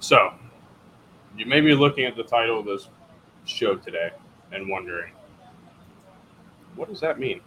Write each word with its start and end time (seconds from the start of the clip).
So, 0.00 0.32
you 1.36 1.44
may 1.44 1.60
be 1.60 1.74
looking 1.74 2.06
at 2.06 2.16
the 2.16 2.22
title 2.22 2.58
of 2.58 2.64
this 2.64 2.88
show 3.44 3.76
today 3.76 4.10
and 4.50 4.68
wondering, 4.68 5.12
what 6.74 6.88
does 6.88 7.00
that 7.00 7.20
mean? 7.20 7.42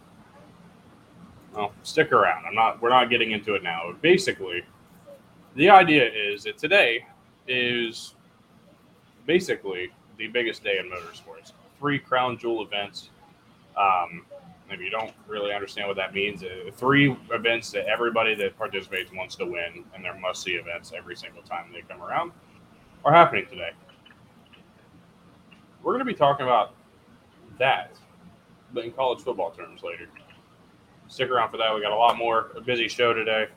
Well, 1.52 1.72
stick 1.82 2.12
around. 2.12 2.46
I'm 2.46 2.54
not. 2.54 2.80
We're 2.80 2.90
not 2.90 3.10
getting 3.10 3.32
into 3.32 3.54
it 3.54 3.62
now. 3.62 3.92
Basically, 4.00 4.62
the 5.56 5.68
idea 5.68 6.08
is 6.08 6.44
that 6.44 6.58
today 6.58 7.04
is 7.46 8.14
basically 9.26 9.90
the 10.16 10.28
biggest 10.28 10.62
day 10.62 10.78
in 10.78 10.90
motorsports. 10.90 11.52
Three 11.78 11.98
crown 11.98 12.38
jewel 12.38 12.62
events. 12.64 13.10
Um, 13.76 14.24
if 14.70 14.80
you 14.80 14.90
don't 14.90 15.12
really 15.28 15.52
understand 15.52 15.88
what 15.88 15.96
that 15.96 16.14
means, 16.14 16.42
uh, 16.42 16.70
three 16.72 17.16
events 17.30 17.70
that 17.72 17.86
everybody 17.86 18.34
that 18.34 18.56
participates 18.56 19.12
wants 19.12 19.36
to 19.36 19.44
win, 19.44 19.84
and 19.94 20.04
they're 20.04 20.18
must 20.18 20.42
see 20.42 20.52
events 20.52 20.92
every 20.96 21.16
single 21.16 21.42
time 21.42 21.70
they 21.72 21.82
come 21.82 22.02
around, 22.02 22.32
are 23.04 23.12
happening 23.12 23.46
today. 23.46 23.70
We're 25.82 25.92
going 25.92 26.06
to 26.06 26.10
be 26.10 26.14
talking 26.14 26.46
about 26.46 26.74
that, 27.58 27.96
but 28.72 28.84
in 28.84 28.92
college 28.92 29.20
football 29.20 29.50
terms 29.50 29.82
later. 29.82 30.08
Stick 31.08 31.28
around 31.28 31.50
for 31.50 31.58
that. 31.58 31.74
We 31.74 31.82
got 31.82 31.92
a 31.92 31.96
lot 31.96 32.16
more. 32.16 32.50
A 32.56 32.60
busy 32.60 32.88
show 32.88 33.12
today 33.12 33.48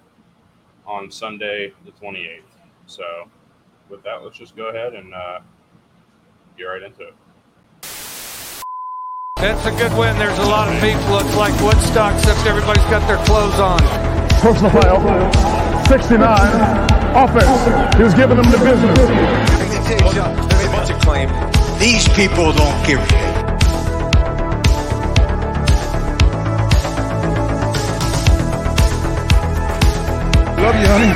on 0.86 1.10
Sunday, 1.10 1.74
the 1.86 1.92
28th. 1.92 2.42
So, 2.86 3.04
with 3.90 4.04
that, 4.04 4.24
let's 4.24 4.38
just 4.38 4.56
go 4.58 4.68
ahead 4.68 4.94
and 4.94 5.14
uh, 5.14 5.40
get 6.58 6.66
right 6.66 6.84
into 6.84 7.04
it. 7.04 7.16
That's 9.40 9.66
a 9.68 9.72
good 9.72 9.96
win. 9.96 10.18
There's 10.18 10.40
a 10.40 10.46
lot 10.50 10.68
of 10.68 10.82
people. 10.82 11.20
It's 11.20 11.36
like 11.36 11.54
Woodstock, 11.62 12.16
except 12.18 12.46
everybody's 12.48 12.84
got 12.86 13.08
their 13.08 13.24
clothes 13.24 13.60
on. 13.60 13.78
Personal 14.42 14.72
foul, 14.72 15.00
69, 15.86 16.18
offense. 17.16 17.96
He 17.98 18.04
was 18.04 18.16
giving 18.16 18.38
them 18.38 18.50
the 18.50 18.58
business. 18.58 18.98
Let 18.98 19.70
me 19.70 19.78
tell 19.86 20.08
you 20.08 20.14
something. 20.14 20.72
Bunch 20.72 20.90
of 20.90 21.00
claim. 21.02 21.30
These 21.80 22.08
people 22.10 22.52
don't 22.52 22.86
give 22.88 23.00
a 23.00 23.08
shit. 23.08 23.36
Love 30.58 30.76
you, 30.82 30.88
honey. 30.88 31.14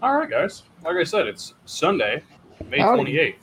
All 0.00 0.16
right, 0.16 0.30
guys. 0.30 0.62
Like 0.82 0.96
I 0.96 1.04
said, 1.04 1.26
it's 1.26 1.52
Sunday, 1.66 2.22
May 2.70 2.80
Howdy. 2.80 3.12
28th. 3.12 3.34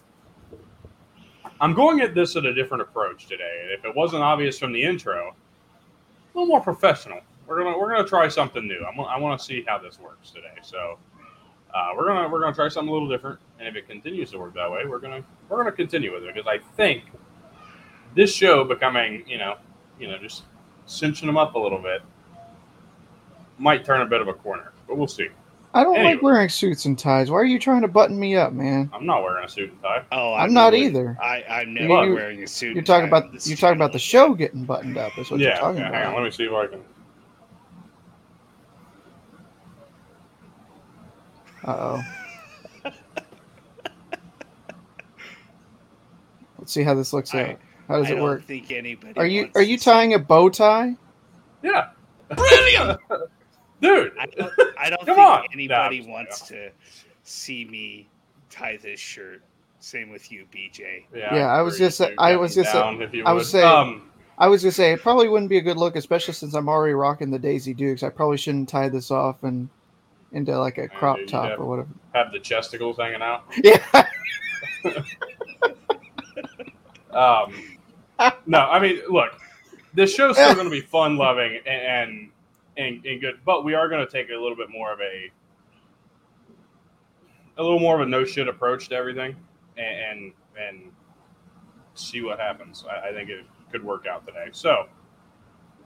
I'm 1.61 1.73
going 1.73 2.01
at 2.01 2.13
this 2.13 2.35
at 2.35 2.45
a 2.45 2.53
different 2.53 2.81
approach 2.81 3.27
today. 3.27 3.69
If 3.77 3.85
it 3.85 3.95
wasn't 3.95 4.23
obvious 4.23 4.59
from 4.59 4.73
the 4.73 4.83
intro, 4.83 5.33
a 5.33 6.37
little 6.37 6.47
more 6.47 6.61
professional. 6.61 7.21
We're 7.47 7.63
gonna 7.63 7.77
we're 7.77 7.91
gonna 7.91 8.07
try 8.07 8.27
something 8.27 8.67
new. 8.67 8.83
I'm, 8.85 8.99
I 8.99 9.17
want 9.17 9.39
to 9.39 9.45
see 9.45 9.63
how 9.67 9.77
this 9.77 9.99
works 9.99 10.31
today. 10.31 10.55
So 10.61 10.97
uh, 11.73 11.89
we're 11.95 12.07
gonna 12.07 12.27
we're 12.27 12.41
gonna 12.41 12.55
try 12.55 12.67
something 12.67 12.89
a 12.89 12.91
little 12.91 13.07
different. 13.07 13.39
And 13.59 13.67
if 13.67 13.75
it 13.75 13.87
continues 13.87 14.31
to 14.31 14.39
work 14.39 14.53
that 14.55 14.69
way, 14.69 14.85
we're 14.85 14.99
gonna 14.99 15.23
we're 15.47 15.57
gonna 15.57 15.71
continue 15.71 16.11
with 16.11 16.23
it 16.23 16.33
because 16.33 16.47
I 16.47 16.57
think 16.75 17.03
this 18.15 18.33
show 18.33 18.63
becoming 18.63 19.23
you 19.27 19.37
know 19.37 19.55
you 19.99 20.07
know 20.07 20.17
just 20.17 20.43
cinching 20.87 21.27
them 21.27 21.37
up 21.37 21.55
a 21.55 21.59
little 21.59 21.81
bit 21.81 22.01
might 23.57 23.85
turn 23.85 24.01
a 24.01 24.05
bit 24.05 24.21
of 24.21 24.27
a 24.27 24.33
corner, 24.33 24.73
but 24.87 24.97
we'll 24.97 25.07
see. 25.07 25.29
I 25.75 25.83
don't 25.83 25.95
Anyway. 25.97 26.13
like 26.13 26.21
wearing 26.23 26.47
suits 26.49 26.85
and 26.85 26.97
ties. 26.97 27.29
Why 27.29 27.37
are 27.37 27.43
you 27.45 27.59
trying 27.59 27.81
to 27.81 27.87
button 27.89 28.17
me 28.17 28.35
up, 28.37 28.53
man? 28.53 28.89
I'm 28.93 29.05
not 29.05 29.21
wearing 29.21 29.43
a 29.43 29.49
suit 29.49 29.71
and 29.71 29.81
tie. 29.81 30.03
Oh, 30.11 30.33
I'm 30.33 30.53
not 30.53 30.71
really- 30.71 30.85
either. 30.85 31.17
I, 31.21 31.43
I'm 31.49 31.73
never 31.73 32.05
You- 32.05 32.13
wearing 32.15 32.41
a 32.43 32.47
suit. 32.47 32.69
You're 32.69 32.77
and 32.77 32.87
talking 32.87 33.09
tie 33.09 33.17
about 33.17 33.23
on 33.33 33.39
you're 33.43 33.57
talking 33.57 33.75
about 33.75 33.91
the 33.91 33.99
show 33.99 34.33
getting 34.33 34.63
buttoned 34.63 34.97
up. 34.97 35.17
Is 35.19 35.29
what 35.29 35.39
you're 35.41 35.49
yeah, 35.49 35.59
talking 35.59 35.81
yeah, 35.81 35.91
hang 35.91 35.95
on. 35.95 36.01
about. 36.13 36.15
Let 36.15 36.23
me 36.23 36.31
see 36.31 36.43
if 36.45 36.53
I 36.53 36.67
can. 36.67 36.81
Uh 41.65 41.99
oh. 42.85 42.91
Let's 46.59 46.71
see 46.73 46.83
how 46.83 46.93
this 46.93 47.11
looks 47.13 47.33
I- 47.35 47.43
out. 47.43 47.59
How 47.87 47.97
does 47.99 48.07
I 48.07 48.13
it 48.13 48.15
don't 48.15 48.23
work? 48.23 48.45
think 48.45 48.71
anybody. 48.71 49.13
Are 49.19 49.27
you 49.27 49.41
wants 49.43 49.57
are 49.57 49.61
you 49.61 49.77
tying 49.77 50.13
a 50.15 50.19
bow 50.19 50.49
tie? 50.49 50.95
Yeah. 51.61 51.89
Brilliant, 52.29 52.99
dude. 53.81 54.13
I 54.19 54.25
don't, 54.25 54.53
I 54.77 54.89
don't 54.89 55.05
think 55.05 55.17
on. 55.17 55.43
anybody 55.53 56.01
Nah, 56.01 56.11
wants 56.13 56.41
to 56.47 56.69
see 57.23 57.65
me 57.65 58.07
tie 58.49 58.77
this 58.81 58.99
shirt. 58.99 59.41
Same 59.79 60.09
with 60.09 60.31
you, 60.31 60.45
BJ. 60.53 61.03
Yeah, 61.13 61.47
I 61.47 61.61
was 61.61 61.77
just, 61.77 62.01
I 62.17 62.35
was 62.35 62.55
just, 62.55 62.73
I 62.73 63.33
was 63.33 63.49
saying- 63.51 63.65
um, 63.65 64.09
I 64.37 64.47
was 64.49 64.63
gonna 64.63 64.71
say 64.73 64.91
it 64.91 65.01
probably 65.01 65.29
wouldn't 65.29 65.49
be 65.49 65.59
a 65.59 65.61
good 65.61 65.77
look, 65.77 65.95
especially 65.95 66.33
since 66.33 66.55
I'm 66.55 66.67
already 66.67 66.93
rocking 66.93 67.31
the 67.31 67.39
Daisy 67.39 67.73
Dukes. 67.73 68.03
I 68.03 68.09
probably 68.09 68.35
shouldn't 68.37 68.67
tie 68.67 68.89
this 68.89 69.09
off 69.09 69.43
and 69.43 69.69
into 70.33 70.57
like 70.59 70.77
a 70.77 70.89
crop 70.89 71.17
dude, 71.17 71.29
top 71.29 71.51
have- 71.51 71.59
or 71.61 71.65
whatever. 71.65 71.87
have 72.13 72.33
the 72.33 72.39
chesticles 72.39 72.97
hanging 72.97 73.21
out. 73.21 73.45
Yeah. 73.63 74.07
Um, 77.11 77.53
no, 78.45 78.59
I 78.59 78.79
mean, 78.79 78.99
look, 79.09 79.39
this 79.93 80.13
show's 80.13 80.35
still 80.35 80.53
going 80.53 80.65
to 80.65 80.71
be 80.71 80.81
fun 80.81 81.15
loving 81.17 81.59
and, 81.65 82.09
and 82.11 82.29
and 82.77 83.03
good, 83.21 83.39
but 83.45 83.63
we 83.63 83.73
are 83.73 83.87
going 83.87 84.05
to 84.05 84.11
take 84.11 84.29
a 84.29 84.33
little 84.33 84.55
bit 84.55 84.69
more 84.69 84.91
of 84.91 84.99
a 84.99 85.31
a 87.57 87.63
little 87.63 87.79
more 87.79 87.95
of 87.95 88.01
a 88.05 88.09
no 88.09 88.25
shit 88.25 88.47
approach 88.47 88.89
to 88.89 88.95
everything, 88.95 89.35
and 89.77 89.97
and, 89.97 90.33
and 90.59 90.91
see 91.93 92.21
what 92.21 92.39
happens. 92.39 92.85
I, 92.89 93.09
I 93.09 93.13
think 93.13 93.29
it 93.29 93.45
could 93.71 93.83
work 93.83 94.05
out 94.07 94.25
today. 94.25 94.47
So, 94.51 94.87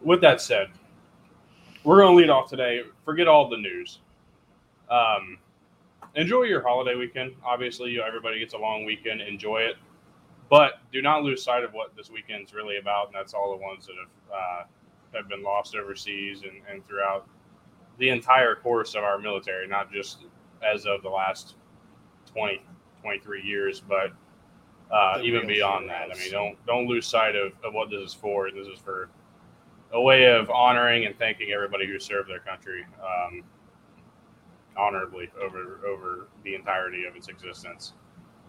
with 0.01 0.21
that 0.21 0.41
said, 0.41 0.69
we're 1.83 1.97
going 1.97 2.13
to 2.13 2.17
lead 2.17 2.29
off 2.29 2.49
today. 2.49 2.83
Forget 3.05 3.27
all 3.27 3.49
the 3.49 3.57
news. 3.57 3.99
Um, 4.89 5.37
enjoy 6.15 6.43
your 6.43 6.61
holiday 6.61 6.95
weekend. 6.95 7.33
Obviously, 7.45 7.91
you 7.91 8.01
everybody 8.01 8.39
gets 8.39 8.53
a 8.53 8.57
long 8.57 8.85
weekend. 8.85 9.21
Enjoy 9.21 9.59
it 9.59 9.75
but 10.49 10.79
do 10.91 11.01
not 11.01 11.23
lose 11.23 11.43
sight 11.43 11.63
of 11.63 11.73
what 11.73 11.95
this 11.95 12.09
weekend's 12.09 12.53
really 12.53 12.77
about, 12.77 13.07
and 13.07 13.15
that's 13.15 13.33
all 13.33 13.55
the 13.55 13.63
ones 13.63 13.85
that 13.85 13.93
have 13.95 14.33
uh, 14.33 14.63
have 15.13 15.27
been 15.27 15.43
lost 15.43 15.75
overseas 15.75 16.43
and, 16.43 16.61
and 16.69 16.85
throughout 16.87 17.27
the 17.97 18.09
entire 18.09 18.55
course 18.55 18.95
of 18.95 19.03
our 19.03 19.17
military, 19.17 19.67
not 19.67 19.91
just 19.91 20.25
as 20.63 20.85
of 20.85 21.01
the 21.03 21.09
last 21.09 21.55
20, 22.31 22.61
23 23.01 23.41
years, 23.41 23.81
but 23.81 24.11
uh, 24.91 25.19
even 25.21 25.45
beyond 25.47 25.89
that. 25.89 26.09
I 26.11 26.15
mean, 26.17 26.31
don't 26.31 26.65
don't 26.65 26.87
lose 26.87 27.05
sight 27.05 27.35
of, 27.35 27.53
of 27.63 27.73
what 27.73 27.89
this 27.89 28.01
is 28.01 28.13
for. 28.13 28.49
This 28.51 28.67
is 28.67 28.79
for 28.79 29.09
a 29.93 30.01
way 30.01 30.25
of 30.25 30.49
honoring 30.49 31.05
and 31.05 31.17
thanking 31.17 31.51
everybody 31.51 31.85
who 31.85 31.99
served 31.99 32.29
their 32.29 32.39
country 32.39 32.85
um, 33.03 33.43
honorably 34.77 35.29
over 35.41 35.81
over 35.85 36.27
the 36.43 36.55
entirety 36.55 37.05
of 37.05 37.15
its 37.15 37.27
existence 37.27 37.93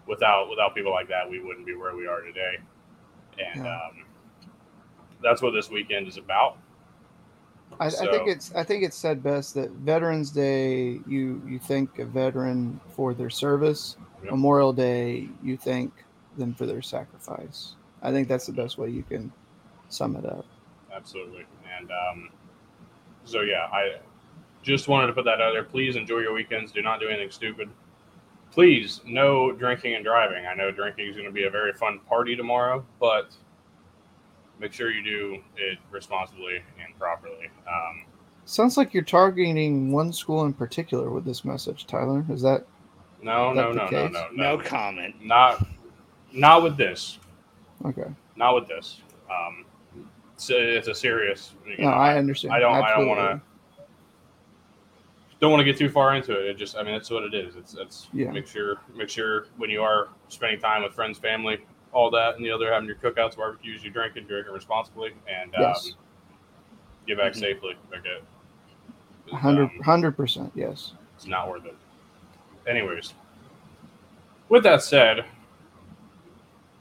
without 0.07 0.49
without 0.49 0.75
people 0.75 0.91
like 0.91 1.07
that, 1.09 1.29
we 1.29 1.39
wouldn't 1.39 1.65
be 1.65 1.75
where 1.75 1.95
we 1.95 2.07
are 2.07 2.21
today. 2.21 2.57
And 3.39 3.65
Yeah. 3.65 3.75
um, 3.75 4.05
that's 5.23 5.41
what 5.41 5.51
this 5.51 5.69
weekend 5.69 6.07
is 6.07 6.17
about. 6.17 6.57
I, 7.79 7.87
I 7.87 7.89
think 7.89 8.27
it's 8.27 8.53
I 8.53 8.63
think 8.63 8.83
it's 8.83 8.97
said 8.97 9.23
best 9.23 9.53
that 9.55 9.71
Veterans 9.71 10.29
Day 10.31 10.99
you 11.07 11.41
you 11.47 11.59
thank 11.59 11.99
a 11.99 12.05
veteran 12.05 12.79
for 12.95 13.13
their 13.13 13.29
service. 13.29 13.95
Yep. 14.23 14.31
Memorial 14.31 14.73
Day 14.73 15.29
you 15.41 15.57
thank 15.57 15.91
them 16.37 16.53
for 16.53 16.65
their 16.65 16.81
sacrifice. 16.81 17.75
I 18.01 18.11
think 18.11 18.27
that's 18.27 18.45
the 18.45 18.53
best 18.53 18.77
way 18.77 18.89
you 18.89 19.03
can 19.03 19.31
sum 19.89 20.15
it 20.15 20.25
up. 20.25 20.45
Absolutely. 20.93 21.45
And 21.77 21.89
um, 21.91 22.29
so, 23.25 23.41
yeah, 23.41 23.67
I 23.71 23.97
just 24.63 24.87
wanted 24.87 25.07
to 25.07 25.13
put 25.13 25.25
that 25.25 25.41
out 25.41 25.53
there. 25.53 25.63
Please 25.63 25.95
enjoy 25.95 26.19
your 26.19 26.33
weekends. 26.33 26.71
Do 26.71 26.81
not 26.81 26.99
do 26.99 27.07
anything 27.07 27.31
stupid. 27.31 27.69
Please, 28.51 29.01
no 29.05 29.51
drinking 29.51 29.95
and 29.95 30.03
driving. 30.03 30.45
I 30.45 30.53
know 30.53 30.71
drinking 30.71 31.07
is 31.07 31.15
going 31.15 31.27
to 31.27 31.31
be 31.31 31.45
a 31.45 31.49
very 31.49 31.73
fun 31.73 31.99
party 31.99 32.35
tomorrow, 32.35 32.83
but 32.99 33.33
make 34.61 34.71
sure 34.71 34.91
you 34.91 35.03
do 35.03 35.41
it 35.57 35.79
responsibly 35.89 36.61
and 36.81 36.97
properly. 36.97 37.49
Um, 37.67 38.05
Sounds 38.45 38.77
like 38.77 38.93
you're 38.93 39.03
targeting 39.03 39.91
one 39.91 40.13
school 40.13 40.45
in 40.45 40.53
particular 40.53 41.09
with 41.09 41.25
this 41.25 41.43
message, 41.43 41.85
Tyler. 41.87 42.25
Is 42.29 42.41
that 42.43 42.65
no, 43.21 43.51
Is 43.51 43.55
no, 43.55 43.61
that 43.61 43.67
no, 43.67 43.73
the 43.73 43.75
no, 43.75 43.87
case? 43.89 44.13
no, 44.13 44.27
No 44.33 44.55
no, 44.57 44.63
comment. 44.63 45.15
not, 45.23 45.67
not 46.31 46.63
with 46.63 46.77
this. 46.77 47.19
okay? 47.85 48.09
Not 48.35 48.55
with 48.55 48.67
this. 48.67 49.01
Um, 49.29 49.65
it's, 50.33 50.49
a, 50.49 50.77
it's 50.77 50.87
a 50.87 50.95
serious. 50.95 51.53
you 51.67 51.77
No, 51.83 51.89
know, 51.91 51.95
I 51.95 52.17
understand. 52.17 52.53
I 52.53 52.59
don't. 52.59 52.73
I 52.73 52.89
don't 52.97 53.07
want 53.07 53.19
to. 53.19 53.41
Don't 55.39 55.51
want 55.51 55.61
to 55.61 55.65
get 55.65 55.77
too 55.77 55.89
far 55.89 56.15
into 56.15 56.33
it. 56.33 56.49
It 56.49 56.57
just. 56.57 56.75
I 56.75 56.83
mean, 56.83 56.95
it's 56.95 57.09
what 57.11 57.23
it 57.23 57.33
is. 57.35 57.55
It's. 57.55 57.75
It's. 57.75 58.09
Yeah. 58.13 58.31
Make 58.31 58.47
sure. 58.47 58.77
Make 58.95 59.09
sure 59.09 59.45
when 59.57 59.69
you 59.69 59.81
are 59.83 60.09
spending 60.29 60.59
time 60.59 60.81
with 60.83 60.93
friends, 60.93 61.19
family, 61.19 61.59
all 61.93 62.09
that, 62.11 62.35
and 62.35 62.45
the 62.45 62.51
other 62.51 62.71
having 62.71 62.87
your 62.87 62.95
cookouts, 62.97 63.35
barbecues, 63.35 63.83
you 63.83 63.89
drinking, 63.91 64.25
drinking 64.27 64.53
responsibly, 64.53 65.11
and 65.27 65.53
Yes. 65.57 65.91
um, 65.91 65.97
get 67.07 67.17
back 67.17 67.33
Mhm. 67.33 67.39
safely. 67.39 67.75
Okay. 67.93 68.19
Hundred 69.31 69.63
Um, 69.71 69.79
hundred 69.83 70.17
percent. 70.17 70.51
Yes. 70.55 70.93
it's 71.15 71.27
not 71.27 71.49
worth 71.49 71.65
it. 71.65 71.75
Anyways, 72.67 73.13
with 74.49 74.63
that 74.63 74.81
said, 74.83 75.25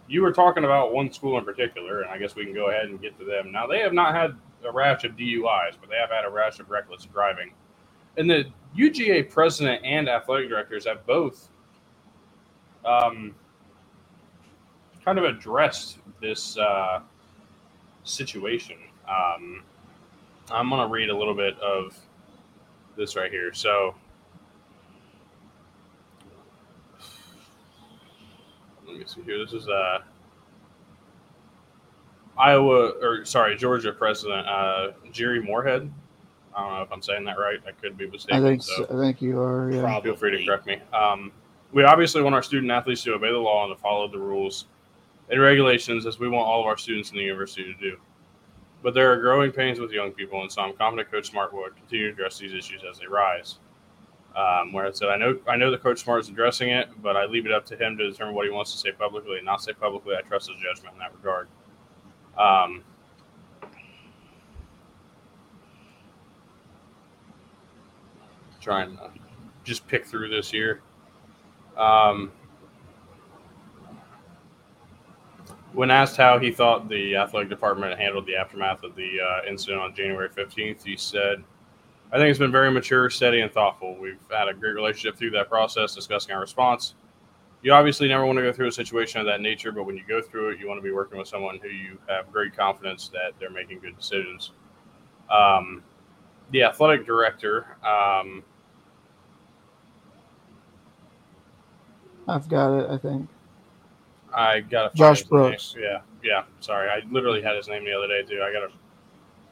you 0.09 0.23
were 0.23 0.33
talking 0.33 0.65
about 0.65 0.93
one 0.93 1.11
school 1.12 1.39
in 1.39 1.45
particular, 1.45 2.03
and 2.03 2.11
I 2.11 2.19
guess 2.19 2.35
we 2.35 2.45
can 2.45 2.55
go 2.55 2.71
ahead 2.71 2.87
and 2.87 3.01
get 3.01 3.17
to 3.19 3.25
them. 3.25 3.53
Now, 3.53 3.67
they 3.67 3.79
have 3.81 3.93
not 3.93 4.15
had 4.15 4.37
a 4.65 4.73
rash 4.73 5.05
of 5.05 5.17
DUIs, 5.17 5.77
but 5.81 5.89
they 5.89 5.97
have 5.97 6.11
had 6.11 6.25
a 6.25 6.31
rash 6.31 6.59
of 6.59 6.71
reckless 6.71 7.05
driving. 7.07 7.53
And 8.17 8.29
the 8.29 8.51
UGA 8.75 9.23
president 9.23 9.85
and 9.85 10.09
athletic 10.09 10.49
directors 10.49 10.87
have 10.87 11.07
both 11.07 11.49
um, 12.85 13.35
kind 15.11 15.19
of 15.19 15.25
addressed 15.25 15.99
this 16.21 16.57
uh, 16.57 17.01
situation. 18.05 18.77
Um, 19.09 19.65
I'm 20.53 20.69
going 20.69 20.81
to 20.81 20.87
read 20.87 21.11
a 21.11 21.17
little 21.17 21.35
bit 21.35 21.59
of 21.59 21.99
this 22.97 23.17
right 23.17 23.29
here. 23.29 23.53
So, 23.53 23.97
let 28.87 28.99
me 28.99 29.05
see 29.05 29.23
here. 29.23 29.45
This 29.45 29.53
is 29.53 29.69
uh, 29.69 29.99
Iowa, 32.39 32.91
or 33.03 33.25
sorry, 33.25 33.57
Georgia 33.57 33.91
President 33.91 34.47
uh, 34.47 34.93
Jere 35.11 35.43
Morehead. 35.43 35.93
I 36.55 36.62
don't 36.62 36.73
know 36.73 36.83
if 36.83 36.93
I'm 36.93 37.03
saying 37.03 37.25
that 37.25 37.37
right. 37.37 37.59
I 37.67 37.73
could 37.73 37.99
be 37.99 38.09
mistaken. 38.09 38.45
I 38.45 38.49
think 38.49 38.62
so 38.62 38.87
so. 38.89 38.97
I 38.97 39.01
think 39.01 39.21
you 39.21 39.41
are. 39.41 39.73
Yeah. 39.73 40.01
Feel 40.03 40.15
free 40.15 40.39
to 40.39 40.47
correct 40.47 40.67
me. 40.67 40.81
Um, 40.93 41.33
we 41.73 41.83
obviously 41.83 42.23
want 42.23 42.37
our 42.37 42.45
student 42.45 42.71
athletes 42.71 43.03
to 43.03 43.15
obey 43.15 43.33
the 43.33 43.39
law 43.39 43.67
and 43.67 43.77
to 43.77 43.83
follow 43.83 44.07
the 44.07 44.19
rules 44.19 44.67
and 45.31 45.41
regulations 45.41 46.06
as 46.06 46.19
we 46.19 46.29
want 46.29 46.47
all 46.47 46.61
of 46.61 46.67
our 46.67 46.77
students 46.77 47.11
in 47.11 47.17
the 47.17 47.23
university 47.23 47.65
to 47.65 47.75
do. 47.75 47.97
But 48.82 48.94
there 48.94 49.12
are 49.12 49.17
growing 49.17 49.53
pains 49.53 49.79
with 49.79 49.93
young 49.93 50.12
people, 50.12 50.41
and 50.43 50.50
so 50.50 50.62
I'm 50.62 50.75
confident 50.75 51.11
Coach 51.11 51.31
Smart 51.31 51.53
will 51.53 51.69
continue 51.71 52.06
to 52.06 52.12
address 52.12 52.38
these 52.38 52.53
issues 52.53 52.82
as 52.91 52.99
they 52.99 53.06
rise. 53.06 53.59
Um, 54.37 54.73
where 54.73 54.87
I 54.87 54.93
said, 54.93 55.09
I 55.09 55.17
know, 55.17 55.38
I 55.49 55.56
know 55.56 55.71
that 55.71 55.82
Coach 55.82 56.00
Smart 56.00 56.21
is 56.21 56.29
addressing 56.29 56.71
it, 56.71 56.88
but 57.03 57.17
I 57.17 57.27
leave 57.27 57.47
it 57.47 57.53
up 57.53 57.67
to 57.67 57.77
him 57.77 57.99
to 57.99 58.09
determine 58.09 58.35
what 58.35 58.47
he 58.47 58.50
wants 58.50 58.73
to 58.73 58.79
say 58.79 58.93
publicly 58.93 59.38
and 59.38 59.44
not 59.44 59.62
say 59.62 59.73
publicly. 59.73 60.15
I 60.17 60.23
trust 60.23 60.49
his 60.49 60.59
judgment 60.61 60.94
in 60.94 61.00
that 61.00 61.12
regard. 61.15 61.49
Um, 62.38 62.85
trying 68.61 68.97
to 68.97 69.11
just 69.65 69.87
pick 69.88 70.06
through 70.06 70.29
this 70.29 70.53
year. 70.53 70.81
Um, 71.76 72.31
when 75.73 75.91
asked 75.91 76.17
how 76.17 76.39
he 76.39 76.51
thought 76.51 76.89
the 76.89 77.17
athletic 77.17 77.49
department 77.49 77.99
handled 77.99 78.27
the 78.27 78.37
aftermath 78.37 78.83
of 78.83 78.95
the 78.97 79.21
uh, 79.21 79.49
incident 79.49 79.81
on 79.81 79.95
January 79.95 80.29
15th, 80.29 80.83
he 80.85 80.97
said, 80.97 81.43
I 82.13 82.17
think 82.17 82.29
it's 82.29 82.39
been 82.39 82.51
very 82.51 82.71
mature, 82.71 83.09
steady, 83.09 83.41
and 83.41 83.53
thoughtful. 83.53 83.97
We've 83.97 84.19
had 84.31 84.49
a 84.49 84.55
great 84.55 84.75
relationship 84.75 85.17
through 85.17 85.31
that 85.31 85.49
process, 85.49 85.95
discussing 85.95 86.35
our 86.35 86.41
response. 86.41 86.95
You 87.63 87.73
obviously 87.73 88.09
never 88.09 88.25
want 88.27 88.39
to 88.39 88.43
go 88.43 88.53
through 88.53 88.69
a 88.69 88.73
situation 88.73 89.21
of 89.21 89.27
that 89.27 89.41
nature, 89.41 89.71
but 89.71 89.85
when 89.85 89.97
you 89.97 90.03
go 90.09 90.21
through 90.21 90.51
it, 90.51 90.59
you 90.59 90.67
want 90.67 90.79
to 90.79 90.83
be 90.83 90.93
working 90.93 91.19
with 91.19 91.29
someone 91.29 91.61
who 91.63 91.69
you 91.69 91.99
have 92.09 92.33
great 92.33 92.57
confidence 92.57 93.09
that 93.09 93.33
they're 93.39 93.51
making 93.51 93.81
good 93.81 93.97
decisions. 93.97 94.53
Um, 95.31 95.85
the 96.51 96.65
athletic 96.65 97.07
director, 97.07 97.77
um, 97.85 98.43
I've 102.27 102.49
got 102.49 102.79
it. 102.79 102.91
I 102.91 102.97
think. 102.97 103.29
I 104.35 104.61
gotta 104.61 104.94
Josh 104.97 105.21
his 105.21 105.31
name. 105.31 105.41
Brooks. 105.43 105.75
Yeah, 105.79 106.00
yeah. 106.23 106.44
Sorry, 106.61 106.88
I 106.88 107.03
literally 107.11 107.43
had 107.43 107.56
his 107.56 107.69
name 107.69 107.85
the 107.85 107.93
other 107.93 108.09
day 108.09 108.23
too. 108.23 108.43
I 108.43 108.53
gotta 108.53 108.69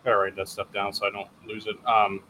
gotta 0.04 0.16
write 0.16 0.36
that 0.36 0.48
stuff 0.48 0.72
down 0.72 0.92
so 0.92 1.06
I 1.06 1.10
don't 1.10 1.28
lose 1.46 1.66
it. 1.66 1.76
Um, 1.86 2.22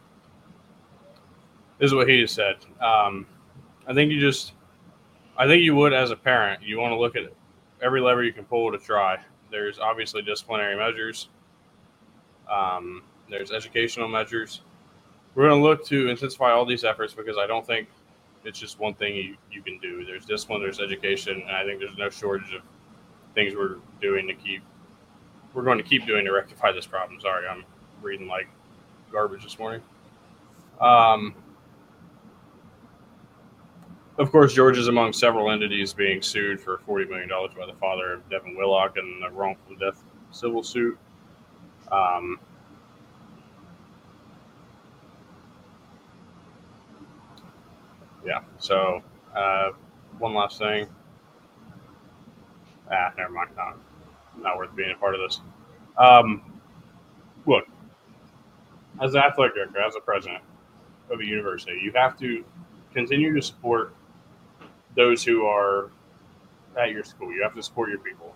this 1.79 1.89
is 1.89 1.95
what 1.95 2.09
he 2.09 2.21
just 2.21 2.35
said. 2.35 2.57
Um, 2.81 3.27
I 3.87 3.95
think 3.95 4.11
you 4.11 4.21
just, 4.21 4.53
I 5.37 5.47
think 5.47 5.63
you 5.63 5.75
would 5.77 5.93
as 5.93 6.11
a 6.11 6.17
parent, 6.17 6.63
you 6.63 6.79
want 6.79 6.93
to 6.93 6.99
look 6.99 7.17
at 7.17 7.33
every 7.81 8.01
lever 8.01 8.25
you 8.25 8.33
can 8.33 8.45
pull 8.45 8.71
to 8.73 8.79
try. 8.79 9.19
There's 9.51 9.79
obviously 9.79 10.23
disciplinary 10.23 10.77
measures. 10.77 11.29
Um, 12.51 13.03
there's 13.31 13.53
educational 13.53 14.09
measures. 14.09 14.63
We're 15.35 15.49
going 15.49 15.61
to 15.61 15.65
look 15.65 15.87
to 15.87 16.09
intensify 16.09 16.51
all 16.51 16.67
these 16.67 16.85
efforts 16.85 17.15
because 17.15 17.37
I 17.39 17.47
don't 17.47 17.67
think 17.67 17.89
it's 18.49 18.59
just 18.59 18.79
one 18.79 18.95
thing 18.95 19.15
you, 19.15 19.37
you 19.53 19.61
can 19.63 19.79
do. 19.79 20.07
There's 20.07 20.25
discipline, 20.25 20.63
there's 20.63 20.81
education, 20.81 21.43
and 21.47 21.55
I 21.55 21.65
think 21.65 21.81
there's 21.81 21.99
no 21.99 22.09
shortage 22.09 22.55
of 22.55 22.63
things 23.35 23.55
we're 23.55 23.77
doing 24.01 24.27
to 24.27 24.35
keep 24.35 24.63
we're 25.55 25.63
going 25.63 25.79
to 25.79 25.85
keep 25.85 26.07
doing 26.07 26.25
to 26.25 26.33
rectify 26.33 26.73
this 26.73 26.87
problem. 26.87 27.21
Sorry, 27.21 27.47
I'm 27.47 27.65
reading 28.01 28.27
like 28.27 28.49
garbage 29.13 29.43
this 29.43 29.59
morning. 29.59 29.83
Um, 30.81 31.35
of 34.19 34.31
course, 34.33 34.55
George 34.55 34.79
is 34.79 34.89
among 34.89 35.13
several 35.13 35.51
entities 35.51 35.93
being 35.93 36.23
sued 36.23 36.61
for 36.61 36.79
$40 36.89 37.09
million 37.09 37.29
by 37.29 37.67
the 37.67 37.75
father 37.75 38.15
of 38.15 38.29
Devin 38.31 38.57
Willock 38.57 38.97
in 38.97 39.23
a 39.27 39.31
wrongful 39.31 39.77
death 39.77 40.03
civil 40.31 40.63
suit. 40.63 40.99
Um, 41.91 42.39
yeah, 48.25 48.41
so 48.59 49.03
uh, 49.35 49.71
one 50.19 50.35
last 50.35 50.59
thing. 50.59 50.87
Ah, 52.91 53.13
never 53.17 53.31
mind. 53.33 53.51
Not, 53.57 53.79
not 54.39 54.57
worth 54.57 54.75
being 54.75 54.91
a 54.91 54.99
part 54.99 55.15
of 55.15 55.21
this. 55.21 55.41
Um, 55.99 56.61
look, 57.47 57.67
as 59.01 59.15
an 59.15 59.21
athletic 59.23 59.55
director, 59.55 59.81
as 59.81 59.97
a 59.97 60.01
president 60.01 60.43
of 61.11 61.21
a 61.21 61.25
university, 61.25 61.81
you 61.83 61.93
have 61.95 62.19
to 62.19 62.45
continue 62.93 63.35
to 63.35 63.43
support 63.43 63.95
those 64.97 65.23
who 65.25 65.45
are 65.47 65.91
at 66.79 66.91
your 66.91 67.05
school. 67.05 67.33
You 67.33 67.43
have 67.43 67.55
to 67.55 67.63
support 67.63 67.91
your 67.91 67.99
people. 67.99 68.35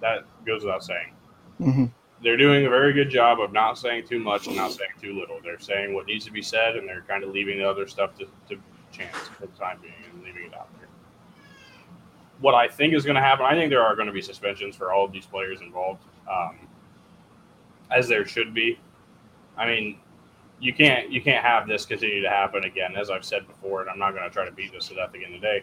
That 0.00 0.24
goes 0.46 0.64
without 0.64 0.84
saying. 0.84 1.12
hmm 1.58 1.84
They're 2.22 2.36
doing 2.36 2.66
a 2.66 2.70
very 2.70 2.92
good 2.92 3.10
job 3.10 3.40
of 3.40 3.52
not 3.52 3.78
saying 3.78 4.06
too 4.08 4.18
much 4.18 4.46
and 4.46 4.56
not 4.56 4.72
saying 4.72 4.90
too 5.00 5.18
little. 5.18 5.38
They're 5.42 5.60
saying 5.60 5.94
what 5.94 6.06
needs 6.06 6.24
to 6.26 6.32
be 6.32 6.42
said, 6.42 6.76
and 6.76 6.88
they're 6.88 7.04
kind 7.08 7.24
of 7.24 7.30
leaving 7.30 7.58
the 7.58 7.68
other 7.68 7.86
stuff 7.86 8.16
to, 8.18 8.26
to 8.48 8.60
chance 8.92 9.16
for 9.38 9.46
the 9.46 9.52
time 9.58 9.78
being 9.80 9.94
and 10.12 10.22
leaving 10.22 10.44
it 10.44 10.54
out 10.54 10.68
there. 10.78 10.88
What 12.40 12.54
I 12.54 12.68
think 12.68 12.94
is 12.94 13.04
going 13.04 13.14
to 13.16 13.22
happen, 13.22 13.46
I 13.46 13.54
think 13.54 13.70
there 13.70 13.82
are 13.82 13.94
going 13.94 14.08
to 14.08 14.12
be 14.12 14.22
suspensions 14.22 14.74
for 14.76 14.92
all 14.92 15.04
of 15.04 15.12
these 15.12 15.26
players 15.26 15.60
involved, 15.60 16.02
um, 16.30 16.58
as 17.90 18.08
there 18.08 18.26
should 18.26 18.52
be. 18.52 18.78
I 19.56 19.66
mean, 19.66 19.98
you 20.60 20.72
can't 20.72 21.10
you 21.10 21.20
can't 21.20 21.44
have 21.44 21.66
this 21.66 21.84
continue 21.84 22.22
to 22.22 22.30
happen 22.30 22.64
again, 22.64 22.96
as 22.96 23.10
I've 23.10 23.24
said 23.24 23.46
before, 23.46 23.80
and 23.82 23.90
I'm 23.90 23.98
not 23.98 24.12
going 24.12 24.24
to 24.24 24.30
try 24.30 24.44
to 24.44 24.52
beat 24.52 24.72
this 24.72 24.88
to 24.88 24.94
death 24.94 25.14
again 25.14 25.32
today. 25.32 25.62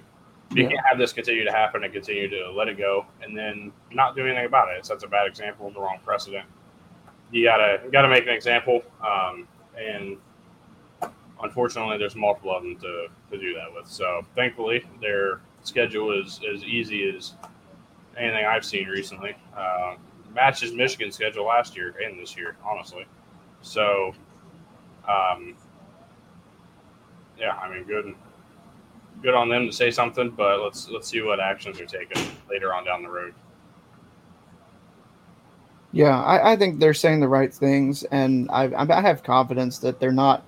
You 0.52 0.64
Yeah. 0.64 0.70
can't 0.70 0.86
have 0.86 0.98
this 0.98 1.14
continue 1.14 1.46
to 1.46 1.52
happen 1.52 1.84
and 1.84 1.94
continue 1.94 2.28
to 2.30 2.52
let 2.52 2.68
it 2.68 2.78
go 2.78 3.06
and 3.22 3.38
then 3.38 3.72
not 3.92 4.16
do 4.16 4.26
anything 4.26 4.46
about 4.46 4.70
it. 4.70 4.78
It 4.78 4.86
sets 4.86 5.04
a 5.04 5.08
bad 5.08 5.28
example, 5.28 5.70
the 5.72 5.80
wrong 5.80 6.00
precedent. 6.04 6.46
You 7.32 7.44
gotta 7.46 7.82
you 7.84 7.92
gotta 7.92 8.10
make 8.10 8.24
an 8.24 8.34
example, 8.34 8.84
um, 9.06 9.48
and 9.78 10.18
unfortunately, 11.42 11.98
there's 11.98 12.16
multiple 12.16 12.56
of 12.56 12.64
them 12.64 12.76
to, 12.78 13.08
to 13.32 13.38
do 13.38 13.54
that 13.56 13.74
with. 13.74 13.88
So 13.88 14.26
thankfully, 14.36 14.84
their 15.02 15.42
schedule 15.64 16.20
is 16.20 16.40
as 16.54 16.64
easy 16.64 17.14
as 17.16 17.34
anything 18.18 18.46
I've 18.46 18.66
seen 18.66 18.88
recently. 18.88 19.36
Uh, 19.56 19.96
matches 20.34 20.74
Michigan's 20.74 21.16
schedule 21.16 21.46
last 21.46 21.76
year 21.76 21.96
and 22.04 22.20
this 22.20 22.36
year, 22.38 22.56
honestly. 22.64 23.06
So, 23.62 24.14
um, 25.08 25.56
yeah, 27.38 27.54
I 27.54 27.74
mean, 27.74 27.84
good, 27.84 28.16
good 29.22 29.34
on 29.34 29.50
them 29.50 29.66
to 29.68 29.74
say 29.74 29.92
something, 29.92 30.30
but 30.30 30.62
let's 30.62 30.90
let's 30.90 31.08
see 31.08 31.22
what 31.22 31.40
actions 31.40 31.80
are 31.80 31.86
taken 31.86 32.22
later 32.50 32.74
on 32.74 32.86
down 32.86 33.02
the 33.02 33.10
road. 33.10 33.34
Yeah, 35.92 36.22
I, 36.22 36.52
I 36.52 36.56
think 36.56 36.80
they're 36.80 36.94
saying 36.94 37.20
the 37.20 37.28
right 37.28 37.54
things, 37.54 38.04
and 38.04 38.50
I, 38.52 38.72
I 38.76 39.02
have 39.02 39.24
confidence 39.24 39.80
that 39.80 40.00
they're 40.00 40.12
not, 40.12 40.46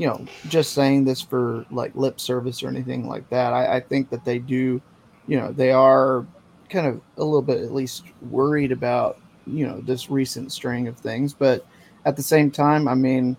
you 0.00 0.06
know, 0.06 0.24
just 0.48 0.72
saying 0.72 1.04
this 1.04 1.20
for 1.20 1.66
like 1.70 1.94
lip 1.94 2.18
service 2.18 2.62
or 2.62 2.68
anything 2.68 3.06
like 3.06 3.28
that. 3.28 3.52
I, 3.52 3.76
I 3.76 3.80
think 3.80 4.08
that 4.08 4.24
they 4.24 4.38
do, 4.38 4.80
you 5.26 5.38
know, 5.38 5.52
they 5.52 5.72
are 5.72 6.26
kind 6.70 6.86
of 6.86 7.02
a 7.18 7.22
little 7.22 7.42
bit 7.42 7.60
at 7.60 7.74
least 7.74 8.04
worried 8.30 8.72
about, 8.72 9.18
you 9.46 9.66
know, 9.66 9.82
this 9.82 10.08
recent 10.08 10.52
string 10.52 10.88
of 10.88 10.96
things. 10.96 11.34
But 11.34 11.66
at 12.06 12.16
the 12.16 12.22
same 12.22 12.50
time, 12.50 12.88
I 12.88 12.94
mean, 12.94 13.36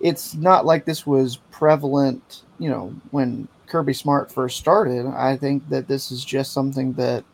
it's 0.00 0.32
not 0.32 0.64
like 0.64 0.86
this 0.86 1.06
was 1.06 1.36
prevalent, 1.50 2.44
you 2.58 2.70
know, 2.70 2.94
when 3.10 3.46
Kirby 3.66 3.92
Smart 3.92 4.32
first 4.32 4.56
started. 4.56 5.06
I 5.06 5.36
think 5.36 5.68
that 5.68 5.86
this 5.86 6.10
is 6.10 6.24
just 6.24 6.54
something 6.54 6.94
that, 6.94 7.24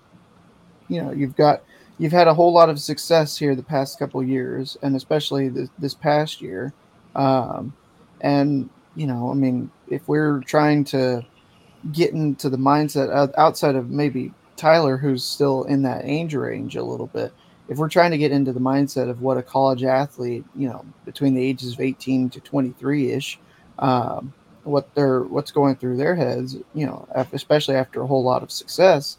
you 0.89 1.01
know, 1.01 1.13
you've 1.13 1.37
got 1.37 1.63
you've 1.99 2.11
had 2.11 2.27
a 2.27 2.35
whole 2.35 2.53
lot 2.53 2.69
of 2.69 2.81
success 2.81 3.37
here 3.37 3.55
the 3.55 3.63
past 3.63 3.97
couple 4.01 4.21
years, 4.25 4.77
and 4.83 4.97
especially 4.97 5.49
this, 5.51 5.69
this 5.79 5.95
past 5.95 6.43
year. 6.43 6.73
Um, 7.15 7.75
and 8.21 8.71
you 8.97 9.07
know, 9.07 9.31
I 9.31 9.35
mean, 9.35 9.71
if 9.89 10.09
we're 10.09 10.41
trying 10.41 10.85
to 10.87 11.25
get 11.93 12.13
into 12.13 12.51
the 12.51 12.59
mindset 12.59 13.11
out- 13.13 13.35
outside 13.39 13.77
of 13.77 13.91
maybe 13.91 14.33
Tyler, 14.57 14.97
who's 14.97 15.25
still 15.25 15.65
in 15.65 15.83
that 15.83 16.03
age 16.05 16.35
range 16.35 16.77
a 16.77 16.83
little 16.83 17.07
bit, 17.07 17.33
if 17.69 17.79
we're 17.79 17.89
trying 17.89 18.11
to 18.11 18.19
get 18.19 18.33
into 18.33 18.53
the 18.53 18.61
mindset 18.61 19.09
of 19.09 19.23
what 19.23 19.39
a 19.39 19.43
college 19.43 19.85
athlete, 19.85 20.45
you 20.57 20.69
know, 20.69 20.85
between 21.05 21.35
the 21.35 21.43
ages 21.45 21.75
of 21.75 21.81
18 21.81 22.29
to 22.31 22.41
23 22.41 23.13
ish, 23.13 23.39
um, 23.79 24.33
what 24.65 24.93
they're 24.95 25.23
what's 25.23 25.53
going 25.53 25.77
through 25.77 25.97
their 25.97 26.15
heads, 26.15 26.57
you 26.75 26.85
know, 26.87 27.07
especially 27.33 27.77
after 27.77 28.03
a 28.03 28.07
whole 28.07 28.25
lot 28.25 28.43
of 28.43 28.51
success, 28.51 29.19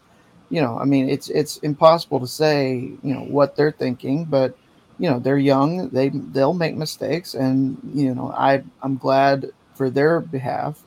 you 0.50 0.62
know, 0.62 0.78
I 0.78 0.86
mean, 0.86 1.10
it's 1.10 1.30
it's 1.30 1.58
impossible 1.58 2.20
to 2.20 2.28
say, 2.28 2.76
you 3.02 3.14
know, 3.14 3.22
what 3.22 3.56
they're 3.56 3.72
thinking, 3.72 4.26
but 4.26 4.56
you 5.02 5.10
know, 5.10 5.20
they're 5.20 5.38
young, 5.40 5.90
they 5.92 6.10
they'll 6.14 6.54
make 6.54 6.76
mistakes, 6.78 7.34
and 7.36 7.80
you 7.84 8.14
know, 8.16 8.32
I 8.32 8.64
I'm 8.84 8.98
glad 8.98 9.48
for 9.76 9.90
their 9.90 10.22
behalf 10.22 10.86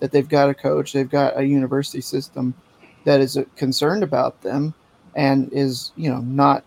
that 0.00 0.12
they've 0.12 0.28
got 0.28 0.50
a 0.50 0.54
coach, 0.54 0.92
they've 0.92 1.10
got 1.10 1.38
a 1.38 1.44
university 1.44 2.02
system 2.02 2.56
that 3.04 3.20
is 3.20 3.36
uh, 3.36 3.44
concerned 3.56 4.02
about 4.04 4.42
them 4.42 4.74
and 5.14 5.50
is 5.52 5.92
you 5.96 6.10
know 6.10 6.20
not 6.20 6.66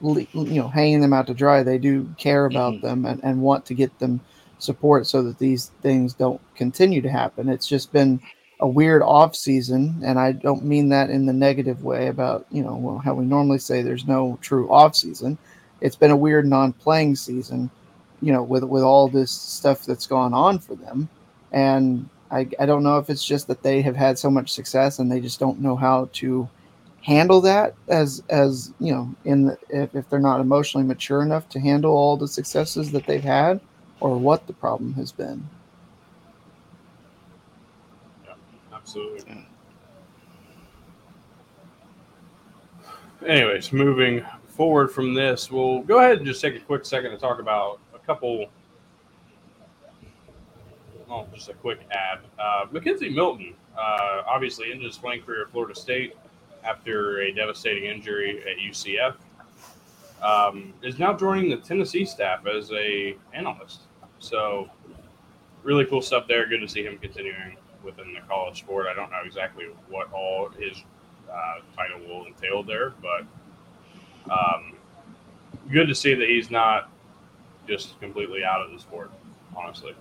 you 0.00 0.28
know 0.34 0.68
hanging 0.68 1.00
them 1.00 1.12
out 1.12 1.26
to 1.26 1.34
dry. 1.34 1.62
They 1.62 1.78
do 1.78 2.14
care 2.18 2.46
about 2.46 2.78
Mhm. 2.78 2.82
them 2.82 3.04
and, 3.06 3.20
and 3.24 3.40
want 3.42 3.66
to 3.66 3.74
get 3.74 3.98
them 3.98 4.22
support 4.58 5.06
so 5.06 5.22
that 5.22 5.38
these 5.38 5.72
things 5.82 6.14
don't 6.14 6.40
continue 6.54 7.02
to 7.02 7.10
happen. 7.10 7.48
It's 7.48 7.66
just 7.68 7.92
been 7.92 8.20
a 8.60 8.68
weird 8.68 9.02
off 9.02 9.36
season, 9.36 10.02
and 10.04 10.18
I 10.18 10.32
don't 10.32 10.64
mean 10.64 10.88
that 10.90 11.10
in 11.10 11.26
the 11.26 11.32
negative 11.32 11.82
way 11.82 12.08
about 12.08 12.46
you 12.50 12.62
know 12.62 12.76
well, 12.76 12.98
how 12.98 13.14
we 13.14 13.24
normally 13.26 13.58
say 13.58 13.82
there's 13.82 14.06
no 14.06 14.38
true 14.42 14.70
off 14.70 14.96
season. 14.96 15.38
It's 15.80 15.96
been 15.96 16.10
a 16.10 16.16
weird 16.16 16.46
non-playing 16.46 17.16
season, 17.16 17.70
you 18.20 18.32
know, 18.32 18.42
with 18.42 18.64
with 18.64 18.82
all 18.82 19.08
this 19.08 19.30
stuff 19.30 19.84
that's 19.84 20.06
gone 20.06 20.34
on 20.34 20.58
for 20.58 20.74
them, 20.74 21.08
and 21.52 22.08
I 22.30 22.48
I 22.58 22.66
don't 22.66 22.82
know 22.82 22.98
if 22.98 23.10
it's 23.10 23.24
just 23.24 23.46
that 23.48 23.62
they 23.62 23.82
have 23.82 23.96
had 23.96 24.18
so 24.18 24.30
much 24.30 24.52
success 24.52 24.98
and 24.98 25.10
they 25.10 25.20
just 25.20 25.40
don't 25.40 25.60
know 25.60 25.76
how 25.76 26.08
to 26.14 26.48
handle 27.02 27.40
that 27.40 27.74
as 27.88 28.22
as 28.28 28.72
you 28.80 28.92
know 28.92 29.14
in 29.24 29.46
the, 29.46 29.58
if, 29.70 29.94
if 29.94 30.08
they're 30.10 30.18
not 30.18 30.40
emotionally 30.40 30.86
mature 30.86 31.22
enough 31.22 31.48
to 31.48 31.60
handle 31.60 31.92
all 31.92 32.16
the 32.16 32.28
successes 32.28 32.90
that 32.90 33.06
they've 33.06 33.22
had 33.22 33.60
or 34.00 34.18
what 34.18 34.46
the 34.46 34.52
problem 34.52 34.92
has 34.94 35.12
been 35.12 35.48
yeah, 38.24 38.34
Absolutely. 38.74 39.46
Anyways, 43.26 43.72
moving 43.72 44.24
forward 44.58 44.88
from 44.88 45.14
this, 45.14 45.52
we'll 45.52 45.82
go 45.82 46.00
ahead 46.00 46.18
and 46.18 46.26
just 46.26 46.42
take 46.42 46.56
a 46.56 46.60
quick 46.60 46.84
second 46.84 47.12
to 47.12 47.16
talk 47.16 47.38
about 47.38 47.78
a 47.94 47.98
couple. 48.00 48.46
Oh, 51.08 51.26
just 51.32 51.48
a 51.48 51.54
quick 51.54 51.78
ad. 51.92 52.18
Uh, 52.38 52.66
McKenzie 52.66 53.14
Milton, 53.14 53.54
uh, 53.78 54.22
obviously 54.26 54.72
ended 54.72 54.86
his 54.86 54.98
playing 54.98 55.22
career 55.22 55.42
at 55.42 55.52
Florida 55.52 55.76
State 55.76 56.16
after 56.64 57.20
a 57.20 57.32
devastating 57.32 57.84
injury 57.84 58.42
at 58.42 58.58
UCF. 58.58 59.14
Um, 60.20 60.74
is 60.82 60.98
now 60.98 61.14
joining 61.16 61.48
the 61.48 61.58
Tennessee 61.58 62.04
staff 62.04 62.44
as 62.44 62.72
a 62.72 63.16
analyst. 63.32 63.82
So, 64.18 64.68
really 65.62 65.84
cool 65.84 66.02
stuff 66.02 66.26
there. 66.26 66.46
Good 66.48 66.58
to 66.58 66.68
see 66.68 66.82
him 66.82 66.98
continuing 66.98 67.56
within 67.84 68.12
the 68.12 68.20
college 68.28 68.58
sport. 68.58 68.88
I 68.90 68.94
don't 68.94 69.12
know 69.12 69.22
exactly 69.24 69.66
what 69.88 70.12
all 70.12 70.48
his 70.48 70.82
uh, 71.32 71.60
title 71.76 72.00
will 72.08 72.26
entail 72.26 72.64
there, 72.64 72.94
but 73.00 73.24
um, 74.30 74.74
good 75.70 75.88
to 75.88 75.94
see 75.94 76.14
that 76.14 76.28
he's 76.28 76.50
not 76.50 76.90
just 77.66 77.98
completely 78.00 78.44
out 78.44 78.60
of 78.62 78.72
the 78.72 78.78
sport. 78.78 79.10
Honestly, 79.56 79.94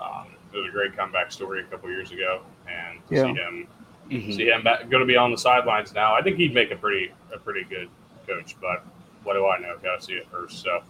um, 0.00 0.28
it 0.52 0.56
was 0.56 0.68
a 0.68 0.72
great 0.72 0.96
comeback 0.96 1.32
story 1.32 1.60
a 1.60 1.64
couple 1.64 1.90
years 1.90 2.10
ago, 2.12 2.40
and 2.68 3.06
to 3.08 3.14
Yeah. 3.14 3.22
see 3.24 3.34
him 3.34 3.68
Mhm. 4.10 4.32
see 4.34 4.50
him 4.50 4.62
back, 4.62 4.88
going 4.90 5.00
to 5.00 5.06
be 5.06 5.16
on 5.16 5.30
the 5.30 5.38
sidelines 5.38 5.94
now. 5.94 6.14
I 6.14 6.20
think 6.22 6.36
he'd 6.36 6.52
make 6.52 6.70
a 6.70 6.76
pretty 6.76 7.10
a 7.32 7.38
pretty 7.38 7.64
good 7.64 7.88
coach, 8.26 8.54
but 8.60 8.84
what 9.22 9.32
do 9.34 9.46
I 9.46 9.58
know? 9.58 9.76
Got 9.82 10.00
to 10.00 10.06
see 10.06 10.12
it 10.14 10.28
first. 10.30 10.62
So 10.62 10.82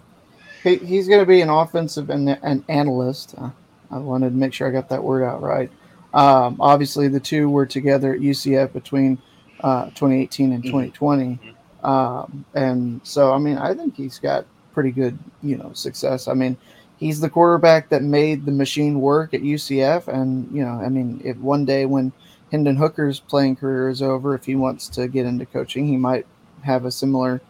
he, 0.64 0.76
he's 0.76 1.06
going 1.06 1.20
to 1.20 1.26
be 1.26 1.40
an 1.40 1.48
offensive 1.50 2.10
and 2.10 2.28
an 2.30 2.64
analyst 2.68 3.34
uh, 3.38 3.50
i 3.90 3.98
wanted 3.98 4.30
to 4.30 4.36
make 4.36 4.52
sure 4.52 4.66
i 4.66 4.70
got 4.70 4.88
that 4.88 5.02
word 5.02 5.22
out 5.22 5.42
right 5.42 5.70
um, 6.14 6.56
obviously 6.58 7.06
the 7.06 7.20
two 7.20 7.48
were 7.50 7.66
together 7.66 8.14
at 8.14 8.20
ucf 8.20 8.72
between 8.72 9.18
uh, 9.64 9.86
2018 9.96 10.52
and 10.52 10.62
Mhm. 10.62 10.68
2020 10.70 11.38
um, 11.82 12.44
and 12.54 13.00
so 13.02 13.32
i 13.32 13.38
mean 13.38 13.56
i 13.58 13.74
think 13.74 13.96
he's 13.96 14.18
got 14.18 14.44
pretty 14.74 14.90
good 14.92 15.18
you 15.42 15.56
know 15.56 15.70
success 15.74 16.28
i 16.28 16.34
mean 16.34 16.56
he's 16.98 17.20
the 17.20 17.30
quarterback 17.30 17.88
that 17.88 18.02
made 18.02 18.44
the 18.46 18.52
machine 18.52 19.00
work 19.00 19.34
at 19.34 19.42
ucf 19.42 20.06
and 20.08 20.48
you 20.54 20.62
know 20.64 20.80
i 20.84 20.88
mean 20.88 21.20
if 21.24 21.36
one 21.38 21.64
day 21.64 21.86
when 21.86 22.12
hendon 22.52 22.76
hooker's 22.76 23.20
playing 23.20 23.56
career 23.56 23.88
is 23.88 24.02
over 24.02 24.34
if 24.34 24.44
he 24.44 24.54
wants 24.54 24.88
to 24.88 25.08
get 25.08 25.26
into 25.26 25.46
coaching 25.46 25.86
he 25.88 25.96
might 25.96 26.26
have 26.62 26.84
a 26.84 26.90
similar 26.90 27.40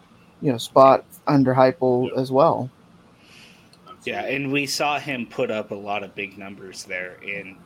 you 0.41 0.51
know 0.53 0.59
spot 0.59 1.05
under 1.27 1.55
Heupel 1.55 2.11
Yeah. 2.11 2.21
as 2.21 2.31
well 2.33 2.71
Yeah, 4.05 4.23
and 4.25 4.53
we 4.53 4.67
saw 4.67 4.99
him 4.99 5.27
put 5.27 5.51
up 5.51 5.71
a 5.71 5.75
lot 5.75 6.03
of 6.03 6.15
big 6.15 6.37
numbers 6.39 6.85
there 6.85 7.17
in 7.23 7.57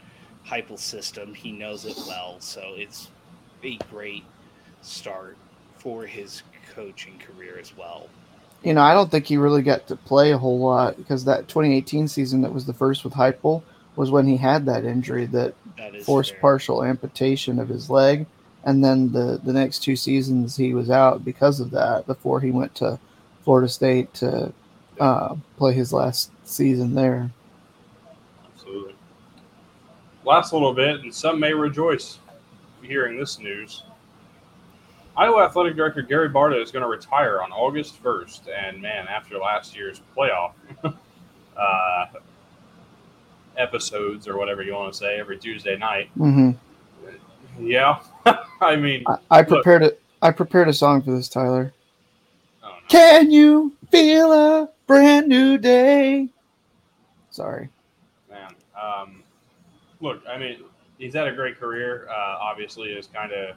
Heupel's 0.47 0.83
system. 0.83 1.35
He 1.35 1.50
knows 1.52 1.85
it 1.85 1.97
well, 2.07 2.37
so 2.40 2.75
it's 2.76 3.09
a 3.64 3.76
great 3.90 4.23
start 4.83 5.37
for 5.77 6.07
his 6.07 6.43
coaching 6.75 7.19
career 7.19 7.59
as 7.61 7.77
well. 7.77 8.09
you 8.63 8.75
know, 8.75 8.83
I 8.83 8.93
don't 8.95 9.11
think 9.11 9.27
he 9.27 9.37
really 9.37 9.63
got 9.63 9.87
to 9.89 9.97
play 9.97 10.33
a 10.33 10.39
whole 10.39 10.59
lot 10.59 10.97
because 10.97 11.25
that 11.25 11.49
2018 11.49 12.09
season 12.09 12.41
that 12.43 12.53
was 12.53 12.67
the 12.67 12.73
first 12.75 13.05
with 13.05 13.15
Heupel 13.15 13.63
was 13.97 14.11
when 14.11 14.27
he 14.27 14.37
had 14.37 14.67
that 14.67 14.85
injury 14.85 15.27
that 15.27 15.55
That 15.77 15.95
is 15.95 16.05
forced 16.07 16.33
fair. 16.33 16.41
partial 16.41 16.85
amputation 16.85 17.59
of 17.59 17.69
his 17.69 17.91
leg, 17.91 18.27
and 18.65 18.85
then 18.85 19.13
the 19.13 19.41
the 19.43 19.53
next 19.53 19.81
two 19.83 19.97
seasons 19.97 20.57
he 20.57 20.75
was 20.75 20.91
out 20.91 21.25
because 21.25 21.61
of 21.61 21.71
that 21.73 22.07
before 22.07 22.41
he 22.41 22.51
went 22.51 22.75
to 22.77 22.99
Florida 23.45 23.69
State 23.69 24.13
to 24.15 24.53
uh, 25.01 25.35
play 25.57 25.73
his 25.73 25.93
last 25.93 26.31
season 26.45 26.95
there. 26.95 27.31
Absolutely. 28.55 28.95
Last 30.25 30.53
little 30.53 30.75
bit, 30.75 31.01
and 31.01 31.15
some 31.15 31.41
may 31.41 31.55
rejoice 31.55 32.19
hearing 32.83 33.19
this 33.19 33.39
news. 33.39 33.83
Iowa 35.19 35.45
Athletic 35.47 35.75
Director 35.75 36.01
Gary 36.01 36.31
Barta 36.31 36.63
is 36.63 36.71
going 36.71 36.85
to 36.85 36.89
retire 36.89 37.43
on 37.43 37.51
August 37.51 38.01
1st. 38.01 38.43
And 38.57 38.81
man, 38.81 39.09
after 39.09 39.37
last 39.37 39.75
year's 39.75 40.01
playoff 40.17 40.53
uh, 41.57 42.07
episodes, 43.57 44.29
or 44.29 44.39
whatever 44.39 44.63
you 44.63 44.75
want 44.75 44.93
to 44.93 44.97
say, 44.97 45.19
every 45.19 45.37
Tuesday 45.37 45.77
night, 45.77 46.09
hmm 46.11 46.53
yeah. 47.61 47.99
I 48.61 48.77
mean, 48.77 49.03
I, 49.09 49.39
I 49.39 49.43
prepared 49.43 49.83
it. 49.83 50.01
I 50.23 50.31
prepared 50.31 50.69
a 50.69 50.73
song 50.73 51.03
for 51.03 51.11
this, 51.11 51.29
Tyler. 51.29 51.73
I 52.63 52.69
don't. 52.69 52.89
Can 52.89 53.31
you 53.33 53.75
feel 53.91 54.33
a 54.33 54.69
brand 54.87 55.27
new 55.27 55.59
day? 55.59 56.29
Sorry. 57.31 57.69
man. 58.31 58.55
Um, 58.81 59.25
look, 60.01 60.23
I 60.29 60.39
mean, 60.39 60.59
he's 60.99 61.15
had 61.15 61.27
a 61.27 61.33
great 61.33 61.59
career. 61.59 62.07
Uh, 62.09 62.37
obviously, 62.41 62.91
is 62.91 63.09
kind 63.09 63.33
of 63.33 63.57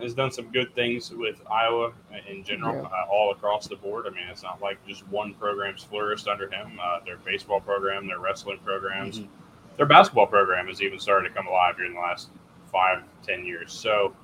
has 0.00 0.14
done 0.14 0.30
some 0.30 0.50
good 0.50 0.74
things 0.74 1.10
with 1.12 1.40
Iowa 1.50 1.92
in 2.28 2.42
general, 2.44 2.74
Yeah. 2.82 2.88
uh, 2.88 3.06
all 3.10 3.30
across 3.32 3.68
the 3.68 3.76
board. 3.76 4.06
I 4.06 4.10
mean, 4.10 4.24
it's 4.28 4.42
not 4.42 4.60
like 4.60 4.84
just 4.86 5.06
one 5.08 5.34
program's 5.34 5.84
flourished 5.84 6.26
under 6.28 6.50
him. 6.50 6.78
Uh, 6.82 7.00
their 7.04 7.16
baseball 7.18 7.60
program, 7.60 8.06
their 8.06 8.18
wrestling 8.18 8.58
programs, 8.64 9.20
Mhm. 9.20 9.28
their 9.76 9.86
basketball 9.86 10.26
program 10.26 10.66
has 10.66 10.82
even 10.82 10.98
started 10.98 11.28
to 11.28 11.34
come 11.34 11.46
alive 11.46 11.76
here 11.76 11.86
in 11.86 11.94
the 11.94 12.00
last 12.00 12.30
five, 12.72 13.02
ten 13.22 13.44
years. 13.44 13.72
So, 13.72 14.14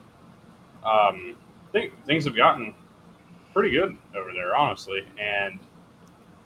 um, 0.85 1.37
think 1.73 1.93
things 2.05 2.25
have 2.25 2.35
gotten 2.35 2.75
pretty 3.55 3.71
good 3.71 3.97
over 4.17 4.33
there, 4.33 4.57
honestly. 4.57 5.05
And 5.19 5.61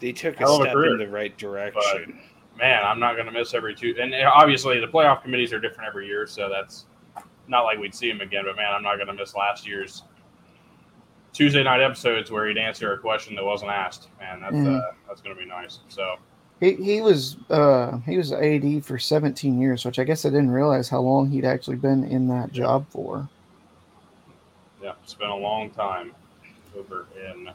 They 0.01 0.13
took 0.13 0.39
a 0.41 0.45
of 0.45 0.51
a 0.61 0.63
step 0.65 0.73
career, 0.75 0.93
in 0.93 0.99
the 0.99 1.09
right 1.09 1.37
direction. 1.39 2.21
man, 2.57 2.85
I'm 2.85 3.01
not 3.01 3.15
going 3.15 3.27
to 3.27 3.33
miss 3.33 3.55
every 3.55 3.75
two. 3.75 3.95
And 3.99 4.15
obviously, 4.15 4.81
the 4.81 4.87
playoff 4.87 5.23
committees 5.23 5.53
are 5.55 5.61
different 5.61 5.89
every 5.89 6.07
year, 6.07 6.27
so 6.27 6.49
that's 6.51 6.85
not 7.49 7.63
like 7.63 7.79
we'd 7.79 7.95
see 7.95 8.09
him 8.11 8.21
again. 8.21 8.45
But 8.47 8.57
man, 8.57 8.73
I'm 8.73 8.83
not 8.83 8.97
going 8.97 9.07
to 9.09 9.13
miss 9.15 9.35
last 9.35 9.67
year's 9.67 10.03
Tuesday 11.33 11.63
night 11.65 11.81
episodes 11.81 12.31
where 12.31 12.47
he'd 12.47 12.59
answer 12.59 12.93
a 12.93 12.99
question 12.99 13.35
that 13.37 13.45
wasn't 13.45 13.71
asked. 13.71 14.09
Man, 14.21 14.41
that's 14.41 14.55
Mhm. 14.55 14.79
uh, 14.81 14.93
that's 15.09 15.21
going 15.21 15.35
to 15.37 15.43
be 15.43 15.49
nice. 15.49 15.81
So 15.89 16.17
He 16.61 16.75
he 16.75 17.01
was 17.01 17.37
uh 17.51 17.99
he 18.07 18.17
was 18.17 18.33
AD 18.33 18.81
for 18.85 18.99
17 18.99 19.61
years, 19.61 19.85
which 19.85 19.99
I 19.99 20.05
guess 20.05 20.25
I 20.25 20.29
didn't 20.31 20.53
realize 20.53 20.89
how 20.89 21.01
long 21.01 21.31
he'd 21.31 21.45
actually 21.45 21.77
been 21.77 22.05
in 22.05 22.29
that 22.29 22.53
job 22.53 22.87
for. 22.89 23.29
yeah, 24.83 24.93
it's 25.03 25.15
been 25.15 25.31
a 25.31 25.37
long 25.37 25.71
time 25.71 26.13
over 26.79 27.07
in 27.29 27.49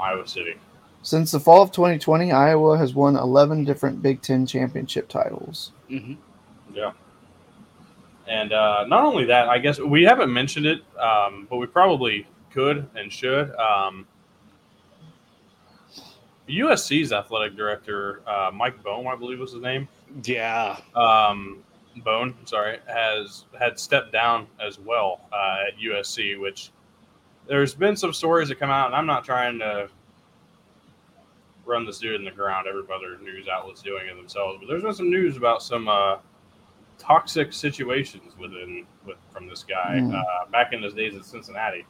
Iowa 0.00 0.26
City. 0.26 0.54
Since 1.02 1.30
the 1.32 1.38
fall 1.40 1.60
of 1.62 1.70
2020, 1.72 2.32
Iowa 2.32 2.78
has 2.78 2.94
won 2.94 3.14
11 3.16 3.64
different 3.64 4.00
Big 4.02 4.22
Ten 4.22 4.46
championship 4.46 5.06
titles. 5.08 5.72
Mhm. 5.90 6.16
Yeah. 6.72 6.92
And 8.28 8.52
uh, 8.52 8.84
not 8.86 9.04
only 9.04 9.24
that, 9.26 9.48
I 9.48 9.58
guess 9.58 9.78
we 9.78 10.02
haven't 10.04 10.32
mentioned 10.32 10.66
it, 10.66 10.80
um, 10.98 11.46
but 11.50 11.56
we 11.56 11.66
probably 11.66 12.26
could 12.50 12.88
and 12.94 13.12
should. 13.12 13.54
Um, 13.56 14.06
USC's 16.48 17.12
athletic 17.12 17.56
director, 17.56 18.22
uh, 18.26 18.50
Mike 18.52 18.82
Bohn, 18.82 19.06
I 19.06 19.16
believe 19.16 19.38
was 19.40 19.52
his 19.52 19.62
name. 19.62 19.88
Yeah, 20.24 20.78
Um, 20.94 21.62
Bohn, 22.04 22.34
sorry, 22.44 22.78
has 22.86 23.44
had 23.58 23.78
stepped 23.78 24.12
down 24.12 24.46
as 24.60 24.78
well 24.78 25.20
uh, 25.32 25.64
at 25.68 25.78
USC, 25.78 26.38
which 26.40 26.70
there's 27.46 27.74
been 27.74 27.96
some 27.96 28.12
stories 28.12 28.48
that 28.48 28.58
come 28.58 28.70
out, 28.70 28.86
and 28.86 28.94
I'm 28.94 29.06
not 29.06 29.24
trying 29.24 29.58
to 29.60 29.88
run 31.64 31.86
this 31.86 31.98
dude 31.98 32.16
in 32.16 32.24
the 32.24 32.30
ground. 32.30 32.66
Every 32.68 32.82
other 32.92 33.18
news 33.22 33.48
outlet's 33.48 33.82
doing 33.82 34.06
it 34.06 34.16
themselves, 34.16 34.58
but 34.60 34.68
there's 34.68 34.82
been 34.82 34.94
some 34.94 35.10
news 35.10 35.36
about 35.36 35.62
some 35.62 35.88
uh, 35.88 36.16
toxic 36.98 37.52
situations 37.52 38.36
within 38.38 38.86
with 39.04 39.16
from 39.32 39.46
this 39.48 39.62
guy 39.64 39.98
Mm. 40.00 40.14
uh, 40.14 40.46
back 40.50 40.72
in 40.72 40.82
his 40.82 40.94
days 40.94 41.14
at 41.16 41.24
Cincinnati. 41.24 41.84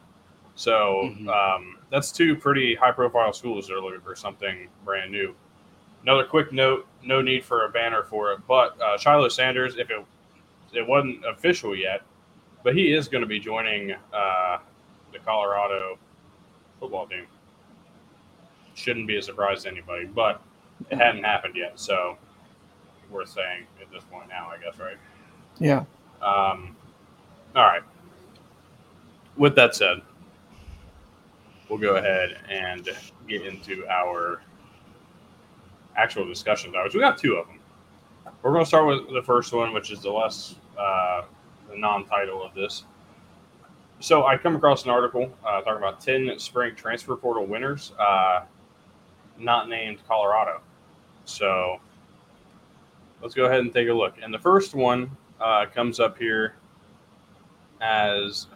So 0.57 1.11
Mhm. 1.15 1.29
um, 1.29 1.79
that's 1.91 2.11
two 2.13 2.37
pretty 2.37 2.75
high-profile 2.75 3.33
schools 3.33 3.67
that 3.69 3.75
are 3.75 3.81
looking 3.81 4.01
for 4.01 4.15
something 4.17 4.69
brand 4.85 5.11
new. 5.13 5.35
Another 6.03 6.25
quick 6.25 6.53
note: 6.53 6.87
no 7.03 7.21
need 7.23 7.45
for 7.45 7.65
a 7.65 7.69
banner 7.69 8.03
for 8.03 8.33
it, 8.33 8.41
but 8.47 8.81
uh, 8.81 8.97
Shiloh 8.99 9.29
Sanders, 9.29 9.77
if 9.77 9.91
it 9.91 10.05
it 10.73 10.87
wasn't 10.87 11.25
official 11.25 11.75
yet, 11.77 12.03
but 12.65 12.75
he 12.75 12.93
is 12.93 13.07
going 13.09 13.21
to 13.23 13.29
be 13.29 13.39
joining 13.39 13.93
uh, 14.13 14.59
the 15.13 15.19
Colorado 15.21 15.99
football 16.81 17.07
team. 17.07 17.27
Shouldn't 18.75 19.07
be 19.07 19.17
a 19.17 19.23
surprise 19.23 19.63
to 19.63 19.69
anybody, 19.71 20.07
but 20.07 20.43
it 20.91 20.99
hadn't 20.99 21.23
happened 21.23 21.55
yet, 21.55 21.79
so 21.79 22.19
worth 23.15 23.31
saying 23.31 23.67
at 23.81 23.91
this 23.91 24.03
point 24.11 24.29
now, 24.29 24.51
I 24.51 24.59
guess, 24.59 24.79
right? 24.79 24.99
Yeah. 25.59 25.85
Um, 26.21 26.77
all 27.55 27.65
right. 27.65 27.83
With 29.37 29.55
that 29.55 29.75
said, 29.75 30.03
we'll 31.69 31.79
go 31.79 31.97
ahead 31.97 32.41
and 32.51 32.89
get 33.29 33.47
into 33.47 33.87
our 33.89 34.43
actual 35.97 36.27
discussion 36.27 36.73
topics. 36.73 36.95
We 36.95 37.01
got 37.01 37.17
two 37.17 37.37
of 37.37 37.47
them. 37.47 37.61
We're 38.43 38.53
going 38.53 38.65
to 38.65 38.69
start 38.69 38.87
with 38.87 39.15
the 39.15 39.23
first 39.23 39.53
one, 39.53 39.73
which 39.73 39.91
is 39.91 40.01
the 40.01 40.11
less 40.11 40.57
uh, 40.79 41.23
the 41.71 41.79
non-title 41.79 42.43
of 42.43 42.55
this. 42.55 42.85
So 44.01 44.27
I 44.27 44.37
come 44.37 44.57
across 44.57 44.85
an 44.85 44.91
article 44.91 45.33
uh, 45.47 45.63
talking 45.63 45.79
about 45.79 46.01
ten 46.01 46.39
spring 46.39 46.75
transfer 46.75 47.17
portal 47.17 47.47
winners, 47.47 47.93
uh, 47.99 48.43
not 49.39 49.69
named 49.69 49.99
Colorado. 50.07 50.61
So 51.25 51.81
let's 53.23 53.35
go 53.35 53.45
ahead 53.47 53.61
and 53.61 53.73
take 53.73 53.89
a 53.89 53.93
look. 53.93 54.15
And 54.23 54.33
the 54.33 54.39
first 54.39 54.75
one 54.75 55.11
uh, 55.41 55.67
comes 55.67 56.01
up 56.01 56.19
here 56.19 56.55
as 57.81 58.47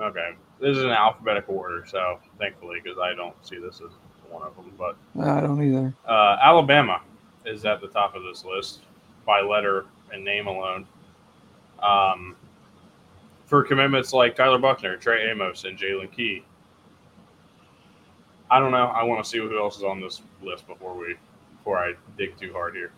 okay. 0.00 0.34
This 0.60 0.76
is 0.76 0.82
an 0.82 0.90
alphabetical 0.90 1.56
order, 1.56 1.84
so 1.86 2.18
thankfully, 2.38 2.80
because 2.82 2.98
I 2.98 3.14
don't 3.14 3.34
see 3.46 3.58
this 3.58 3.80
as 3.80 3.92
one 4.28 4.42
of 4.42 4.56
them. 4.56 4.72
But 4.76 4.96
I 5.20 5.40
don't 5.40 5.62
either. 5.62 5.94
uh, 6.06 6.36
Alabama 6.42 7.00
is 7.46 7.64
at 7.64 7.80
the 7.80 7.88
top 7.88 8.14
of 8.16 8.24
this 8.24 8.44
list 8.44 8.80
by 9.24 9.40
letter 9.40 9.86
and 10.12 10.24
name 10.24 10.46
alone. 10.48 10.86
Um, 11.82 12.34
for 13.46 13.62
commitments 13.62 14.12
like 14.12 14.34
Tyler 14.36 14.58
Buchner, 14.58 14.96
Trey 14.96 15.30
Amos, 15.30 15.64
and 15.64 15.78
Jalen 15.78 16.10
Key. 16.12 16.44
I 18.50 18.58
don't 18.60 18.70
know. 18.72 18.86
I 18.86 19.02
want 19.02 19.22
to 19.22 19.28
see 19.28 19.38
who 19.38 19.58
else 19.58 19.76
is 19.76 19.84
on 19.84 20.00
this 20.00 20.22
list 20.42 20.66
before 20.66 20.96
we 20.96 21.16
before 21.58 21.78
I 21.78 21.94
dig 22.16 22.38
too 22.38 22.52
hard 22.52 22.74
here. 22.74 22.92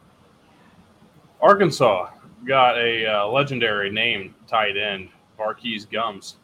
Arkansas 1.40 2.11
got 2.47 2.78
a 2.78 3.07
uh, 3.07 3.26
legendary 3.26 3.90
named 3.90 4.35
tight 4.47 4.76
end, 4.76 5.09
Var'Keyes 5.38 5.87
Gumms, 5.87 6.35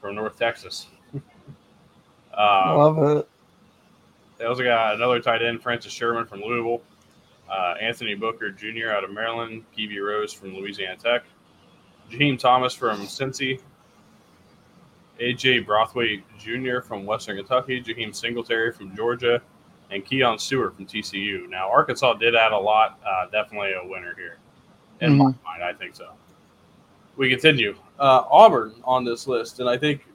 from 0.00 0.14
North 0.14 0.38
Texas. 0.38 0.86
uh, 2.36 2.76
Love 2.76 3.18
it. 3.18 3.28
they 4.38 4.44
also 4.44 4.62
got 4.62 4.94
another 4.94 5.20
tight 5.20 5.42
end, 5.42 5.62
Francis 5.62 5.92
Sherman 5.92 6.26
from 6.26 6.40
Louisville, 6.40 6.82
uh, 7.50 7.74
Anthony 7.80 8.14
Booker 8.14 8.50
Jr. 8.50 8.90
out 8.90 9.04
of 9.04 9.10
Maryland, 9.10 9.64
Kiwi 9.74 9.98
Rose 9.98 10.32
from 10.32 10.54
Louisiana 10.54 10.96
Tech, 10.96 11.24
Jaheim 12.10 12.38
Thomas 12.38 12.74
from 12.74 13.00
Cincy, 13.06 13.60
AJ 15.20 15.66
Brothwaite 15.66 16.22
Jr. 16.38 16.80
from 16.80 17.06
Western 17.06 17.36
Kentucky, 17.36 17.82
Jaheim 17.82 18.14
Singletary 18.14 18.72
from 18.72 18.94
Georgia, 18.94 19.40
and 19.90 20.04
Keon 20.04 20.38
Stewart 20.38 20.74
from 20.76 20.86
TCU. 20.86 21.48
Now, 21.48 21.70
Arkansas 21.70 22.14
did 22.14 22.34
add 22.34 22.52
a 22.52 22.58
lot. 22.58 22.98
Uh, 23.06 23.26
definitely 23.30 23.72
a 23.72 23.86
winner 23.86 24.14
here. 24.16 24.38
In 25.00 25.16
my 25.16 25.24
mind, 25.24 25.62
I 25.62 25.72
think 25.72 25.94
so. 25.94 26.10
We 27.16 27.30
continue. 27.30 27.76
Uh, 27.98 28.24
Auburn 28.30 28.74
on 28.84 29.04
this 29.04 29.26
list, 29.26 29.60
and 29.60 29.68
I 29.68 29.76
think 29.76 30.06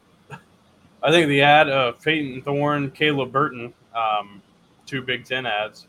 I 1.03 1.09
think 1.09 1.27
the 1.27 1.41
ad 1.41 1.67
of 1.67 1.99
Payton 2.01 2.43
Thorne, 2.43 2.91
Caleb 2.91 3.31
Burton, 3.31 3.73
um, 3.95 4.41
two 4.85 5.01
Big 5.01 5.25
Ten 5.25 5.45
ads. 5.45 5.87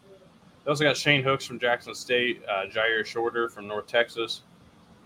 They 0.65 0.71
also 0.71 0.85
got 0.85 0.97
Shane 0.97 1.23
Hooks 1.23 1.45
from 1.45 1.59
Jackson 1.59 1.95
State, 1.95 2.43
uh, 2.49 2.67
Jyaire 2.67 3.05
Shorter 3.05 3.49
from 3.49 3.67
North 3.67 3.87
Texas, 3.87 4.43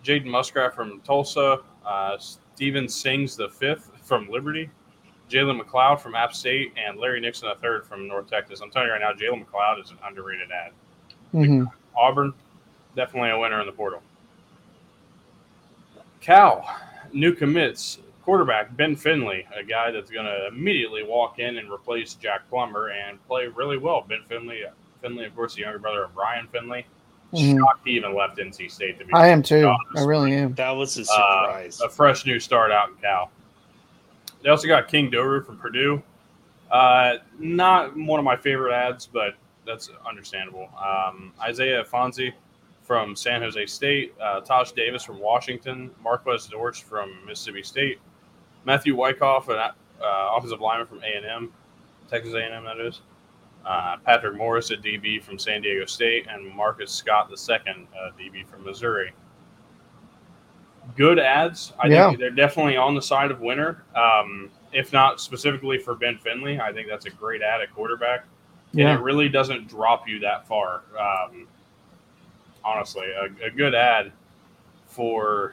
Jaden 0.04 0.26
Muskrat 0.26 0.74
from 0.74 1.00
Tulsa, 1.00 1.61
uh, 1.85 2.18
Steven 2.18 2.88
Sings 2.88 3.37
the 3.37 3.48
fifth 3.48 3.90
from 4.07 4.29
Liberty, 4.31 4.71
Jalen 5.29 5.61
McLeod 5.61 6.01
from 6.01 6.14
App 6.14 6.33
State, 6.33 6.73
and 6.77 6.99
Larry 6.99 7.21
Nixon 7.21 7.49
the 7.49 7.57
third 7.61 7.85
from 7.85 8.07
North 8.07 8.31
Texas. 8.31 8.61
I'm 8.61 8.71
telling 8.71 8.87
you 8.88 8.92
right 8.95 9.01
now, 9.01 9.12
Jalen 9.12 9.45
McLeod 9.45 9.83
is 9.83 9.90
an 9.90 9.99
underrated 10.07 10.51
ad. 10.51 10.73
hmm 11.33 11.64
Auburn, 11.97 12.33
definitely 12.95 13.31
a 13.31 13.38
winner 13.38 13.61
in 13.61 13.66
the 13.66 13.73
portal. 13.73 14.01
Cal, 16.21 16.69
new 17.12 17.35
commits, 17.35 17.99
quarterback 18.23 18.77
Ben 18.77 18.95
Finley, 18.97 19.47
a 19.57 19.62
guy 19.64 19.90
that's 19.90 20.11
going 20.11 20.27
to 20.27 20.47
immediately 20.49 21.03
walk 21.03 21.38
in 21.38 21.59
and 21.59 21.71
replace 21.71 22.14
Jack 22.14 22.49
Plummer 22.49 22.90
and 22.90 23.25
play 23.27 23.47
really 23.49 23.79
well. 23.79 24.05
Ben 24.09 24.23
Finley, 24.29 24.62
Finley, 25.03 25.25
of 25.25 25.35
course, 25.35 25.55
the 25.55 25.62
younger 25.62 25.79
brother 25.79 26.05
of 26.05 26.14
Brian 26.14 26.47
Finley. 26.49 26.87
Mhm. 27.33 27.59
Shocked 27.59 27.81
he 27.85 27.92
even 27.97 28.14
left 28.14 28.38
NC 28.38 28.69
State 28.71 28.99
to 29.01 29.05
be. 29.05 29.12
I 29.12 29.29
am 29.29 29.42
too. 29.42 29.66
honest. 29.66 29.99
I 29.99 30.05
really 30.05 30.33
am. 30.33 30.55
That 30.55 30.71
was 30.71 30.97
a 30.97 31.03
Uh, 31.03 31.05
surprise. 31.05 31.81
a 31.81 31.88
fresh 31.88 32.25
new 32.25 32.38
start 32.38 32.71
out 32.71 32.88
in 32.90 32.95
Cal. 32.97 33.31
They 34.46 34.52
also 34.52 34.68
got 34.68 34.87
King 34.87 35.11
Doerue 35.11 35.44
from 35.44 35.59
Purdue. 35.59 36.00
Uh, 36.70 37.14
not 37.37 37.96
one 37.96 38.20
of 38.20 38.24
my 38.24 38.37
favorite 38.37 38.72
ads, 38.72 39.04
but 39.04 39.35
that's 39.66 39.90
understandable. 40.09 40.68
Um, 40.78 41.32
Isaiah 41.40 41.82
Fonzie 41.82 42.32
from 42.80 43.16
San 43.16 43.42
Jose 43.42 43.66
State, 43.66 44.14
uh, 44.22 44.42
Tosh 44.42 44.70
Davis 44.70 45.02
from 45.02 45.18
Washington, 45.18 45.90
Marquez 46.00 46.46
Dortch 46.46 46.85
from 46.85 47.26
Mississippi 47.26 47.64
State, 47.64 47.98
Matthew 48.64 48.94
Wyckoff, 48.94 49.48
an 49.48 49.56
uh, 49.56 49.72
offensive 50.00 50.61
lineman 50.61 50.87
from 50.87 51.02
A&M, 51.02 51.52
Texas 52.09 52.32
A&M 52.35 52.64
that 52.66 52.78
is, 52.78 53.00
uh, 53.64 53.96
Patrick 54.04 54.37
Morris, 54.37 54.70
a 54.70 54.76
DB 54.76 55.20
from 55.20 55.40
San 55.40 55.61
Diego 55.61 55.87
State, 55.87 56.28
and 56.30 56.46
Marcus 56.54 56.92
Scott, 56.92 57.28
the 57.28 57.37
second 57.37 57.88
uh, 58.00 58.11
DB 58.16 58.46
from 58.46 58.62
Missouri 58.62 59.12
good 60.96 61.18
ads. 61.18 61.72
I 61.79 61.88
Yeah. 61.88 62.09
think 62.09 62.20
they're 62.20 62.31
definitely 62.31 62.77
on 62.77 62.94
the 62.94 63.03
side 63.03 63.31
of 63.31 63.40
winner. 63.40 63.83
Um, 63.94 64.51
if 64.72 64.92
not 64.92 65.20
specifically 65.20 65.79
for 65.79 65.94
Ben 65.94 66.18
Finley, 66.18 66.61
I 66.61 66.72
think 66.72 66.88
that's 66.88 67.07
a 67.07 67.11
great 67.11 67.42
ad 67.42 67.61
at 67.62 67.72
quarterback. 67.75 68.25
And 68.72 68.81
Yeah. 68.81 68.94
it 68.94 69.01
really 69.01 69.29
doesn't 69.29 69.68
drop 69.68 70.07
you 70.09 70.18
that 70.20 70.46
far. 70.46 70.83
Um, 70.99 71.46
honestly, 72.64 73.07
a, 73.11 73.46
a 73.46 73.51
good 73.51 73.75
ad 73.75 74.12
for 74.87 75.53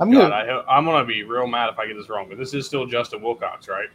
I'm 0.00 0.10
God. 0.10 0.22
gonna. 0.30 0.34
I, 0.34 0.46
ho- 0.46 0.64
I'm 0.68 0.84
gonna 0.84 1.04
be 1.04 1.22
real 1.22 1.46
mad 1.46 1.70
if 1.70 1.78
I 1.78 1.86
get 1.86 1.96
this 1.96 2.08
wrong, 2.08 2.26
but 2.28 2.38
this 2.38 2.52
is 2.54 2.66
still 2.66 2.86
Justin 2.86 3.22
Wilcox, 3.22 3.68
right? 3.68 3.88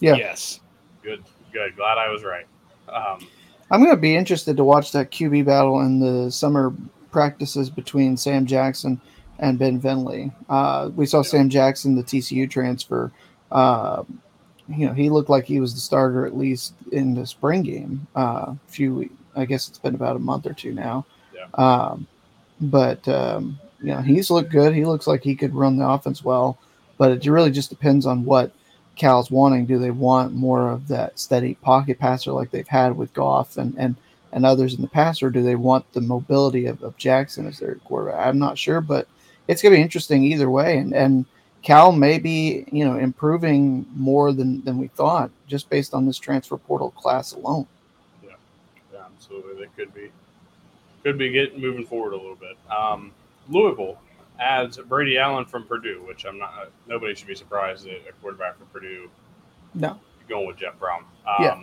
yeah. 0.00 0.14
Yes. 0.16 0.60
Good, 1.02 1.22
good. 1.52 1.76
Glad 1.76 1.98
I 1.98 2.08
was 2.10 2.24
right. 2.24 2.46
Um, 2.88 3.26
I'm 3.70 3.80
going 3.80 3.94
to 3.94 4.00
be 4.00 4.14
interested 4.16 4.56
to 4.58 4.64
watch 4.64 4.92
that 4.92 5.10
QB 5.10 5.44
battle 5.46 5.80
in 5.80 5.98
the 6.00 6.30
summer 6.30 6.74
practices 7.14 7.70
between 7.70 8.16
Sam 8.16 8.44
Jackson 8.44 9.00
and 9.38 9.56
Ben 9.58 9.80
Finley. 9.80 10.32
Uh, 10.48 10.90
we 10.96 11.06
saw 11.06 11.22
Sam 11.22 11.48
Jackson, 11.48 11.94
the 11.94 12.02
TCU 12.02 12.50
transfer. 12.50 13.12
Uh, 13.52 14.02
you 14.68 14.86
know, 14.86 14.92
he 14.92 15.08
looked 15.10 15.30
like 15.30 15.44
he 15.44 15.60
was 15.60 15.74
the 15.74 15.80
starter 15.80 16.26
at 16.26 16.36
least 16.36 16.74
in 16.90 17.14
the 17.14 17.24
spring 17.24 17.62
game. 17.62 18.06
Uh, 18.16 18.46
a 18.50 18.58
few, 18.66 18.94
week- 18.96 19.12
I 19.36 19.44
guess 19.44 19.68
it's 19.68 19.78
been 19.78 19.94
about 19.94 20.16
a 20.16 20.18
month 20.30 20.44
or 20.46 20.54
two 20.54 20.72
now. 20.74 21.06
Yeah. 21.32 21.46
Um, 21.54 22.06
but 22.60 23.06
um, 23.08 23.58
you 23.80 23.88
know, 23.94 24.00
he's 24.00 24.30
looked 24.30 24.50
good. 24.50 24.74
He 24.74 24.84
looks 24.84 25.06
like 25.06 25.22
he 25.22 25.36
could 25.36 25.54
run 25.54 25.76
the 25.76 25.88
offense 25.88 26.24
well. 26.24 26.58
But 26.98 27.12
it 27.12 27.26
really 27.30 27.50
just 27.50 27.70
depends 27.70 28.06
on 28.06 28.24
what 28.24 28.52
Cal's 28.96 29.30
wanting. 29.30 29.66
Do 29.66 29.78
they 29.78 29.90
want 29.90 30.32
more 30.34 30.70
of 30.70 30.88
that 30.88 31.18
steady 31.18 31.54
pocket 31.56 31.98
passer 31.98 32.32
like 32.32 32.50
they've 32.50 32.66
had 32.68 32.96
with 32.96 33.12
Goff 33.14 33.56
and 33.56 33.74
and 33.78 33.96
and 34.34 34.44
others 34.44 34.74
in 34.74 34.82
the 34.82 34.88
past, 34.88 35.22
or 35.22 35.30
do 35.30 35.42
they 35.42 35.54
want 35.54 35.90
the 35.92 36.00
mobility 36.00 36.66
of, 36.66 36.82
of 36.82 36.96
Jackson 36.98 37.46
as 37.46 37.58
their 37.58 37.76
quarterback? 37.76 38.26
I'm 38.26 38.38
not 38.38 38.58
sure, 38.58 38.80
but 38.80 39.08
it's 39.48 39.62
going 39.62 39.72
to 39.72 39.78
be 39.78 39.82
interesting 39.82 40.24
either 40.24 40.50
way. 40.50 40.76
And 40.76 40.92
and 40.92 41.24
Cal 41.62 41.92
may 41.92 42.18
be 42.18 42.66
you 42.70 42.84
know 42.84 42.96
improving 42.98 43.86
more 43.94 44.32
than 44.32 44.62
than 44.64 44.76
we 44.76 44.88
thought 44.88 45.30
just 45.46 45.70
based 45.70 45.94
on 45.94 46.04
this 46.04 46.18
transfer 46.18 46.58
portal 46.58 46.90
class 46.90 47.32
alone. 47.32 47.66
Yeah, 48.22 48.32
yeah 48.92 49.04
absolutely. 49.06 49.64
They 49.64 49.70
could 49.76 49.94
be 49.94 50.10
could 51.04 51.16
be 51.16 51.30
getting 51.30 51.60
moving 51.60 51.86
forward 51.86 52.12
a 52.12 52.16
little 52.16 52.36
bit. 52.36 52.56
Um, 52.70 53.12
Louisville 53.48 53.98
adds 54.40 54.78
Brady 54.78 55.16
Allen 55.16 55.44
from 55.44 55.64
Purdue, 55.64 56.02
which 56.06 56.24
I'm 56.26 56.38
not. 56.38 56.70
Nobody 56.88 57.14
should 57.14 57.28
be 57.28 57.34
surprised 57.36 57.84
that 57.84 58.02
a 58.08 58.12
quarterback 58.20 58.58
from 58.58 58.66
Purdue 58.68 59.08
No. 59.74 60.00
going 60.28 60.46
with 60.46 60.56
Jeff 60.56 60.78
Brohm. 60.78 60.98
Um, 60.98 61.04
Yeah. 61.40 61.60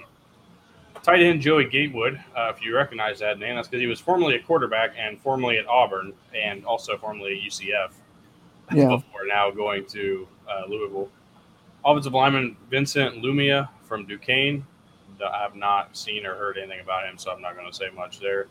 Tight 1.03 1.21
end 1.21 1.41
Joey 1.41 1.65
Gatewood, 1.65 2.21
uh, 2.37 2.51
if 2.55 2.61
you 2.63 2.75
recognize 2.75 3.19
that 3.19 3.39
name, 3.39 3.55
that's 3.55 3.67
because 3.67 3.81
he 3.81 3.87
was 3.87 3.99
formerly 3.99 4.35
a 4.35 4.39
quarterback 4.39 4.91
and 4.97 5.19
formerly 5.21 5.57
at 5.57 5.67
Auburn 5.67 6.13
and 6.35 6.63
also 6.65 6.97
formerly 6.97 7.37
at 7.37 7.43
UCF 7.51 7.91
Yeah. 8.73 8.87
before 8.89 9.25
now 9.25 9.49
going 9.51 9.85
to 9.87 10.27
uh, 10.49 10.63
Louisville. 10.67 11.09
Offensive 11.83 12.13
lineman 12.13 12.55
Vincent 12.69 13.23
Lumia 13.23 13.69
from 13.83 14.05
Duquesne. 14.05 14.65
I 15.23 15.41
have 15.41 15.55
not 15.55 15.95
seen 15.95 16.25
or 16.25 16.35
heard 16.35 16.57
anything 16.57 16.79
about 16.79 17.05
him, 17.05 17.17
so 17.17 17.31
I'm 17.31 17.41
not 17.41 17.55
going 17.55 17.67
to 17.67 17.73
say 17.75 17.89
much 17.95 18.19
there. 18.19 18.47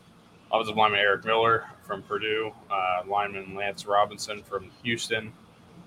Offensive 0.51 0.75
lineman 0.77 0.99
Eric 0.99 1.25
Miller 1.25 1.65
from 1.83 2.01
Purdue. 2.03 2.51
Uh, 2.69 3.03
lineman 3.07 3.55
Lance 3.55 3.85
Robinson 3.85 4.41
from 4.43 4.69
Houston. 4.83 5.33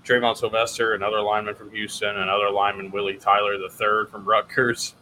Trayvon 0.03 0.37
Sylvester, 0.37 0.93
another 0.93 1.21
lineman 1.21 1.55
from 1.55 1.71
Houston, 1.71 2.15
another 2.17 2.51
lineman 2.51 2.91
Willie 2.91 3.17
Tyler 3.17 3.57
the 3.57 3.69
third 3.69 4.09
from 4.09 4.23
Rutgers. 4.25 4.93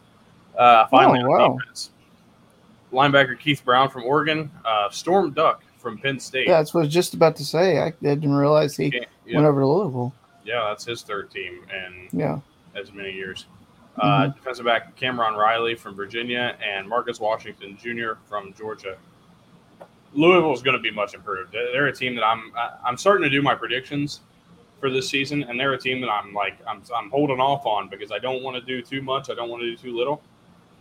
Uh, 0.58 0.86
finally, 0.86 1.20
Oh, 1.22 1.28
wow. 1.28 1.58
defense, 1.58 1.90
linebacker 2.92 3.38
Keith 3.38 3.64
Brown 3.64 3.88
from 3.90 4.04
Oregon, 4.04 4.50
uh, 4.64 4.88
Storm 4.90 5.32
Duck 5.32 5.62
from 5.78 5.98
Penn 5.98 6.18
State. 6.20 6.46
Yeah, 6.46 6.58
that's 6.58 6.72
what 6.72 6.80
I 6.80 6.84
was 6.84 6.94
just 6.94 7.14
about 7.14 7.36
to 7.36 7.44
say. 7.44 7.78
I 7.80 7.90
didn't 8.00 8.34
realize 8.34 8.76
he 8.76 8.86
Yeah, 8.86 9.00
yeah, 9.26 9.36
went 9.36 9.46
over 9.46 9.60
to 9.60 9.66
Louisville. 9.66 10.12
yeah, 10.44 10.64
that's 10.68 10.84
his 10.84 11.02
third 11.02 11.30
team 11.30 11.60
in 11.74 12.08
Yeah. 12.18 12.38
as 12.74 12.92
many 12.92 13.12
years. 13.12 13.46
Uh, 13.98 14.22
Mm-hmm. 14.26 14.38
Defensive 14.38 14.64
back 14.64 14.96
Cameron 14.96 15.34
Riley 15.34 15.74
from 15.74 15.94
Virginia 15.94 16.56
and 16.64 16.88
Marcus 16.88 17.20
Washington 17.20 17.76
Jr. 17.80 18.14
from 18.28 18.52
Georgia. 18.54 18.96
Louisville 20.14 20.52
is 20.52 20.62
going 20.62 20.76
to 20.76 20.82
be 20.82 20.90
much 20.92 21.14
improved. 21.14 21.52
They're 21.52 21.86
a 21.88 21.92
team 21.92 22.14
that 22.16 22.24
I'm 22.24 22.52
I'm 22.84 22.96
starting 22.96 23.24
to 23.24 23.30
do 23.30 23.42
my 23.42 23.54
predictions 23.54 24.20
for 24.80 24.88
this 24.90 25.08
season, 25.08 25.42
and 25.44 25.58
they're 25.58 25.72
a 25.72 25.78
team 25.78 26.00
that 26.02 26.08
I'm 26.10 26.32
like 26.32 26.56
I'm 26.66 26.82
I'm 26.94 27.10
holding 27.10 27.40
off 27.40 27.66
on 27.66 27.88
because 27.88 28.12
I 28.12 28.18
don't 28.18 28.42
want 28.42 28.56
to 28.56 28.60
do 28.62 28.80
too 28.82 29.02
much. 29.02 29.28
I 29.30 29.34
don't 29.34 29.48
want 29.48 29.62
to 29.62 29.70
do 29.70 29.76
too 29.76 29.96
little, 29.96 30.22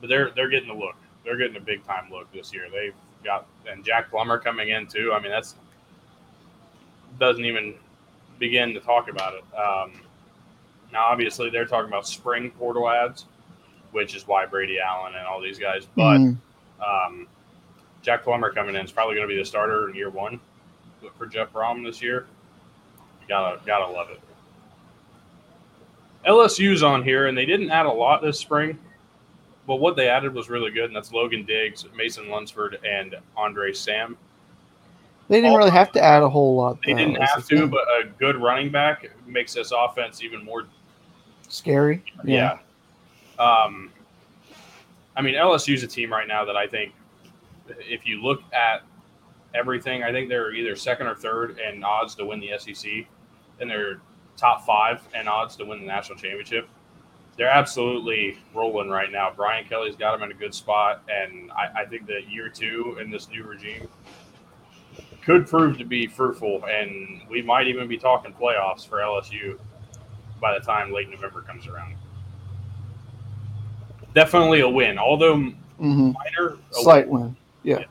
but 0.03 0.09
they're 0.09 0.31
they're 0.35 0.49
getting 0.49 0.67
the 0.67 0.73
look. 0.73 0.95
They're 1.23 1.37
getting 1.37 1.55
a 1.55 1.61
big 1.61 1.85
time 1.85 2.11
look 2.11 2.29
this 2.33 2.53
year. 2.53 2.65
They've 2.69 2.93
got 3.23 3.45
and 3.71 3.85
Jack 3.85 4.09
Plummer 4.09 4.37
coming 4.37 4.67
in 4.67 4.85
too. 4.85 5.13
I 5.13 5.21
mean 5.21 5.31
that's 5.31 5.55
doesn't 7.21 7.45
even 7.45 7.75
begin 8.37 8.73
to 8.73 8.81
talk 8.81 9.09
about 9.09 9.33
it. 9.35 9.43
Um, 9.57 9.93
now, 10.91 11.05
obviously, 11.05 11.49
they're 11.49 11.65
talking 11.65 11.87
about 11.87 12.05
spring 12.05 12.51
portal 12.51 12.89
ads, 12.89 13.27
which 13.93 14.13
is 14.13 14.27
why 14.27 14.45
Brady 14.45 14.77
Allen 14.77 15.13
and 15.15 15.25
all 15.25 15.39
these 15.41 15.57
guys. 15.57 15.87
But 15.95 16.17
Mhm. 16.17 16.37
um, 16.85 17.27
Jack 18.01 18.23
Plummer 18.23 18.51
coming 18.51 18.75
in 18.75 18.83
is 18.83 18.91
probably 18.91 19.15
going 19.15 19.25
to 19.27 19.33
be 19.33 19.39
the 19.39 19.45
starter 19.45 19.87
in 19.87 19.95
year 19.95 20.09
one 20.09 20.37
for 21.17 21.27
Jeff 21.27 21.53
Brohm 21.53 21.85
this 21.85 22.01
year. 22.01 22.25
You 23.21 23.27
gotta 23.29 23.61
gotta 23.65 23.89
love 23.89 24.09
it. 24.09 24.19
LSU's 26.25 26.83
on 26.83 27.03
here, 27.03 27.27
and 27.27 27.37
they 27.37 27.45
didn't 27.45 27.69
add 27.71 27.85
a 27.85 27.91
lot 27.91 28.21
this 28.21 28.37
spring, 28.39 28.77
but 29.65 29.77
what 29.77 29.95
they 29.95 30.09
added 30.09 30.33
was 30.33 30.49
really 30.49 30.71
good, 30.71 30.85
and 30.85 30.95
that's 30.95 31.11
Logan 31.11 31.45
Diggs, 31.45 31.85
Mason 31.95 32.29
Lunsford, 32.29 32.79
and 32.85 33.15
Andre 33.37 33.71
Sam. 33.73 34.17
they 35.29 35.39
didn't 35.41 35.57
really 35.57 35.71
have 35.71 35.91
to 35.93 36.03
add 36.03 36.21
a 36.21 36.29
whole 36.29 36.55
lot. 36.55 36.79
They 36.85 36.93
though, 36.93 36.99
didn't 36.99 37.21
have 37.21 37.47
to, 37.47 37.57
thing. 37.57 37.69
but 37.69 37.81
a 37.81 38.07
good 38.19 38.35
running 38.41 38.71
back 38.71 39.09
makes 39.25 39.53
this 39.53 39.71
offense 39.71 40.21
even 40.21 40.43
more 40.43 40.67
scary. 41.47 42.03
Yeah. 42.23 42.57
Um, 43.39 43.91
I 45.15 45.21
mean, 45.21 45.35
LSU's 45.35 45.83
a 45.83 45.87
team 45.87 46.11
right 46.11 46.27
now 46.27 46.43
that 46.45 46.57
I 46.57 46.67
think, 46.67 46.93
if 47.67 48.05
you 48.05 48.21
look 48.21 48.41
at 48.51 48.83
everything, 49.53 50.03
I 50.03 50.11
think 50.11 50.27
they're 50.27 50.53
either 50.53 50.75
second 50.75 51.07
or 51.07 51.15
third 51.15 51.59
in 51.59 51.83
odds 51.83 52.15
to 52.15 52.25
win 52.25 52.39
the 52.39 52.51
SEC, 52.57 53.05
and 53.59 53.69
they're 53.69 54.01
top 54.35 54.65
five 54.65 55.01
in 55.17 55.27
odds 55.27 55.55
to 55.57 55.65
win 55.65 55.79
the 55.79 55.85
national 55.85 56.17
championship. 56.17 56.67
They're 57.35 57.49
absolutely 57.49 58.37
rolling 58.53 58.89
right 58.89 59.11
now. 59.11 59.31
Brian 59.35 59.65
Kelly's 59.65 59.95
got 59.95 60.11
them 60.11 60.29
in 60.29 60.35
a 60.35 60.39
good 60.39 60.53
spot, 60.53 61.03
and 61.09 61.51
I, 61.51 61.81
I 61.81 61.85
think 61.85 62.05
that 62.07 62.29
year 62.29 62.49
two 62.49 62.97
in 63.01 63.09
this 63.09 63.27
new 63.29 63.43
regime 63.43 63.87
could 65.25 65.47
prove 65.47 65.77
to 65.77 65.85
be 65.85 66.05
fruitful, 66.05 66.63
and 66.65 67.21
we 67.29 67.41
might 67.41 67.67
even 67.67 67.87
be 67.87 67.97
talking 67.97 68.33
playoffs 68.33 68.87
for 68.87 68.97
LSU 68.97 69.57
by 70.39 70.57
the 70.57 70.63
time 70.63 70.91
late 70.91 71.09
November 71.09 71.41
comes 71.41 71.67
around. 71.67 71.95
Definitely 74.13 74.59
a 74.59 74.69
win, 74.69 74.99
although 74.99 75.37
hmm 75.37 76.11
minor. 76.11 76.57
a 76.71 76.73
Slight 76.73 77.07
win. 77.07 77.35
Yeah. 77.63 77.79
Yes. 77.79 77.87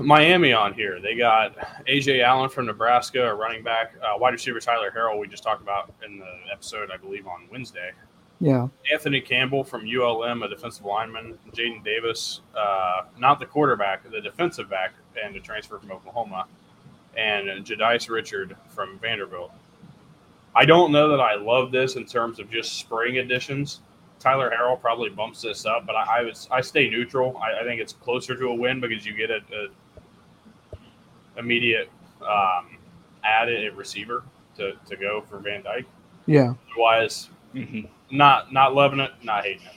Miami 0.00 0.52
on 0.52 0.74
here. 0.74 1.00
They 1.00 1.14
got 1.14 1.56
AJ 1.86 2.22
Allen 2.22 2.50
from 2.50 2.66
Nebraska, 2.66 3.30
a 3.30 3.34
running 3.34 3.62
back, 3.62 3.94
uh, 4.02 4.18
wide 4.18 4.32
receiver 4.32 4.60
Tyler 4.60 4.92
Harrell. 4.94 5.18
We 5.18 5.28
just 5.28 5.42
talked 5.42 5.62
about 5.62 5.92
in 6.04 6.18
the 6.18 6.32
episode, 6.52 6.90
I 6.90 6.96
believe, 6.96 7.26
on 7.26 7.46
Wednesday. 7.50 7.92
Yeah. 8.40 8.68
Anthony 8.92 9.20
Campbell 9.20 9.64
from 9.64 9.86
ULM, 9.86 10.42
a 10.42 10.48
defensive 10.48 10.84
lineman. 10.84 11.38
Jaden 11.52 11.84
Davis, 11.84 12.40
uh, 12.56 13.02
not 13.18 13.38
the 13.38 13.46
quarterback, 13.46 14.08
the 14.10 14.20
defensive 14.20 14.68
back, 14.68 14.92
and 15.22 15.34
a 15.36 15.40
transfer 15.40 15.78
from 15.78 15.92
Oklahoma. 15.92 16.46
And 17.16 17.64
Jadais 17.64 18.10
Richard 18.10 18.56
from 18.68 18.98
Vanderbilt. 18.98 19.52
I 20.56 20.64
don't 20.64 20.92
know 20.92 21.08
that 21.08 21.20
I 21.20 21.36
love 21.36 21.72
this 21.72 21.96
in 21.96 22.04
terms 22.06 22.38
of 22.38 22.50
just 22.50 22.78
spring 22.78 23.18
additions. 23.18 23.80
Tyler 24.18 24.50
Harrell 24.50 24.80
probably 24.80 25.10
bumps 25.10 25.42
this 25.42 25.66
up, 25.66 25.86
but 25.86 25.94
I, 25.94 26.20
I 26.20 26.22
was 26.22 26.48
I 26.50 26.60
stay 26.60 26.88
neutral. 26.88 27.36
I, 27.38 27.60
I 27.60 27.64
think 27.64 27.80
it's 27.80 27.92
closer 27.92 28.36
to 28.36 28.46
a 28.46 28.54
win 28.54 28.80
because 28.80 29.04
you 29.04 29.14
get 29.14 29.30
a, 29.30 29.36
a 29.36 29.68
immediate 31.36 31.90
um, 32.22 32.76
added 33.24 33.64
at 33.64 33.76
receiver 33.76 34.22
to, 34.56 34.72
to 34.88 34.96
go 34.96 35.22
for 35.28 35.38
Van 35.38 35.62
Dyke. 35.62 35.86
Yeah. 36.26 36.54
Otherwise, 36.72 37.28
Mhm. 37.54 37.88
not 38.10 38.52
not 38.52 38.74
loving 38.74 39.00
it, 39.00 39.12
not 39.22 39.44
hating 39.44 39.66
it. 39.66 39.72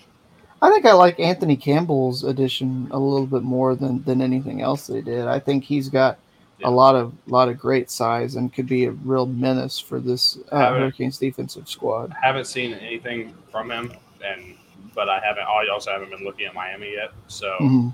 I 0.62 0.70
think 0.72 0.86
I 0.86 0.94
like 0.94 1.20
Anthony 1.20 1.56
Campbell's 1.56 2.24
addition 2.24 2.88
a 2.92 2.98
little 2.98 3.28
bit 3.28 3.44
more 3.44 3.76
than 3.76 4.04
than 4.04 4.22
anything 4.22 4.62
else 4.62 4.88
they 4.88 5.02
did. 5.02 5.28
I 5.28 5.40
think 5.40 5.64
he's 5.64 5.88
got 5.90 6.18
Yeah. 6.60 6.70
a 6.70 6.72
lot 6.72 6.96
of 6.96 7.14
lot 7.28 7.50
of 7.50 7.60
great 7.60 7.92
size 7.92 8.36
and 8.36 8.52
could 8.52 8.66
be 8.68 8.86
a 8.86 8.92
real 8.92 9.26
menace 9.28 9.78
for 9.80 10.00
this 10.00 10.40
uh, 10.52 10.70
Hurricanes 10.74 11.18
defensive 11.20 11.68
squad. 11.70 12.12
I 12.22 12.26
haven't 12.26 12.46
seen 12.46 12.74
anything 12.74 13.36
from 13.52 13.70
him, 13.72 13.92
and 14.26 14.56
but 14.96 15.08
I 15.10 15.20
haven't. 15.20 15.44
I 15.44 15.68
also 15.72 15.92
haven't 15.92 16.10
been 16.10 16.24
looking 16.24 16.48
at 16.48 16.56
Miami 16.56 16.94
yet. 16.94 17.12
So 17.28 17.56
Mhm. 17.62 17.94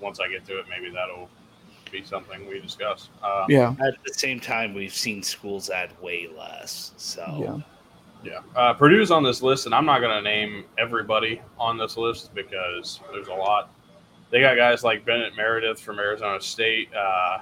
once 0.00 0.20
I 0.20 0.28
get 0.28 0.46
to 0.46 0.58
it, 0.58 0.66
maybe 0.70 0.90
that'll 0.90 1.28
be 1.90 2.02
something 2.04 2.46
we 2.48 2.60
discuss. 2.60 3.08
Uh, 3.22 3.46
Yeah. 3.48 3.70
At 3.80 3.94
the 4.04 4.12
same 4.14 4.40
time, 4.40 4.74
we've 4.74 4.94
seen 4.94 5.22
schools 5.22 5.70
add 5.70 5.90
way 6.02 6.28
less. 6.36 6.92
So 6.96 7.62
Yeah. 8.24 8.32
Yeah. 8.32 8.40
Uh, 8.56 8.72
Purdue's 8.72 9.10
on 9.10 9.22
this 9.22 9.42
list, 9.42 9.66
and 9.66 9.74
I'm 9.74 9.84
not 9.84 10.00
going 10.00 10.16
to 10.16 10.22
name 10.22 10.64
everybody 10.78 11.42
on 11.58 11.76
this 11.76 11.96
list 11.98 12.34
because 12.34 13.00
there's 13.12 13.28
a 13.28 13.34
lot. 13.34 13.70
They 14.30 14.40
got 14.40 14.56
guys 14.56 14.82
like 14.82 15.04
Bennett 15.04 15.36
Meredith 15.36 15.78
from 15.78 15.98
Arizona 15.98 16.40
State. 16.40 16.88
Uh, 16.94 17.40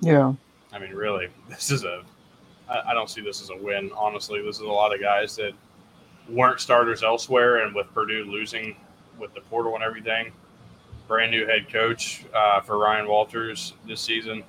Yeah. 0.00 0.34
I 0.72 0.78
mean, 0.78 0.92
really, 0.92 1.28
this 1.48 1.70
is 1.70 1.84
a. 1.84 2.02
I, 2.68 2.90
I 2.90 2.94
don't 2.94 3.08
see 3.10 3.20
this 3.20 3.42
as 3.42 3.50
a 3.50 3.56
win. 3.56 3.90
Honestly, 3.96 4.42
this 4.42 4.56
is 4.56 4.62
a 4.62 4.66
lot 4.66 4.94
of 4.94 5.00
guys 5.00 5.36
that 5.36 5.52
weren't 6.28 6.60
starters 6.60 7.02
elsewhere, 7.02 7.64
and 7.64 7.74
with 7.74 7.92
Purdue 7.94 8.24
losing 8.24 8.76
with 9.18 9.34
the 9.34 9.40
portal 9.42 9.74
and 9.74 9.84
everything, 9.84 10.32
brand 11.06 11.30
new 11.30 11.46
head 11.46 11.70
coach 11.72 12.24
uh, 12.34 12.60
for 12.60 12.78
Ryan 12.78 13.06
Walters 13.08 13.74
this 13.86 14.00
season. 14.00 14.42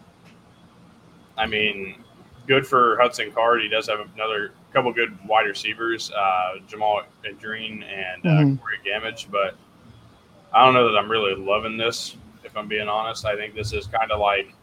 I 1.38 1.46
mean, 1.46 2.04
good 2.48 2.66
for 2.66 2.98
Hudson 2.98 3.32
Card. 3.32 3.62
He 3.62 3.68
does 3.68 3.88
have 3.88 4.00
another 4.16 4.52
couple 4.74 4.92
good 4.94 5.18
wide 5.28 5.48
receivers, 5.48 6.12
uh, 6.12 6.56
Jamal 6.68 7.02
Adreen 7.26 7.84
and 7.84 8.26
uh, 8.26 8.30
Mhm. 8.30 8.60
Corey 8.62 8.80
Gamage, 8.86 9.30
but 9.32 9.56
I 10.54 10.64
don't 10.66 10.74
know 10.74 10.90
that 10.92 10.98
I'm 10.98 11.10
really 11.12 11.36
loving 11.36 11.78
this. 11.78 12.16
If 12.44 12.56
I'm 12.58 12.68
being 12.68 12.88
honest, 12.88 13.26
I 13.26 13.36
think 13.36 13.56
this 13.56 13.74
is 13.74 13.88
kind 13.88 14.12
of 14.12 14.20
like 14.20 14.54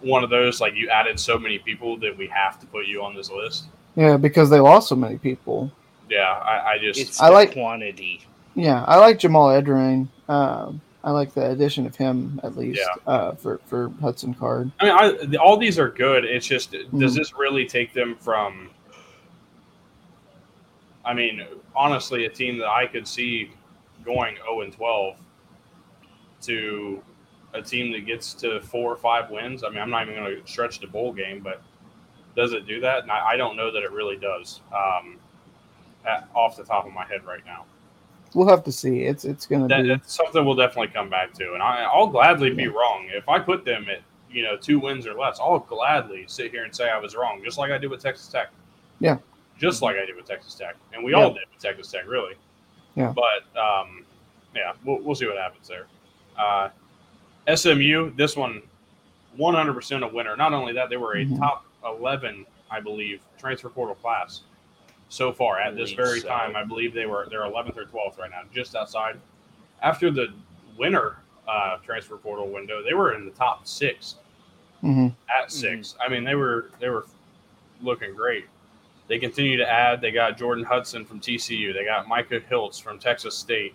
one 0.00 0.22
of 0.24 0.30
those 0.30 0.60
like 0.60 0.74
you 0.74 0.88
added 0.88 1.18
so 1.18 1.38
many 1.38 1.58
people 1.58 1.96
that 1.98 2.16
we 2.16 2.26
have 2.28 2.58
to 2.60 2.66
put 2.66 2.86
you 2.86 3.02
on 3.02 3.14
this 3.14 3.30
list. 3.30 3.66
Yeah, 3.96 4.16
because 4.16 4.48
they 4.50 4.60
lost 4.60 4.88
so 4.88 4.96
many 4.96 5.18
people. 5.18 5.70
Yeah, 6.10 6.30
I, 6.32 6.72
I 6.72 6.78
just 6.78 7.00
it's 7.00 7.20
I 7.20 7.28
like- 7.30 7.52
quantity. 7.52 8.22
Yeah, 8.56 8.84
I 8.86 8.96
like 8.98 9.18
Jamal 9.20 9.48
Edrain. 9.48 10.08
Um, 10.28 10.80
I 11.04 11.12
like 11.12 11.32
the 11.32 11.50
addition 11.52 11.86
of 11.86 11.94
him 11.96 12.40
at 12.42 12.56
least 12.56 12.80
Yeah. 12.80 13.10
uh, 13.12 13.34
for 13.36 13.58
for 13.66 13.90
Hudson 14.02 14.34
Card. 14.34 14.70
I 14.80 14.84
mean, 14.84 15.34
I, 15.34 15.36
all 15.36 15.56
these 15.56 15.78
are 15.78 15.88
good. 15.88 16.24
It's 16.24 16.46
just, 16.46 16.72
does 16.72 16.82
Mhm. 17.14 17.16
this 17.16 17.32
really 17.38 17.64
take 17.64 17.94
them 17.94 18.16
from? 18.16 18.70
I 21.04 21.14
mean, 21.14 21.46
honestly, 21.74 22.26
a 22.26 22.28
team 22.28 22.58
that 22.58 22.68
I 22.68 22.86
could 22.86 23.06
see 23.06 23.52
going 24.04 24.36
zero 24.36 24.60
and 24.62 24.72
twelve 24.72 25.16
to 26.42 27.02
a 27.54 27.62
team 27.62 27.92
that 27.92 28.04
gets 28.04 28.34
to 28.34 28.60
four 28.60 28.92
or 28.92 28.96
five 28.96 29.30
wins. 29.30 29.62
I 29.64 29.68
mean, 29.70 29.78
I'm 29.78 29.90
not 29.90 30.02
even 30.08 30.22
going 30.22 30.42
to 30.42 30.50
stretch 30.50 30.80
the 30.80 30.86
bowl 30.88 31.12
game, 31.12 31.40
but 31.40 31.62
does 32.36 32.52
it 32.52 32.66
do 32.66 32.80
that? 32.80 33.02
And 33.02 33.10
I, 33.12 33.30
I 33.30 33.36
don't 33.36 33.56
know 33.56 33.70
that 33.70 33.82
it 33.84 33.92
really 33.92 34.16
does. 34.16 34.60
Um, 34.76 35.18
at, 36.06 36.28
off 36.34 36.56
the 36.56 36.64
top 36.64 36.86
of 36.86 36.92
my 36.92 37.04
head 37.06 37.24
right 37.24 37.44
now. 37.44 37.64
We'll 38.34 38.48
have 38.48 38.62
to 38.64 38.72
see. 38.72 39.02
It's 39.02 39.24
it's 39.24 39.46
gonna 39.46 39.66
that, 39.68 39.82
be 39.82 40.00
something 40.06 40.44
we'll 40.44 40.54
definitely 40.54 40.88
come 40.94 41.10
back 41.10 41.32
to, 41.34 41.54
and 41.54 41.62
I, 41.62 41.82
I'll 41.82 42.06
gladly 42.06 42.50
be 42.50 42.68
wrong 42.68 43.08
if 43.12 43.28
I 43.28 43.38
put 43.40 43.64
them 43.64 43.86
at 43.90 44.02
you 44.30 44.44
know 44.44 44.56
two 44.56 44.78
wins 44.78 45.06
or 45.06 45.14
less. 45.14 45.40
I'll 45.40 45.58
gladly 45.58 46.24
sit 46.28 46.52
here 46.52 46.62
and 46.64 46.74
say 46.74 46.90
I 46.90 46.98
was 46.98 47.16
wrong, 47.16 47.42
just 47.44 47.58
like 47.58 47.72
I 47.72 47.78
did 47.78 47.90
with 47.90 48.00
Texas 48.02 48.28
Tech. 48.28 48.50
Yeah. 49.00 49.16
just 49.58 49.82
like 49.82 49.96
I 49.96 50.04
did 50.06 50.14
with 50.16 50.26
Texas 50.26 50.54
Tech, 50.54 50.76
and 50.92 51.02
we 51.04 51.10
Yeah. 51.12 51.18
all 51.18 51.30
did 51.34 51.42
with 51.52 51.60
Texas 51.60 51.90
Tech, 51.90 52.06
really. 52.06 52.34
Yeah. 52.94 53.12
But 53.14 53.60
um, 53.60 54.04
yeah, 54.54 54.72
we'll, 54.84 55.00
we'll 55.00 55.14
see 55.16 55.26
what 55.26 55.36
happens 55.36 55.66
there. 55.68 55.86
Uh, 56.38 56.68
SMU, 57.54 58.12
this 58.16 58.36
one, 58.36 58.62
100% 59.38 60.02
a 60.08 60.14
winner. 60.14 60.36
Not 60.36 60.52
only 60.52 60.72
that, 60.74 60.88
they 60.90 60.96
were 60.96 61.14
a 61.16 61.24
Mhm. 61.24 61.38
top 61.38 61.64
11, 61.84 62.46
I 62.70 62.80
believe, 62.80 63.20
transfer 63.38 63.68
portal 63.68 63.94
class 63.96 64.42
so 65.10 65.32
far 65.32 65.60
at 65.60 65.76
this 65.76 65.92
very 65.92 66.20
so. 66.20 66.28
time. 66.28 66.56
I 66.56 66.64
believe 66.64 66.94
they 66.94 67.04
were 67.04 67.26
they're 67.28 67.42
11th 67.42 67.76
or 67.76 67.84
12th 67.84 68.18
right 68.18 68.30
now, 68.30 68.42
just 68.54 68.74
outside. 68.74 69.16
After 69.82 70.10
the 70.10 70.28
winter 70.78 71.18
uh, 71.46 71.76
transfer 71.84 72.16
portal 72.16 72.48
window, 72.48 72.82
they 72.82 72.94
were 72.94 73.12
in 73.12 73.26
the 73.26 73.32
top 73.32 73.66
six 73.66 74.16
hmm 74.80 75.08
at 75.28 75.52
6 75.52 75.94
I 76.00 76.08
mean, 76.08 76.24
they 76.24 76.34
were 76.34 76.70
they 76.80 76.88
were 76.88 77.04
looking 77.82 78.14
great. 78.14 78.46
They 79.08 79.18
continue 79.18 79.56
to 79.58 79.68
add. 79.68 80.00
They 80.00 80.10
got 80.12 80.38
Jordan 80.38 80.64
Hudson 80.64 81.04
from 81.04 81.20
TCU. 81.20 81.74
They 81.74 81.84
got 81.84 82.08
Micah 82.08 82.40
Hiltz 82.40 82.80
from 82.80 82.98
Texas 82.98 83.36
State. 83.36 83.74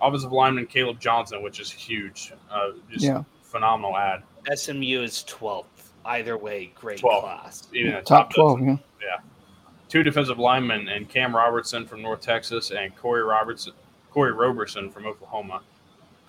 Offensive 0.00 0.32
lineman 0.32 0.66
Caleb 0.66 0.98
Johnson, 1.00 1.42
which 1.42 1.58
is 1.60 1.70
huge. 1.70 2.32
Uh, 2.50 2.70
just 2.90 3.04
Yeah. 3.04 3.24
phenomenal 3.42 3.96
ad. 3.96 4.22
SMU 4.54 5.02
is 5.02 5.24
12th. 5.28 5.64
Either 6.04 6.38
way, 6.38 6.70
great 6.74 7.00
12th. 7.00 7.20
class. 7.20 7.68
Even 7.74 7.92
the 7.92 7.96
Top 7.98 8.30
top, 8.30 8.34
twelve. 8.34 8.58
dozen. 8.60 8.80
Yeah. 9.02 9.16
Two 9.90 10.04
defensive 10.04 10.38
linemen 10.38 10.88
and 10.88 11.08
Cam 11.08 11.34
Robertson 11.34 11.84
from 11.84 12.00
North 12.00 12.20
Texas 12.20 12.70
and 12.70 12.96
Corey 12.96 13.24
Robertson, 13.24 13.72
Corey 14.12 14.32
Roberson 14.32 14.88
from 14.88 15.04
Oklahoma. 15.04 15.62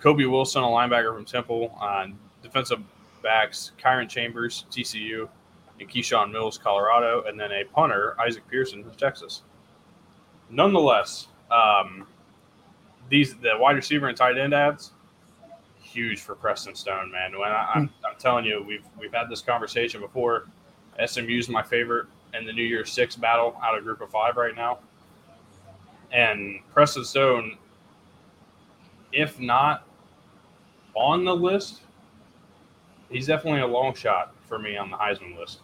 Kobe 0.00 0.24
Wilson, 0.24 0.64
a 0.64 0.66
linebacker 0.66 1.14
from 1.14 1.24
Temple. 1.24 1.72
Uh, 1.80 2.08
defensive 2.42 2.80
backs 3.22 3.70
Kyron 3.80 4.08
Chambers, 4.08 4.64
TCU, 4.68 5.28
and 5.78 5.88
Keyshawn 5.88 6.32
Mills, 6.32 6.58
Colorado, 6.58 7.22
and 7.28 7.38
then 7.38 7.52
a 7.52 7.62
punter, 7.66 8.20
Isaac 8.20 8.42
Pearson 8.48 8.82
from 8.82 8.96
Texas. 8.96 9.42
Nonetheless, 10.50 11.28
um, 11.52 12.04
these 13.08 13.36
the 13.36 13.52
wide 13.56 13.76
receiver 13.76 14.08
and 14.08 14.16
tight 14.16 14.38
end 14.38 14.54
ads, 14.54 14.90
huge 15.80 16.20
for 16.20 16.34
Preston 16.34 16.74
Stone, 16.74 17.12
man. 17.12 17.38
When 17.38 17.52
I, 17.52 17.70
I'm, 17.76 17.90
I'm 18.04 18.18
telling 18.18 18.44
you, 18.44 18.60
we've 18.66 18.84
we've 18.98 19.12
had 19.14 19.28
this 19.30 19.40
conversation 19.40 20.00
before. 20.00 20.48
SMU's 21.06 21.48
my 21.48 21.62
favorite 21.62 22.08
in 22.42 22.46
the 22.46 22.52
New 22.52 22.64
Year's 22.64 22.90
Six 22.90 23.14
battle 23.16 23.56
out 23.62 23.78
of 23.78 23.84
Group 23.84 24.00
of 24.00 24.10
Five 24.10 24.36
right 24.36 24.54
now, 24.54 24.78
and 26.12 26.58
Preston 26.72 27.04
Stone, 27.04 27.56
if 29.12 29.38
not 29.38 29.86
on 30.94 31.24
the 31.24 31.34
list, 31.34 31.82
he's 33.10 33.26
definitely 33.28 33.60
a 33.60 33.66
long 33.66 33.94
shot 33.94 34.34
for 34.48 34.58
me 34.58 34.76
on 34.76 34.90
the 34.90 34.96
Heisman 34.96 35.38
list, 35.38 35.60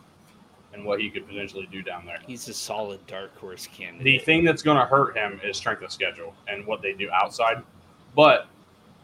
and 0.72 0.84
what 0.84 1.00
he 1.00 1.10
could 1.10 1.26
potentially 1.26 1.68
do 1.70 1.82
down 1.82 2.06
there. 2.06 2.20
He's 2.26 2.48
a 2.48 2.54
solid 2.54 3.04
dark 3.06 3.36
horse 3.36 3.66
candidate. 3.66 4.04
The 4.04 4.18
thing 4.20 4.44
that's 4.44 4.62
going 4.62 4.78
to 4.78 4.86
hurt 4.86 5.16
him 5.16 5.40
is 5.44 5.56
strength 5.56 5.82
of 5.82 5.90
schedule 5.90 6.34
and 6.46 6.64
what 6.64 6.80
they 6.80 6.92
do 6.92 7.10
outside. 7.10 7.62
But 8.14 8.46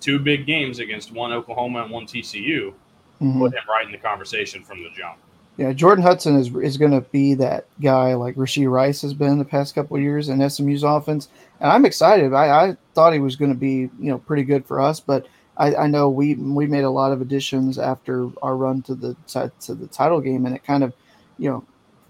two 0.00 0.18
big 0.18 0.46
games 0.46 0.78
against 0.78 1.12
one 1.12 1.32
Oklahoma 1.32 1.82
and 1.82 1.90
one 1.90 2.06
TCU 2.06 2.74
Mhm. 3.20 3.38
put 3.38 3.52
him 3.54 3.62
right 3.68 3.84
in 3.86 3.92
the 3.92 3.98
conversation 3.98 4.62
from 4.62 4.82
the 4.82 4.90
jump. 4.90 5.18
Yeah, 5.56 5.72
Jordan 5.72 6.02
Hudson 6.02 6.36
is 6.36 6.54
is 6.56 6.76
going 6.76 6.90
to 6.90 7.00
be 7.00 7.34
that 7.34 7.66
guy 7.80 8.14
like 8.14 8.34
Rasheed 8.34 8.70
Rice 8.70 9.02
has 9.02 9.14
been 9.14 9.38
the 9.38 9.44
past 9.44 9.74
couple 9.74 9.98
years 10.00 10.28
in 10.28 10.48
SMU's 10.50 10.82
offense, 10.82 11.28
and 11.60 11.70
I'm 11.70 11.84
excited. 11.84 12.32
I, 12.32 12.46
I 12.64 12.76
thought 12.94 13.12
he 13.12 13.20
was 13.20 13.36
going 13.36 13.52
to 13.52 13.58
be 13.58 13.88
you 14.00 14.10
know 14.10 14.18
pretty 14.18 14.42
good 14.42 14.66
for 14.66 14.80
us, 14.80 14.98
but 14.98 15.28
I, 15.56 15.74
I 15.76 15.86
know 15.86 16.10
we 16.10 16.34
we 16.34 16.66
made 16.66 16.82
a 16.82 16.90
lot 16.90 17.12
of 17.12 17.20
additions 17.20 17.78
after 17.78 18.30
our 18.42 18.56
run 18.56 18.82
to 18.82 18.96
the 18.96 19.16
to 19.60 19.74
the 19.74 19.86
title 19.86 20.20
game, 20.20 20.44
and 20.44 20.56
it 20.56 20.64
kind 20.64 20.82
of 20.82 20.92
you 21.38 21.50
know 21.50 21.64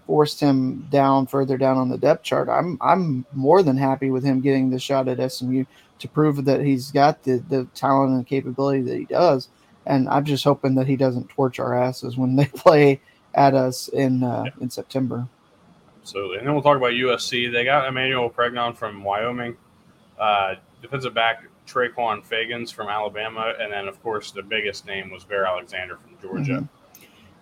forced 0.07 0.39
him 0.39 0.87
down 0.91 1.27
further 1.27 1.57
down 1.57 1.77
on 1.77 1.89
the 1.89 1.97
depth 1.99 2.23
chart. 2.23 2.49
I'm 2.49 2.79
I'm 2.81 3.25
more 3.31 3.61
than 3.61 3.77
happy 3.77 4.09
with 4.09 4.23
him 4.23 4.41
getting 4.41 4.71
the 4.71 4.79
shot 4.79 5.07
at 5.07 5.31
SMU 5.31 5.65
to 5.99 6.07
prove 6.07 6.45
that 6.45 6.61
he's 6.61 6.89
got 6.89 7.21
the 7.21 7.43
the 7.49 7.65
talent 7.75 8.13
and 8.13 8.25
capability 8.25 8.81
that 8.81 8.97
he 8.97 9.05
does, 9.05 9.49
and 9.85 10.09
I'm 10.09 10.25
just 10.25 10.43
hoping 10.43 10.73
that 10.75 10.87
he 10.87 10.95
doesn't 10.95 11.29
torch 11.29 11.59
our 11.59 11.75
asses 11.75 12.17
when 12.17 12.35
they 12.35 12.45
play 12.55 13.01
at 13.35 13.53
us 13.53 13.87
in 13.89 14.23
uh, 14.23 14.45
in 14.61 14.69
September. 14.69 15.27
Absolutely. 16.01 16.37
And 16.37 16.47
then 16.47 16.53
we'll 16.53 16.63
talk 16.63 16.77
about 16.77 16.91
USC. 16.91 17.51
They 17.51 17.65
got 17.65 17.87
Emmanuel 17.87 18.29
Pregnon 18.29 18.75
from 18.75 19.03
Wyoming, 19.03 19.57
uh, 20.19 20.55
defensive 20.81 21.13
back 21.13 21.43
Traquan 21.67 22.23
Fagans 22.23 22.71
from 22.71 22.89
Alabama, 22.89 23.53
and 23.59 23.71
then, 23.73 23.87
of 23.87 24.01
course, 24.03 24.29
the 24.31 24.43
biggest 24.43 24.85
name 24.85 25.09
was 25.09 25.23
Bear 25.23 25.45
Alexander 25.47 25.97
from 25.97 26.11
Georgia. 26.21 26.51
Mhm. 26.61 26.69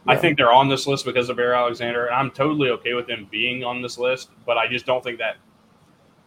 I 0.07 0.15
think 0.17 0.37
they're 0.37 0.51
on 0.51 0.69
this 0.69 0.87
list 0.87 1.03
because 1.05 1.29
of 1.29 1.35
Bear 1.37 1.53
Alexander, 1.53 2.05
and 2.05 2.15
I'm 2.15 2.31
totally 2.31 2.69
okay 2.69 2.93
with 2.93 3.05
them 3.07 3.27
being 3.31 3.63
on 3.65 3.81
this 3.81 3.97
list, 3.97 4.31
but 4.45 4.57
I 4.57 4.67
just 4.67 4.85
don't 4.85 5.03
think 5.03 5.17
that. 5.19 5.35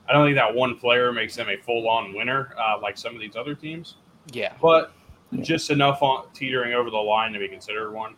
I 0.08 0.12
don't 0.12 0.26
think 0.26 0.36
that 0.36 0.54
one 0.54 0.76
player 0.76 1.12
makes 1.12 1.34
them 1.36 1.48
a 1.48 1.56
full-on 1.56 2.14
winner 2.14 2.54
uh, 2.58 2.78
like 2.80 2.96
some 2.98 3.14
of 3.14 3.20
these 3.20 3.34
other 3.36 3.54
teams. 3.54 3.96
yeah. 4.32 4.52
but 4.60 4.92
Yeah. 5.32 5.42
just 5.42 5.70
enough 5.70 6.02
on 6.02 6.26
teetering 6.34 6.74
over 6.74 6.90
the 6.90 6.96
line 6.98 7.32
to 7.32 7.38
be 7.38 7.48
considered 7.48 7.92
one. 7.92 8.14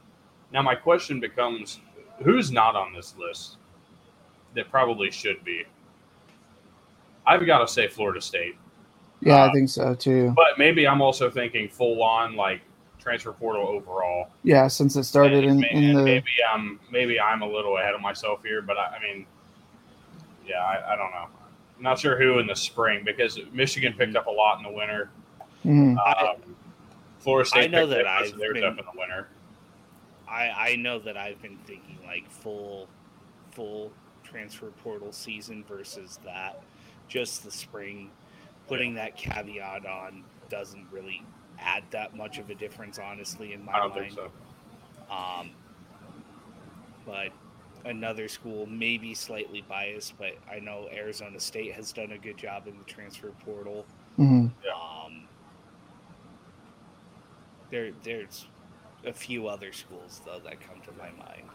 Now, 0.52 0.62
my 0.62 0.74
question 0.74 1.20
becomes 1.20 1.80
who's 2.22 2.50
not 2.50 2.74
on 2.74 2.92
this 2.92 3.14
list 3.18 3.56
that 4.54 4.70
probably 4.70 5.10
should 5.10 5.44
be? 5.44 5.64
I've 7.26 7.44
got 7.46 7.58
to 7.58 7.68
say 7.68 7.88
Florida 7.88 8.20
State, 8.20 8.56
Yeah, 9.20 9.42
Uh, 9.44 9.48
I 9.48 9.52
think 9.52 9.68
so 9.68 9.94
too. 9.94 10.32
but 10.34 10.58
maybe 10.58 10.86
I'm 10.88 11.02
also 11.02 11.28
thinking 11.28 11.68
full 11.68 12.02
on 12.02 12.34
like 12.36 12.62
transfer 12.98 13.32
portal 13.32 13.68
overall. 13.68 14.30
Yeah, 14.42 14.66
since 14.68 14.96
it 14.96 15.04
started 15.04 15.44
in, 15.44 15.50
And- 15.50 15.64
in 15.64 15.84
and 15.90 15.98
the 15.98 16.02
maybe 16.04 16.30
I'm 16.52 16.80
maybe 16.90 17.20
I'm 17.20 17.42
a 17.42 17.46
little 17.48 17.76
ahead 17.76 17.94
of 17.94 18.00
myself 18.00 18.42
here, 18.42 18.62
but 18.62 18.78
I, 18.78 18.96
I 18.96 19.02
mean, 19.02 19.26
yeah, 20.46 20.62
I, 20.62 20.94
I 20.94 20.96
don't 20.96 21.10
know. 21.10 21.26
I'm 21.76 21.82
not 21.82 21.98
sure 21.98 22.18
who 22.20 22.38
in 22.38 22.46
the 22.46 22.56
spring 22.56 23.02
because 23.04 23.38
Michigan 23.52 23.92
picked 23.96 24.16
up 24.16 24.26
a 24.26 24.30
lot 24.30 24.56
in 24.58 24.64
the 24.64 24.70
winter. 24.72 25.10
I- 25.66 26.32
Um, 26.34 26.56
Florida 27.18 27.48
State 27.48 27.64
I 27.64 27.66
know 27.66 27.86
picked 27.86 27.90
that 27.90 28.06
up 28.06 28.20
most 28.20 28.28
of 28.28 28.34
I've 28.34 28.38
their 28.40 28.52
been- 28.54 28.62
stuff 28.62 28.78
in 28.78 28.84
the 28.94 28.98
winter. 28.98 29.28
I 30.30 30.72
I 30.72 30.76
know 30.76 30.98
that 31.00 31.16
I've 31.16 31.40
been 31.42 31.58
thinking 31.66 31.98
like 32.06 32.30
full 32.30 32.88
full 33.52 33.92
transfer 34.22 34.70
portal 34.82 35.10
season 35.12 35.64
versus 35.66 36.18
that 36.24 36.62
just 37.08 37.44
the 37.44 37.50
spring 37.50 38.10
putting 38.66 38.94
that 38.94 39.16
caveat 39.16 39.86
on 39.86 40.22
doesn't 40.50 40.86
really 40.92 41.22
add 41.58 41.82
that 41.90 42.14
much 42.14 42.38
of 42.38 42.50
a 42.50 42.54
difference 42.54 42.98
honestly 42.98 43.52
in 43.54 43.64
my 43.64 43.72
I 43.72 43.78
don't 43.78 43.90
mind. 43.96 44.14
think 44.14 44.30
so. 45.08 45.14
Um, 45.14 45.50
but 47.06 47.30
another 47.86 48.28
school 48.28 48.66
may 48.66 48.98
be 48.98 49.14
slightly 49.14 49.64
biased, 49.66 50.18
but 50.18 50.32
I 50.50 50.58
know 50.58 50.88
Arizona 50.92 51.40
State 51.40 51.72
has 51.72 51.90
done 51.92 52.12
a 52.12 52.18
good 52.18 52.36
job 52.36 52.66
in 52.68 52.76
the 52.76 52.84
transfer 52.84 53.30
portal. 53.44 53.86
Mhm. 54.18 54.52
Um, 54.74 55.26
there, 57.70 57.92
there's 58.02 58.46
a 59.06 59.12
few 59.12 59.48
other 59.48 59.72
schools 59.72 60.20
though 60.24 60.40
that 60.40 60.60
come 60.60 60.80
to 60.82 60.92
my 60.98 61.10
mind. 61.24 61.48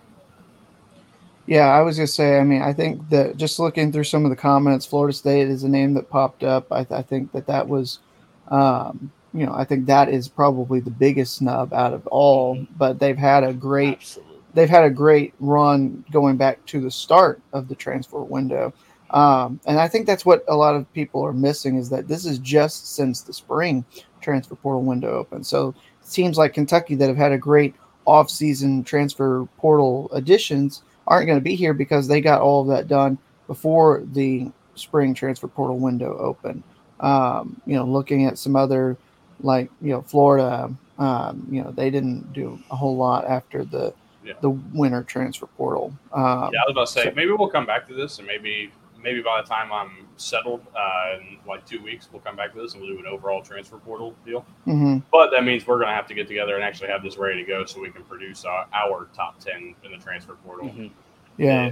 Yeah, 1.46 1.68
I 1.68 1.82
was 1.82 1.98
gonna 1.98 2.08
say. 2.08 2.40
I 2.40 2.44
mean, 2.44 2.62
I 2.62 2.72
think 2.72 3.10
that 3.10 3.36
just 3.36 3.60
looking 3.60 3.92
through 3.92 4.06
some 4.06 4.24
of 4.24 4.30
the 4.30 4.36
comments, 4.36 4.86
Florida 4.86 5.14
State 5.14 5.50
is 5.50 5.64
a 5.64 5.70
name 5.70 5.94
that 5.96 6.10
popped 6.10 6.44
up. 6.44 6.72
I, 6.72 6.88
I 6.90 7.02
think 7.02 7.34
that 7.34 7.48
that 7.48 7.68
was, 7.68 8.00
um, 8.48 9.12
you 9.34 9.46
know, 9.46 9.54
I 9.54 9.66
think 9.66 9.86
that 9.88 10.08
is 10.08 10.30
probably 10.30 10.80
the 10.80 10.92
biggest 10.92 11.36
snub 11.36 11.74
out 11.74 11.94
of 11.94 12.08
all. 12.08 12.66
But 12.78 13.00
they've 13.00 13.18
had 13.18 13.44
a 13.44 13.52
great 13.52 13.98
Absolutely. 13.98 14.38
they've 14.54 14.70
had 14.70 14.86
a 14.86 14.90
great 14.90 15.34
run 15.42 16.06
going 16.12 16.38
back 16.38 16.66
to 16.68 16.80
the 16.80 16.92
start 16.92 17.42
of 17.52 17.68
the 17.68 17.76
transfer 17.76 18.22
window. 18.22 18.74
Um, 19.10 19.60
and 19.68 19.80
I 19.80 19.88
think 19.88 20.08
that's 20.08 20.26
what 20.26 20.44
a 20.48 20.56
lot 20.56 20.76
of 20.76 20.92
people 20.94 21.24
are 21.24 21.34
missing 21.34 21.76
is 21.78 21.90
that 21.90 22.08
this 22.08 22.26
is 22.26 22.40
just 22.40 22.96
since 22.96 23.22
the 23.22 23.34
spring 23.34 23.86
transfer 24.22 24.56
portal 24.56 24.82
window 24.82 25.12
opened. 25.12 25.46
So 25.46 25.76
teams 26.10 26.38
like 26.38 26.54
Kentucky 26.54 26.96
that 26.96 27.08
have 27.08 27.18
had 27.18 27.32
a 27.32 27.38
great 27.38 27.76
off-season 28.06 28.84
transfer 28.84 29.46
portal 29.58 30.10
additions 30.14 30.84
aren't 31.08 31.28
going 31.28 31.38
to 31.38 31.44
be 31.44 31.56
here 31.56 31.74
because 31.74 32.08
they 32.08 32.22
got 32.22 32.42
all 32.42 32.62
of 32.62 32.68
that 32.68 32.88
done 32.88 33.18
before 33.48 34.04
the 34.14 34.50
spring 34.76 35.14
transfer 35.14 35.48
portal 35.48 35.78
window 35.80 36.18
opened. 36.18 36.64
Um, 37.00 37.62
you 37.66 37.76
know, 37.76 37.86
looking 37.86 38.26
at 38.26 38.38
some 38.38 38.56
other 38.56 38.98
like 39.42 39.70
you 39.82 39.92
know 39.92 40.02
Florida, 40.02 40.74
um, 41.00 41.46
you 41.50 41.62
know 41.62 41.72
they 41.72 41.90
didn't 41.90 42.32
do 42.34 42.58
a 42.72 42.76
whole 42.76 42.96
lot 42.96 43.26
after 43.26 43.66
the 43.66 43.94
Yeah. 44.24 44.34
the 44.42 44.52
winter 44.52 45.04
transfer 45.04 45.48
portal. 45.48 45.94
Um, 46.14 46.24
Yeah, 46.54 46.62
I 46.62 46.66
was 46.68 46.72
about 46.72 46.88
to 46.88 46.92
say 46.94 47.04
so- 47.06 47.12
maybe 47.16 47.32
we'll 47.32 47.50
come 47.50 47.66
back 47.66 47.88
to 47.90 47.94
this, 47.94 48.20
and 48.20 48.28
maybe 48.28 48.72
maybe 49.04 49.22
by 49.22 49.42
the 49.42 49.48
time 49.48 49.72
I'm 49.72 50.08
settled 50.18 50.66
uh, 50.76 51.18
in 51.20 51.38
like 51.48 51.66
two 51.66 51.82
weeks, 51.84 52.10
we'll 52.12 52.22
come 52.22 52.36
back 52.36 52.54
to 52.54 52.62
this 52.62 52.74
and 52.74 52.82
we'll 52.82 52.94
do 52.94 53.00
an 53.00 53.06
overall 53.08 53.42
transfer 53.42 53.78
portal 53.78 54.16
deal. 54.26 54.46
mhm. 54.66 55.04
But 55.12 55.32
that 55.32 55.44
means 55.44 55.68
we're 55.68 55.78
going 55.78 55.90
to 55.90 55.96
have 55.96 56.08
to 56.08 56.14
get 56.14 56.28
together 56.28 56.56
and 56.56 56.64
actually 56.64 56.90
have 56.90 57.04
this 57.04 57.18
ready 57.18 57.44
to 57.44 57.48
go 57.48 57.66
so 57.66 57.82
we 57.82 57.92
can 57.92 58.04
produce 58.04 58.46
our, 58.46 58.66
our 58.74 59.08
top 59.14 59.40
ten 59.40 59.76
in 59.84 59.92
the 59.92 59.98
transfer 59.98 60.36
portal. 60.46 60.70
Mhm. 60.70 60.92
Yeah. 61.38 61.72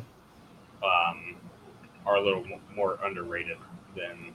um, 0.84 1.36
are 2.06 2.16
a 2.16 2.22
little 2.22 2.44
more 2.76 2.98
underrated 3.04 3.58
than 3.96 4.34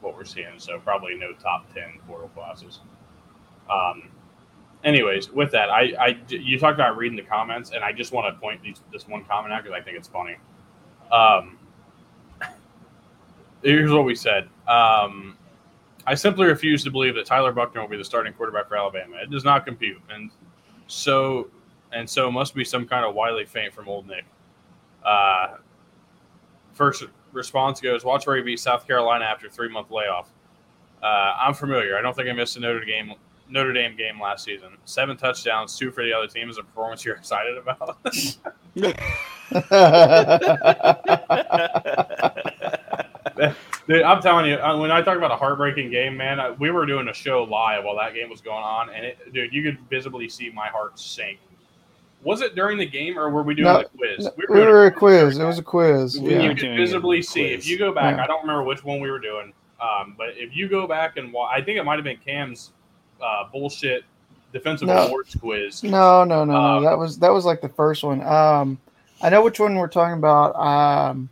what 0.00 0.16
we're 0.16 0.24
seeing. 0.24 0.58
So 0.58 0.78
probably 0.78 1.14
no 1.14 1.32
top 1.34 1.72
ten 1.74 1.98
portal 2.06 2.28
classes. 2.28 2.80
Um, 3.70 4.08
anyways, 4.84 5.30
with 5.30 5.52
that, 5.52 5.68
I, 5.68 5.92
I 6.00 6.18
you 6.28 6.58
talked 6.58 6.74
about 6.76 6.96
reading 6.96 7.16
the 7.16 7.22
comments, 7.22 7.72
and 7.72 7.84
I 7.84 7.92
just 7.92 8.12
want 8.12 8.34
to 8.34 8.40
point 8.40 8.62
these, 8.62 8.80
this 8.90 9.06
one 9.06 9.24
comment 9.26 9.52
out 9.52 9.62
because 9.62 9.78
I 9.78 9.82
think 9.82 9.98
it's 9.98 10.08
funny. 10.08 10.36
Um, 11.12 11.57
here's 13.62 13.90
what 13.90 14.04
we 14.04 14.14
said. 14.14 14.48
Um, 14.66 15.36
I 16.06 16.14
simply 16.14 16.46
refuse 16.46 16.84
to 16.84 16.90
believe 16.90 17.14
that 17.16 17.26
Tyler 17.26 17.52
Buchner 17.52 17.80
will 17.80 17.88
be 17.88 17.96
the 17.96 18.04
starting 18.04 18.32
quarterback 18.32 18.68
for 18.68 18.76
Alabama. 18.76 19.16
It 19.22 19.30
does 19.30 19.44
not 19.44 19.66
compute, 19.66 20.00
and 20.10 20.30
so 20.86 21.48
and 21.92 22.08
so 22.08 22.30
must 22.30 22.54
be 22.54 22.64
some 22.64 22.86
kind 22.86 23.04
of 23.04 23.14
wily 23.14 23.44
feint 23.44 23.74
from 23.74 23.88
Old 23.88 24.06
Nick. 24.06 24.24
Uh, 25.04 25.56
first 26.72 27.04
response 27.32 27.80
goes, 27.80 28.04
"Watch 28.04 28.26
where 28.26 28.36
he 28.36 28.42
beat 28.42 28.60
South 28.60 28.86
Carolina 28.86 29.24
after 29.24 29.48
three 29.48 29.68
month 29.68 29.90
layoff." 29.90 30.30
Uh, 31.02 31.34
I'm 31.38 31.54
familiar. 31.54 31.96
I 31.96 32.02
don't 32.02 32.16
think 32.16 32.28
I 32.28 32.32
missed 32.32 32.56
a 32.56 32.60
Notre 32.60 32.84
game 32.84 33.14
Notre 33.50 33.72
Dame 33.72 33.96
game 33.96 34.20
last 34.20 34.44
season. 34.44 34.76
Seven 34.84 35.16
touchdowns, 35.16 35.76
two 35.76 35.90
for 35.90 36.02
the 36.02 36.12
other 36.12 36.26
team. 36.26 36.50
Is 36.50 36.58
a 36.58 36.62
performance 36.62 37.04
you're 37.04 37.16
excited 37.16 37.58
about? 37.58 37.98
Dude, 43.88 44.02
I'm 44.02 44.20
telling 44.20 44.46
you, 44.46 44.56
uh, 44.56 44.76
when 44.76 44.90
I 44.90 45.00
talk 45.00 45.16
about 45.16 45.30
a 45.30 45.36
heartbreaking 45.36 45.90
game, 45.90 46.16
man, 46.16 46.38
I, 46.38 46.50
we 46.50 46.70
were 46.70 46.84
doing 46.84 47.08
a 47.08 47.14
show 47.14 47.44
live 47.44 47.84
while 47.84 47.96
that 47.96 48.12
game 48.14 48.28
was 48.28 48.40
going 48.42 48.62
on, 48.62 48.90
and 48.90 49.06
it, 49.06 49.32
dude, 49.32 49.52
you 49.54 49.62
could 49.62 49.78
visibly 49.88 50.28
see 50.28 50.50
my 50.50 50.68
heart 50.68 50.98
sink. 50.98 51.38
Was 52.22 52.42
it 52.42 52.54
during 52.54 52.76
the 52.76 52.84
game, 52.84 53.18
or 53.18 53.30
were 53.30 53.42
we 53.42 53.54
doing 53.54 53.66
No, 53.72 53.78
the 53.78 53.88
quiz? 53.96 54.28
we 54.36 54.46
doing 54.46 54.68
were 54.68 54.86
a 54.86 54.92
quiz. 54.92 55.38
It 55.38 55.44
was 55.44 55.58
a 55.58 55.62
quiz. 55.62 56.18
We 56.20 56.34
Yeah. 56.34 56.42
You 56.42 56.54
could 56.54 56.76
visibly 56.76 57.20
a 57.20 57.22
see 57.22 57.44
if 57.46 57.66
you 57.66 57.78
go 57.78 57.92
back. 57.92 58.16
Yeah. 58.16 58.24
I 58.24 58.26
don't 58.26 58.42
remember 58.42 58.64
which 58.64 58.84
one 58.84 59.00
we 59.00 59.10
were 59.10 59.20
doing, 59.20 59.52
um, 59.80 60.14
but 60.18 60.30
if 60.36 60.54
you 60.54 60.68
go 60.68 60.86
back 60.86 61.16
and 61.16 61.32
wa- 61.32 61.46
I 61.48 61.62
think 61.62 61.78
it 61.78 61.84
might 61.84 61.94
have 61.94 62.04
been 62.04 62.18
Cam's 62.18 62.72
uh, 63.22 63.44
bullshit 63.52 64.04
defensive 64.52 64.88
No. 64.88 65.06
awards 65.06 65.34
quiz. 65.34 65.82
No, 65.82 66.24
no, 66.24 66.44
no, 66.44 66.54
Um, 66.56 66.82
no. 66.82 66.90
That 66.90 66.98
was 66.98 67.18
that 67.20 67.32
was 67.32 67.44
like 67.46 67.60
the 67.62 67.68
first 67.70 68.02
one. 68.04 68.20
Um, 68.22 68.78
I 69.22 69.30
know 69.30 69.42
which 69.42 69.60
one 69.60 69.76
we're 69.76 69.88
talking 69.88 70.18
about. 70.18 70.54
Um, 70.56 71.28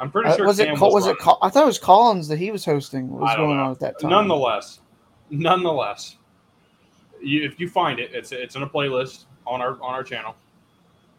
I'm 0.00 0.10
pretty 0.10 0.30
uh, 0.30 0.36
sure 0.36 0.46
was 0.46 0.58
it 0.58 0.74
Col- 0.76 0.92
was 0.92 1.06
it? 1.06 1.18
Col- 1.18 1.38
I 1.42 1.50
thought 1.50 1.64
it 1.64 1.66
was 1.66 1.78
Collins 1.78 2.28
that 2.28 2.38
he 2.38 2.50
was 2.50 2.64
hosting. 2.64 3.10
What 3.10 3.20
Was 3.20 3.36
going 3.36 3.58
know. 3.58 3.64
on 3.64 3.70
at 3.72 3.80
that 3.80 4.00
time. 4.00 4.10
Nonetheless, 4.10 4.80
nonetheless, 5.28 6.16
you, 7.22 7.44
if 7.44 7.60
you 7.60 7.68
find 7.68 8.00
it, 8.00 8.10
it's 8.14 8.32
it's 8.32 8.56
in 8.56 8.62
a 8.62 8.68
playlist 8.68 9.26
on 9.46 9.60
our 9.60 9.74
on 9.74 9.94
our 9.94 10.02
channel. 10.02 10.34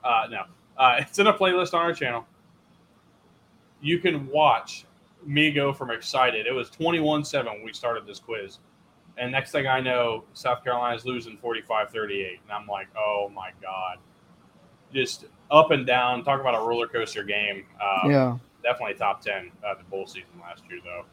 Uh, 0.03 0.23
no, 0.31 0.43
uh, 0.77 0.95
it's 0.99 1.19
in 1.19 1.27
a 1.27 1.33
playlist 1.33 1.73
on 1.73 1.81
our 1.81 1.93
channel. 1.93 2.25
You 3.81 3.99
can 3.99 4.27
watch 4.27 4.85
me 5.25 5.51
go 5.51 5.73
from 5.73 5.91
excited. 5.91 6.47
It 6.47 6.51
was 6.51 6.69
21-7 6.69 7.45
when 7.45 7.63
we 7.63 7.73
started 7.73 8.05
this 8.05 8.19
quiz. 8.19 8.59
And 9.17 9.31
next 9.31 9.51
thing 9.51 9.67
I 9.67 9.79
know, 9.79 10.23
South 10.33 10.63
Carolina's 10.63 11.05
losing 11.05 11.37
45-38. 11.37 12.39
And 12.43 12.51
I'm 12.51 12.67
like, 12.67 12.87
oh 12.97 13.29
my 13.33 13.51
God. 13.61 13.97
Just 14.93 15.25
up 15.49 15.71
and 15.71 15.85
down. 15.85 16.23
Talk 16.23 16.41
about 16.41 16.55
a 16.55 16.59
roller 16.59 16.87
coaster 16.87 17.23
game. 17.23 17.65
Um, 17.81 18.11
Yeah, 18.11 18.37
definitely 18.63 18.95
top 18.95 19.21
ten 19.21 19.51
uh, 19.65 19.73
the 19.75 19.83
bowl 19.85 20.05
season 20.07 20.29
last 20.41 20.63
year, 20.69 20.79
though. 20.83 21.05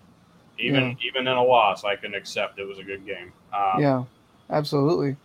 Even 0.58 0.96
even 1.06 1.26
in 1.28 1.36
a 1.36 1.42
loss, 1.42 1.84
I 1.84 1.94
can 1.96 2.14
accept 2.14 2.58
it 2.58 2.64
was 2.66 2.78
a 2.78 2.82
good 2.82 3.06
game. 3.06 3.32
Um, 3.56 3.80
yeah, 3.80 4.04
absolutely. 4.50 5.16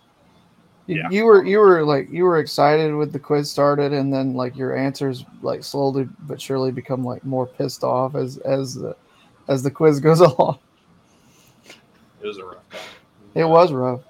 You, 0.86 0.98
Yeah. 0.98 1.10
you 1.10 1.26
were 1.26 1.44
you 1.44 1.60
were 1.60 1.84
like 1.84 2.10
you 2.12 2.24
were 2.24 2.40
excited 2.40 2.94
with 2.94 3.12
the 3.14 3.20
quiz 3.20 3.50
started, 3.50 3.94
and 3.94 4.14
then 4.14 4.34
like 4.34 4.56
your 4.56 4.76
answers 4.76 5.26
like 5.42 5.64
slowly 5.64 6.08
but 6.28 6.40
surely 6.42 6.72
become 6.72 7.04
like 7.04 7.24
more 7.24 7.48
pissed 7.48 7.84
off 7.84 8.16
as 8.16 8.38
as 8.40 8.76
the 8.76 8.96
as 9.48 9.64
the 9.64 9.72
quiz 9.72 10.00
goes 10.00 10.20
along. 10.22 10.60
It 12.22 12.28
was 12.28 12.38
a 12.38 12.46
rough. 12.46 12.64
It 13.36 13.46
was 13.46 13.72
rough. 13.72 14.02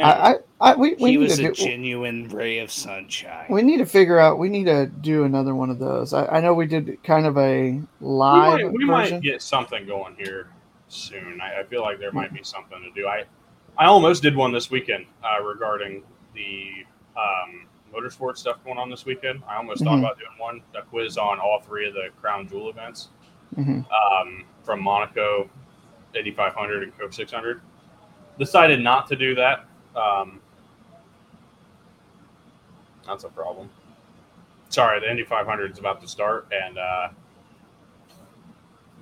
Anyway, 0.00 0.18
I, 0.60 0.66
I, 0.66 0.72
I 0.72 0.76
we, 0.76 0.94
we 0.94 1.10
he 1.10 1.16
need 1.16 1.18
was 1.18 1.36
to 1.38 1.44
a 1.46 1.52
do, 1.52 1.54
genuine 1.54 2.28
ray 2.28 2.58
of 2.58 2.70
sunshine. 2.72 3.46
we 3.50 3.62
need 3.62 3.78
to 3.78 3.86
figure 3.86 4.18
out. 4.18 4.38
We 4.38 4.48
need 4.48 4.64
to 4.64 4.86
do 4.86 5.24
another 5.24 5.54
one 5.54 5.70
of 5.70 5.78
those. 5.78 6.12
I, 6.14 6.26
I 6.26 6.40
know 6.40 6.54
we 6.54 6.66
did 6.66 7.02
kind 7.02 7.26
of 7.26 7.36
a 7.38 7.72
we, 7.72 7.82
live 8.00 8.62
might, 8.62 8.72
we 8.72 8.84
might 8.84 9.20
get 9.22 9.42
something 9.42 9.86
going 9.86 10.14
here 10.16 10.48
soon. 10.88 11.40
I, 11.40 11.60
I 11.60 11.64
feel 11.64 11.82
like 11.82 11.98
there 11.98 12.12
might 12.12 12.32
be 12.32 12.42
something 12.42 12.80
to 12.82 12.90
do. 13.00 13.06
I 13.06 13.24
I 13.78 13.86
almost 13.86 14.22
did 14.22 14.34
one 14.36 14.52
this 14.52 14.70
weekend 14.70 15.06
uh, 15.22 15.42
regarding 15.42 16.02
the 16.34 16.84
um, 17.16 17.66
motorsport 17.94 18.36
stuff 18.36 18.62
going 18.64 18.78
on 18.78 18.90
this 18.90 19.04
weekend. 19.06 19.42
I 19.48 19.56
almost 19.56 19.82
thought 19.84 19.96
Mhm. 19.96 20.00
about 20.00 20.18
doing 20.18 20.30
one 20.38 20.60
a 20.76 20.82
quiz 20.82 21.16
on 21.18 21.38
all 21.40 21.60
three 21.60 21.86
of 21.88 21.94
the 21.94 22.08
Crown 22.20 22.48
Jewel 22.48 22.70
events. 22.70 23.08
Mhm. 23.58 23.84
um, 23.90 24.44
from 24.62 24.80
Monaco 24.80 25.50
8500 26.14 26.84
and 26.84 26.96
Coke 26.96 27.12
600. 27.12 27.60
Decided 28.38 28.80
not 28.80 29.08
to 29.08 29.16
do 29.16 29.34
that. 29.34 29.64
Um, 29.96 30.40
that's 33.06 33.24
a 33.24 33.28
problem. 33.28 33.68
Sorry, 34.68 35.00
the 35.00 35.10
Indy 35.10 35.24
500 35.24 35.72
is 35.72 35.78
about 35.78 36.00
to 36.02 36.06
start, 36.08 36.46
and 36.52 36.78
uh, 36.78 37.08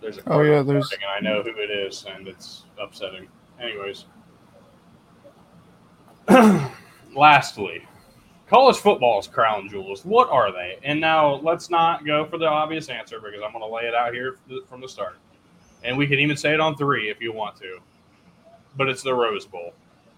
there's 0.01 0.18
a 0.18 0.22
Oh, 0.27 0.40
yeah, 0.40 0.62
there's- 0.62 0.90
and 0.92 1.03
I 1.05 1.20
know 1.20 1.42
who 1.42 1.51
it 1.51 1.70
is, 1.70 2.05
and 2.09 2.27
it's 2.27 2.64
upsetting. 2.81 3.29
Anyways, 3.61 4.07
lastly, 7.14 7.87
college 8.48 8.77
football's 8.77 9.27
crown 9.27 9.68
jewels. 9.68 10.05
What 10.05 10.31
are 10.31 10.53
they? 10.53 10.79
And 10.83 11.01
now 11.01 11.35
let's 11.37 11.70
not 11.70 12.07
go 12.07 12.24
for 12.24 12.38
the 12.38 12.46
obvious 12.46 12.88
answer 12.88 13.18
because 13.20 13.40
I'm 13.44 13.53
going 13.53 13.64
to 13.64 13.74
lay 13.74 13.83
it 13.85 13.94
out 13.94 14.14
here 14.14 14.37
from 14.68 14.81
the 14.81 14.88
start. 14.88 15.16
And 15.85 15.96
we 15.96 16.07
can 16.07 16.18
even 16.18 16.37
say 16.37 16.55
it 16.55 16.61
on 16.61 16.77
three 16.77 17.09
if 17.11 17.20
you 17.20 17.33
want 17.33 17.57
to. 17.57 17.79
But 18.77 18.88
it's 18.88 19.03
the 19.03 19.14
Rose 19.14 19.46
Bowl. 19.46 19.72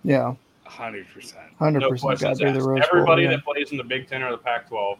Yeah, 0.05 0.35
hundred 0.71 1.07
percent. 1.09 1.53
hundred 1.59 1.81
No 1.81 1.91
percent. 1.91 2.21
Got 2.21 2.39
to 2.39 2.45
the 2.45 2.51
asked. 2.51 2.59
Rose 2.59 2.81
Bowl. 2.81 2.89
Everybody 2.93 3.23
yeah. 3.25 3.31
that 3.31 3.45
plays 3.45 3.71
in 3.73 3.77
the 3.77 3.85
Big 3.85 4.09
Ten 4.09 4.23
or 4.23 4.31
the 4.31 4.39
Pac-12 4.39 4.99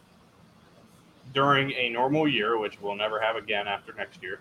during 1.33 1.71
a 1.71 1.89
normal 1.89 2.27
year, 2.27 2.57
which 2.57 2.79
we'll 2.81 2.95
never 2.95 3.19
have 3.19 3.35
again 3.35 3.67
after 3.67 3.93
next 3.93 4.21
year, 4.21 4.39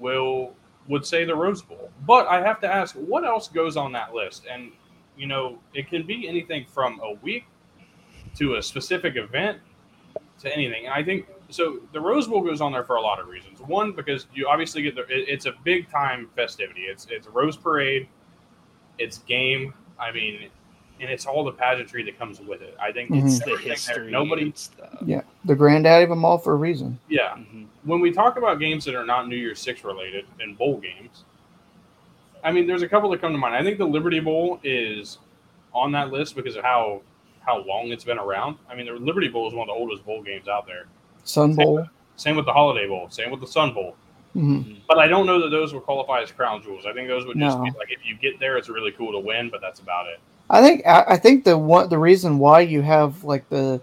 will 0.00 0.54
would 0.88 1.04
say 1.04 1.24
the 1.24 1.34
Rose 1.34 1.62
Bowl. 1.62 1.90
But 2.06 2.26
I 2.28 2.42
have 2.42 2.60
to 2.62 2.66
ask, 2.66 2.94
what 2.94 3.24
else 3.24 3.48
goes 3.48 3.76
on 3.76 3.92
that 3.92 4.14
list? 4.14 4.46
And 4.50 4.72
you 5.16 5.26
know, 5.26 5.58
it 5.74 5.88
can 5.88 6.06
be 6.06 6.28
anything 6.28 6.64
from 6.66 7.00
a 7.00 7.12
week 7.22 7.44
to 8.36 8.56
a 8.56 8.62
specific 8.62 9.16
event 9.16 9.58
to 10.40 10.52
anything. 10.52 10.86
And 10.86 10.94
I 10.94 11.02
think 11.02 11.26
so. 11.50 11.80
The 11.92 12.00
Rose 12.00 12.26
Bowl 12.28 12.40
goes 12.40 12.60
on 12.60 12.72
there 12.72 12.84
for 12.84 12.96
a 12.96 13.00
lot 13.00 13.18
of 13.18 13.26
reasons. 13.26 13.60
One, 13.60 13.92
because 13.92 14.26
you 14.32 14.48
obviously 14.48 14.82
get 14.82 14.94
the 14.94 15.02
it- 15.02 15.28
it's 15.28 15.46
a 15.46 15.52
big 15.64 15.90
time 15.90 16.30
festivity. 16.34 16.82
It's 16.82 17.06
it's 17.10 17.26
a 17.26 17.30
Rose 17.30 17.56
Parade, 17.56 18.08
it's 18.98 19.18
game. 19.18 19.74
I 20.00 20.12
mean, 20.12 20.48
and 21.00 21.10
it's 21.10 21.26
all 21.26 21.44
the 21.44 21.52
pageantry 21.52 22.02
that 22.04 22.18
comes 22.18 22.40
with 22.40 22.60
it. 22.62 22.76
I 22.80 22.90
think 22.92 23.10
Mhm. 23.10 23.24
It's 23.26 23.36
it's 23.36 23.44
the 23.44 23.56
history. 23.56 24.10
Nobody, 24.10 24.42
and 24.42 24.56
stuff. 24.56 24.96
Yeah, 25.04 25.22
the 25.44 25.54
granddaddy 25.54 26.04
of 26.04 26.10
them 26.10 26.24
all 26.24 26.38
for 26.38 26.52
a 26.52 26.56
reason. 26.56 26.98
yeah. 27.08 27.34
Mhm. 27.36 27.66
When 27.84 28.00
we 28.00 28.10
talk 28.12 28.36
about 28.36 28.58
games 28.58 28.84
that 28.84 28.94
are 28.94 29.04
not 29.06 29.28
New 29.28 29.36
Year's 29.36 29.60
Six 29.60 29.84
related 29.84 30.26
and 30.40 30.56
bowl 30.58 30.78
games, 30.78 31.24
I 32.44 32.52
mean, 32.52 32.66
there's 32.66 32.82
a 32.82 32.88
couple 32.88 33.10
that 33.10 33.20
come 33.20 33.32
to 33.32 33.38
mind. 33.38 33.54
I 33.54 33.62
think 33.62 33.78
the 33.78 33.84
Liberty 33.86 34.20
Bowl 34.20 34.60
is 34.62 35.18
on 35.74 35.92
that 35.92 36.10
list 36.10 36.36
because 36.36 36.56
of 36.56 36.64
how 36.64 37.02
how 37.40 37.58
long 37.64 37.88
it's 37.88 38.04
been 38.04 38.18
around. 38.18 38.58
I 38.70 38.74
mean, 38.74 38.86
the 38.86 38.92
Liberty 38.92 39.28
Bowl 39.28 39.48
is 39.48 39.54
one 39.54 39.68
of 39.70 39.74
the 39.74 39.80
oldest 39.80 40.04
bowl 40.04 40.22
games 40.22 40.48
out 40.48 40.66
there. 40.66 40.86
Sun 41.24 41.54
Same 41.54 41.64
Bowl. 41.64 41.74
with, 41.76 41.86
same 42.16 42.36
with 42.36 42.44
the 42.44 42.52
Holiday 42.52 42.86
Bowl. 42.86 43.08
Same 43.08 43.30
with 43.30 43.40
the 43.40 43.46
Sun 43.46 43.72
Bowl. 43.72 43.96
Mhm. 44.38 44.76
But 44.86 44.98
I 44.98 45.08
don't 45.08 45.26
know 45.26 45.40
that 45.42 45.50
those 45.50 45.74
would 45.74 45.82
qualify 45.82 46.22
as 46.22 46.30
crown 46.30 46.62
jewels. 46.62 46.86
I 46.86 46.92
think 46.92 47.08
those 47.08 47.26
would 47.26 47.38
just 47.38 47.58
No. 47.58 47.64
be 47.64 47.70
like 47.78 47.90
if 47.90 48.06
you 48.06 48.14
get 48.16 48.38
there, 48.40 48.56
it's 48.56 48.68
really 48.68 48.92
cool 48.92 49.12
to 49.12 49.18
win, 49.18 49.48
but 49.50 49.60
that's 49.60 49.80
about 49.80 50.06
it. 50.06 50.20
I 50.48 50.62
think 50.62 50.86
I, 50.86 51.04
I 51.08 51.16
think 51.16 51.44
the 51.44 51.58
one 51.58 51.88
the 51.88 51.98
reason 51.98 52.38
why 52.38 52.60
you 52.60 52.80
have 52.82 53.22
like 53.24 53.48
the 53.48 53.80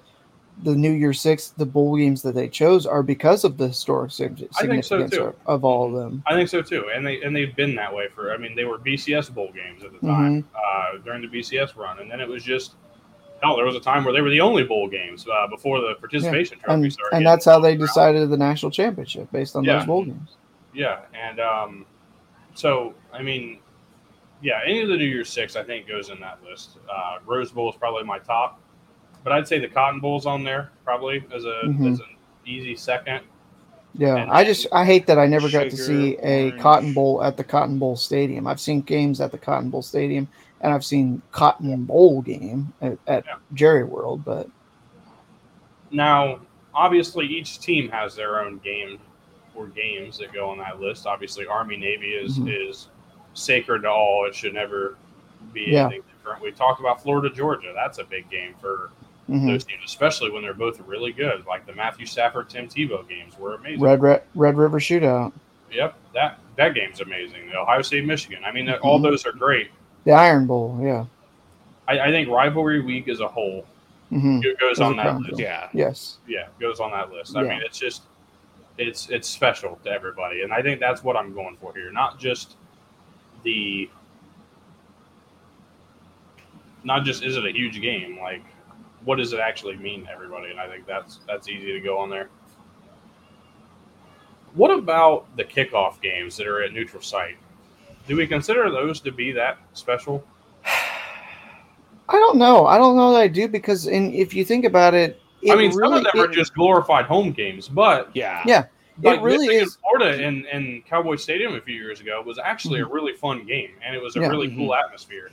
the 0.64 0.74
New 0.74 0.92
Year 0.92 1.12
Six 1.12 1.50
the 1.50 1.66
bowl 1.66 1.98
games 1.98 2.22
that 2.22 2.34
they 2.34 2.48
chose 2.48 2.86
are 2.86 3.04
because 3.04 3.44
of 3.44 3.58
the 3.58 3.68
historic 3.68 4.12
sig- 4.12 4.48
I 4.58 4.66
think 4.66 4.84
so, 4.86 5.00
significance 5.00 5.12
too. 5.12 5.24
of, 5.26 5.36
of 5.48 5.66
all 5.66 5.88
of 5.88 5.94
them. 6.02 6.24
I 6.26 6.34
think 6.34 6.48
so 6.48 6.62
too, 6.62 6.86
and 6.96 7.06
they 7.06 7.22
and 7.22 7.36
they've 7.36 7.54
been 7.56 7.76
that 7.76 7.94
way 7.94 8.08
for. 8.16 8.34
I 8.34 8.38
mean, 8.38 8.56
they 8.56 8.64
were 8.64 8.78
BCS 8.80 9.30
bowl 9.34 9.52
games 9.54 9.84
at 9.84 9.92
the 9.92 9.98
Mm-hmm. 9.98 10.08
time 10.08 10.48
uh, 10.56 10.98
during 11.04 11.22
the 11.22 11.28
BCS 11.28 11.76
run, 11.76 12.00
and 12.00 12.10
then 12.10 12.22
it 12.22 12.28
was 12.28 12.42
just 12.44 12.76
hell. 13.44 13.58
There 13.58 13.66
was 13.66 13.76
a 13.76 13.82
time 13.82 14.06
where 14.06 14.14
they 14.14 14.22
were 14.22 14.30
the 14.30 14.40
only 14.42 14.64
bowl 14.64 14.88
games 14.88 15.28
uh, 15.28 15.46
before 15.48 15.82
the 15.82 15.96
participation 16.00 16.58
trophy 16.60 16.74
And, 16.84 16.94
started. 16.94 17.18
and 17.18 17.26
that's 17.26 17.44
how 17.46 17.60
they 17.60 17.76
decided 17.76 18.30
the 18.30 18.38
national 18.38 18.72
championship 18.72 19.30
based 19.34 19.58
on 19.58 19.66
Yeah. 19.66 19.80
those 19.80 19.86
bowl 19.86 20.06
games. 20.06 20.38
Yeah, 20.76 21.00
and 21.14 21.40
um, 21.40 21.86
so 22.54 22.94
I 23.14 23.22
mean, 23.24 23.60
yeah, 24.42 24.60
any 24.66 24.82
of 24.82 24.90
the 24.90 24.98
New 24.98 25.06
Year's 25.06 25.30
Six 25.32 25.56
I 25.56 25.64
think 25.64 25.88
goes 25.88 26.10
in 26.10 26.20
that 26.20 26.40
list. 26.44 26.78
Uh, 26.94 27.18
Rose 27.26 27.52
Bowl 27.52 27.70
is 27.70 27.76
probably 27.78 28.04
my 28.04 28.20
top, 28.20 28.60
but 29.24 29.32
I'd 29.32 29.48
say 29.48 29.58
the 29.60 29.70
Cotton 29.70 30.00
Bowl's 30.02 30.26
on 30.26 30.44
there 30.44 30.72
probably 30.84 31.24
as 31.34 31.46
a 31.46 31.62
Mhm. 31.66 31.94
as 31.94 32.00
an 32.00 32.18
easy 32.46 32.76
second. 32.76 33.22
Yeah, 33.98 34.18
And 34.18 34.30
I 34.30 34.44
just 34.44 34.68
I 34.74 34.84
hate 34.84 35.08
that 35.08 35.18
I 35.18 35.26
never 35.26 35.50
got 35.50 35.70
to 35.70 35.78
see 35.78 36.18
a 36.22 36.48
orange. 36.50 36.62
Cotton 36.62 36.94
Bowl 36.94 37.24
at 37.24 37.38
the 37.38 37.46
Cotton 37.46 37.80
Bowl 37.80 37.96
Stadium. 37.96 38.46
I've 38.46 38.60
seen 38.60 38.82
games 38.82 39.22
at 39.22 39.32
the 39.32 39.38
Cotton 39.38 39.70
Bowl 39.70 39.82
Stadium, 39.82 40.28
and 40.60 40.74
I've 40.74 40.84
seen 40.84 41.22
Cotton 41.32 41.86
Bowl 41.86 42.22
game 42.22 42.74
at, 42.82 42.98
at 43.08 43.24
Yeah. 43.26 43.36
Jerry 43.54 43.86
World, 43.86 44.26
but 44.26 44.50
Now, 45.92 46.40
obviously, 46.74 47.26
each 47.26 47.60
team 47.60 47.90
has 47.90 48.16
their 48.16 48.42
own 48.42 48.58
game 48.58 49.00
or 49.56 49.68
games 49.68 50.18
that 50.20 50.34
go 50.34 50.50
on 50.50 50.58
that 50.60 50.80
list. 50.80 51.06
Obviously, 51.08 51.46
Army 51.48 51.78
Navy 51.78 52.12
is 52.14 52.38
Mhm. 52.40 52.70
is 52.70 52.88
sacred 53.34 53.82
to 53.84 53.90
all. 53.90 54.26
It 54.26 54.36
should 54.36 54.54
never 54.54 54.96
be 55.54 55.66
Yeah. 55.68 55.86
anything 55.86 56.04
different. 56.12 56.42
We 56.42 56.52
talked 56.52 56.80
about 56.80 57.02
Florida 57.02 57.30
Georgia. 57.34 57.72
That's 57.76 57.98
a 58.00 58.04
big 58.04 58.30
game 58.30 58.56
for 58.62 58.92
mhm. 59.30 59.48
those 59.48 59.64
teams, 59.64 59.82
especially 59.86 60.32
when 60.32 60.42
they're 60.44 60.54
both 60.54 60.80
really 60.82 61.12
good. 61.12 61.46
Like 61.46 61.66
the 61.66 61.74
Matthew 61.74 62.06
Stafford 62.06 62.50
Tim 62.50 62.68
Tebow 62.68 63.08
games 63.08 63.38
were 63.38 63.56
amazing. 63.56 63.82
Red, 63.82 64.02
Red 64.02 64.22
Red 64.36 64.58
River 64.58 64.80
Shootout, 64.80 65.32
Yep, 65.72 65.96
that 66.14 66.40
that 66.58 66.74
game's 66.74 67.02
amazing. 67.02 67.50
The 67.50 67.58
Ohio 67.60 67.82
State 67.82 68.06
Michigan. 68.06 68.44
I 68.46 68.52
mean, 68.52 68.66
that 68.68 68.80
all 68.80 69.00
those 69.00 69.26
are 69.26 69.32
great. 69.34 69.70
the 70.06 70.12
Iron 70.12 70.46
Bowl. 70.46 70.80
Yeah, 70.82 71.06
I, 71.88 72.00
I 72.00 72.12
think 72.12 72.30
rivalry 72.30 72.82
week 72.82 73.08
as 73.08 73.20
a 73.22 73.28
whole 73.28 73.66
hmm 74.10 74.40
it 74.44 74.60
goes 74.60 74.78
As 74.78 74.82
on 74.82 74.96
that 74.98 75.18
list. 75.20 75.40
Yeah. 75.40 75.68
yes, 75.74 76.20
yeah, 76.28 76.46
goes 76.60 76.80
on 76.80 76.92
that 76.92 77.12
list. 77.12 77.36
I 77.36 77.42
Yeah. 77.42 77.50
mean, 77.50 77.62
it's 77.66 77.80
just 77.80 78.04
it's 78.78 79.10
it's 79.10 79.28
special 79.28 79.80
to 79.84 79.90
everybody, 79.90 80.42
and 80.42 80.54
I 80.54 80.62
think 80.62 80.80
that's 80.80 81.04
what 81.04 81.16
I'm 81.16 81.34
going 81.34 81.58
for 81.62 81.74
here. 81.74 81.92
Not 81.92 82.20
just 82.20 82.56
the 83.44 83.90
not 86.84 87.04
just 87.04 87.24
is 87.24 87.38
it 87.38 87.46
a 87.46 87.52
huge 87.52 87.82
game, 87.82 88.20
like 88.20 88.44
what 89.06 89.18
does 89.18 89.34
it 89.34 89.40
actually 89.40 89.78
mean 89.78 90.06
to 90.06 90.12
everybody? 90.12 90.50
And 90.50 90.60
I 90.60 90.68
think 90.68 90.86
that's 90.86 91.20
that's 91.28 91.48
easy 91.48 91.72
to 91.74 91.80
go 91.80 91.98
on 91.98 92.10
there. 92.10 92.30
What 94.54 94.72
about 94.72 95.26
the 95.36 95.44
kickoff 95.44 96.02
games 96.02 96.38
that 96.38 96.48
are 96.48 96.64
at 96.64 96.74
neutral 96.74 97.02
site? 97.02 97.38
Do 98.08 98.16
we 98.16 98.28
consider 98.28 98.70
those 98.70 99.00
to 99.02 99.12
be 99.12 99.32
that 99.34 99.58
special? 99.74 100.24
I 100.66 102.14
don't 102.14 102.38
know. 102.38 102.66
I 102.66 102.78
don't 102.78 102.96
know 102.96 103.14
that 103.14 103.22
I 103.22 103.28
do 103.28 103.48
because, 103.48 103.88
in 103.88 104.14
if 104.14 104.34
you 104.34 104.46
think 104.46 104.64
about 104.64 104.94
it, 104.94 105.12
it 105.12 105.22
I 105.52 105.56
mean, 105.56 105.72
some 105.72 105.94
of 105.94 106.04
them 106.04 106.20
are 106.20 106.28
just 106.28 106.54
glorified 106.54 107.06
home 107.06 107.32
games, 107.32 107.68
but 107.68 108.10
Yeah. 108.14 108.42
yeah. 108.46 108.66
like 109.02 109.20
it 109.20 109.24
really 109.24 109.48
Michigan, 109.48 109.68
is. 109.68 109.78
Florida 109.78 110.24
and, 110.26 110.46
in 110.46 110.82
Cowboy 110.88 111.16
Stadium 111.18 111.56
a 111.56 111.62
few 111.62 111.76
years 111.76 112.00
ago 112.00 112.22
was 112.26 112.40
actually 112.40 112.80
a 112.80 112.84
mm-hmm. 112.84 112.94
really 112.94 113.14
fun 113.14 113.46
game, 113.46 113.72
and 113.86 113.96
it 113.96 114.02
was 114.02 114.16
a 114.16 114.22
Yeah. 114.22 114.28
really 114.28 114.48
mm-hmm. 114.48 114.58
cool 114.60 114.76
atmosphere. 114.76 115.30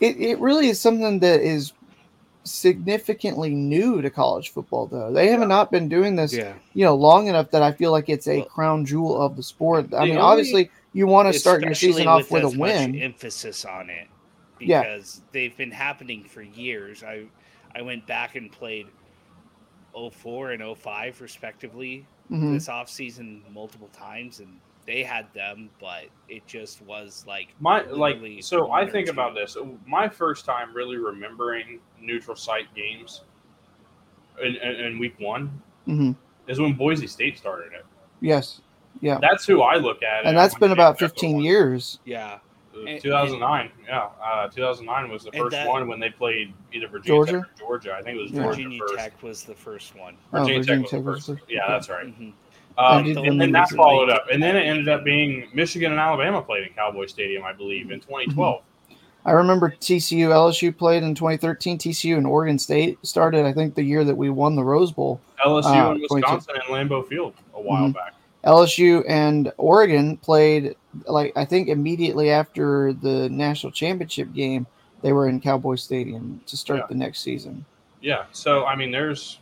It, 0.00 0.16
it 0.18 0.38
really 0.38 0.68
is 0.68 0.80
something 0.80 1.18
that 1.20 1.40
is 1.40 1.72
significantly 2.44 3.50
new 3.50 4.00
to 4.02 4.10
college 4.10 4.50
football, 4.50 4.86
though. 4.86 5.12
They 5.12 5.28
have 5.28 5.46
not 5.48 5.70
been 5.70 5.88
doing 5.88 6.16
this, 6.16 6.32
Yeah. 6.32 6.54
you 6.74 6.84
know, 6.84 6.94
long 6.94 7.26
enough 7.26 7.50
that 7.50 7.62
I 7.62 7.72
feel 7.72 7.90
like 7.90 8.08
it's 8.08 8.28
a 8.28 8.38
Well, 8.38 8.46
crown 8.46 8.84
jewel 8.84 9.20
of 9.20 9.36
the 9.36 9.42
sport. 9.42 9.86
I 9.86 9.88
the 9.88 10.00
mean, 10.02 10.10
only- 10.10 10.18
obviously, 10.18 10.70
you 10.92 11.06
want 11.06 11.32
to 11.32 11.38
start 11.38 11.62
your 11.62 11.74
season 11.74 12.06
off 12.06 12.30
with 12.30 12.44
a 12.44 12.46
as 12.46 12.54
much 12.54 12.70
win. 12.70 12.96
emphasis 12.96 13.64
on 13.64 13.90
it 13.90 14.06
Yeah. 14.60 14.82
because 14.82 15.22
they've 15.32 15.56
been 15.56 15.72
happening 15.72 16.24
for 16.24 16.42
years. 16.42 17.02
I 17.02 17.24
I 17.74 17.82
went 17.82 18.06
back 18.06 18.36
and 18.36 18.50
played 18.50 18.86
04 19.96 20.52
and 20.52 20.62
05 20.78 21.20
respectively 21.20 22.06
Mhm. 22.30 22.52
this 22.52 22.68
off 22.68 22.88
season 22.88 23.42
multiple 23.50 23.88
times 23.88 24.40
and 24.40 24.60
they 24.84 25.02
had 25.02 25.32
them 25.34 25.70
but 25.80 26.06
it 26.28 26.46
just 26.46 26.80
was 26.82 27.24
like 27.26 27.54
My 27.60 27.82
literally 27.90 28.36
like, 28.36 28.44
so 28.44 28.72
I 28.72 28.86
think 28.86 29.06
two. 29.06 29.12
about 29.12 29.34
this. 29.34 29.56
My 29.86 30.08
first 30.08 30.44
time 30.44 30.74
really 30.74 30.96
remembering 30.96 31.80
neutral 32.00 32.36
site 32.36 32.72
games 32.74 33.22
in, 34.42 34.56
in, 34.56 34.74
in 34.86 34.98
week 34.98 35.14
one 35.18 35.62
hmm 35.86 36.12
is 36.48 36.60
when 36.60 36.74
Boise 36.74 37.06
State 37.08 37.36
started 37.38 37.72
it. 37.72 37.84
Yes. 38.20 38.60
Yeah. 39.00 39.18
That's 39.20 39.44
who 39.44 39.62
I 39.62 39.76
look 39.76 40.02
at, 40.02 40.24
And 40.24 40.36
that's 40.36 40.54
I'm 40.54 40.60
been 40.60 40.72
about 40.72 40.98
15 40.98 41.34
one. 41.36 41.44
years. 41.44 41.98
yeah 42.04 42.38
And- 42.86 43.00
2009, 43.00 43.70
yeah, 43.86 44.08
uh, 44.22 44.48
2009 44.48 45.10
was 45.10 45.24
the 45.24 45.32
first 45.32 45.52
that- 45.52 45.68
one 45.68 45.88
when 45.88 45.98
they 46.00 46.10
played 46.10 46.52
either 46.72 46.88
Virginia 46.88 47.06
Georgia? 47.18 47.32
Tech 47.32 47.62
or 47.62 47.78
Georgia. 47.78 47.96
I 47.98 48.02
think 48.02 48.18
it 48.18 48.22
was 48.22 48.30
Georgia 48.32 48.48
Virginia 48.48 48.78
first. 48.80 48.94
Tech 48.96 49.22
was 49.22 49.44
the 49.44 49.54
first 49.54 49.96
one. 49.96 50.14
Oh, 50.32 50.40
Virginia, 50.40 50.60
Virginia 50.60 50.82
Tech 50.82 50.90
Tech 50.90 51.04
was 51.04 51.14
was 51.14 51.26
the 51.26 51.36
first. 51.36 51.50
Yeah, 51.50 51.68
that's 51.68 51.88
right. 51.88 52.06
Mhm. 52.06 52.32
Um, 52.78 52.98
And 52.98 53.06
and, 53.08 53.16
and 53.18 53.26
then 53.26 53.38
then 53.38 53.52
that 53.52 53.70
followed 53.70 54.10
up, 54.10 54.26
and 54.30 54.42
then 54.42 54.54
it 54.54 54.60
ended 54.66 54.88
up 54.88 55.02
being 55.02 55.48
Michigan 55.54 55.92
and 55.92 56.00
Alabama 56.00 56.42
played 56.42 56.66
in 56.66 56.74
Cowboy 56.74 57.06
Stadium, 57.06 57.42
I 57.44 57.52
believe, 57.54 57.90
in 57.90 58.00
2012. 58.00 58.62
I 59.24 59.32
remember 59.32 59.70
TCU 59.80 60.28
LSU 60.30 60.70
played 60.76 61.02
in 61.02 61.14
2013. 61.14 61.78
TCU 61.78 62.16
and 62.16 62.26
Oregon 62.26 62.58
State 62.58 62.98
started, 63.04 63.44
I 63.46 63.52
think, 63.52 63.74
the 63.74 63.82
year 63.82 64.04
that 64.04 64.14
we 64.14 64.30
won 64.30 64.54
the 64.54 64.62
Rose 64.62 64.92
Bowl. 64.92 65.20
LSU 65.44 65.66
Uh, 65.70 65.90
and 65.92 66.00
Wisconsin 66.08 66.54
and 66.54 66.64
Lambeau 66.64 67.04
Field 67.08 67.32
a 67.54 67.60
while 67.60 67.88
Mhm. 67.88 67.94
back. 67.94 68.12
LSU 68.44 69.02
and 69.08 69.52
Oregon 69.56 70.16
played 70.18 70.76
like 71.06 71.32
I 71.36 71.44
think 71.44 71.68
immediately 71.68 72.30
after 72.30 72.92
the 72.92 73.28
national 73.28 73.72
championship 73.72 74.32
game. 74.32 74.66
They 75.02 75.12
were 75.12 75.28
in 75.28 75.40
Cowboy 75.40 75.74
Stadium 75.74 76.40
to 76.46 76.56
start 76.56 76.80
Yeah. 76.80 76.86
the 76.88 76.94
next 76.94 77.20
season. 77.20 77.66
Yeah, 78.00 78.24
so 78.32 78.64
I 78.64 78.74
mean, 78.74 78.90
there's. 78.90 79.38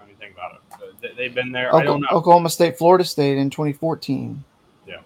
I 0.00 0.06
mean, 0.06 0.14
think 0.16 0.32
about 0.34 0.52
it. 0.54 0.60
Uh, 0.72 0.86
they- 1.02 1.14
They've 1.16 1.34
been 1.34 1.50
there. 1.50 1.74
I 1.74 1.82
don't 1.82 2.00
know. 2.00 2.06
Oklahoma 2.12 2.48
State, 2.48 2.78
Florida 2.78 3.04
State 3.04 3.38
in 3.38 3.50
2014. 3.50 4.42
Yeah. 4.86 4.98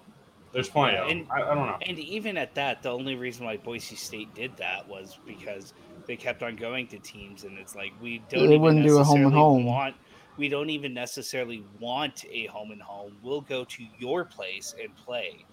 There's 0.53 0.69
plenty 0.69 0.99
of 0.99 1.09
them. 1.09 1.19
And- 1.21 1.27
I, 1.33 1.37
I 1.51 1.55
don't 1.55 1.67
know. 1.67 1.79
And 1.81 1.99
even 1.99 2.37
at 2.37 2.55
that, 2.55 2.83
the 2.83 2.91
only 2.91 3.17
reason 3.17 3.47
why 3.47 3.57
Boise 3.57 3.97
State 3.97 4.33
did 4.35 4.55
that 4.59 4.87
was 4.87 5.19
because 5.27 5.73
they 6.07 6.17
kept 6.17 6.43
on 6.43 6.55
going 6.55 6.87
to 6.89 6.99
teams, 6.99 7.45
and 7.45 7.59
it's 7.59 7.75
like 7.75 7.93
we 8.01 8.19
don't. 8.29 8.41
They 8.41 8.45
even 8.45 8.61
wouldn't 8.61 8.87
do 8.87 8.99
a 8.99 9.05
home 9.05 9.25
and 9.25 9.33
home. 9.35 9.65
Want 9.65 9.97
we 10.37 10.49
don't 10.51 10.71
even 10.71 10.93
necessarily 10.93 11.65
want 11.81 12.27
a 12.31 12.47
home 12.47 12.73
and 12.73 12.83
home. 12.83 13.17
We'll 13.23 13.41
go 13.41 13.65
to 13.65 13.85
your 13.99 14.27
place 14.27 14.75
and 14.81 14.95
play, 14.97 15.45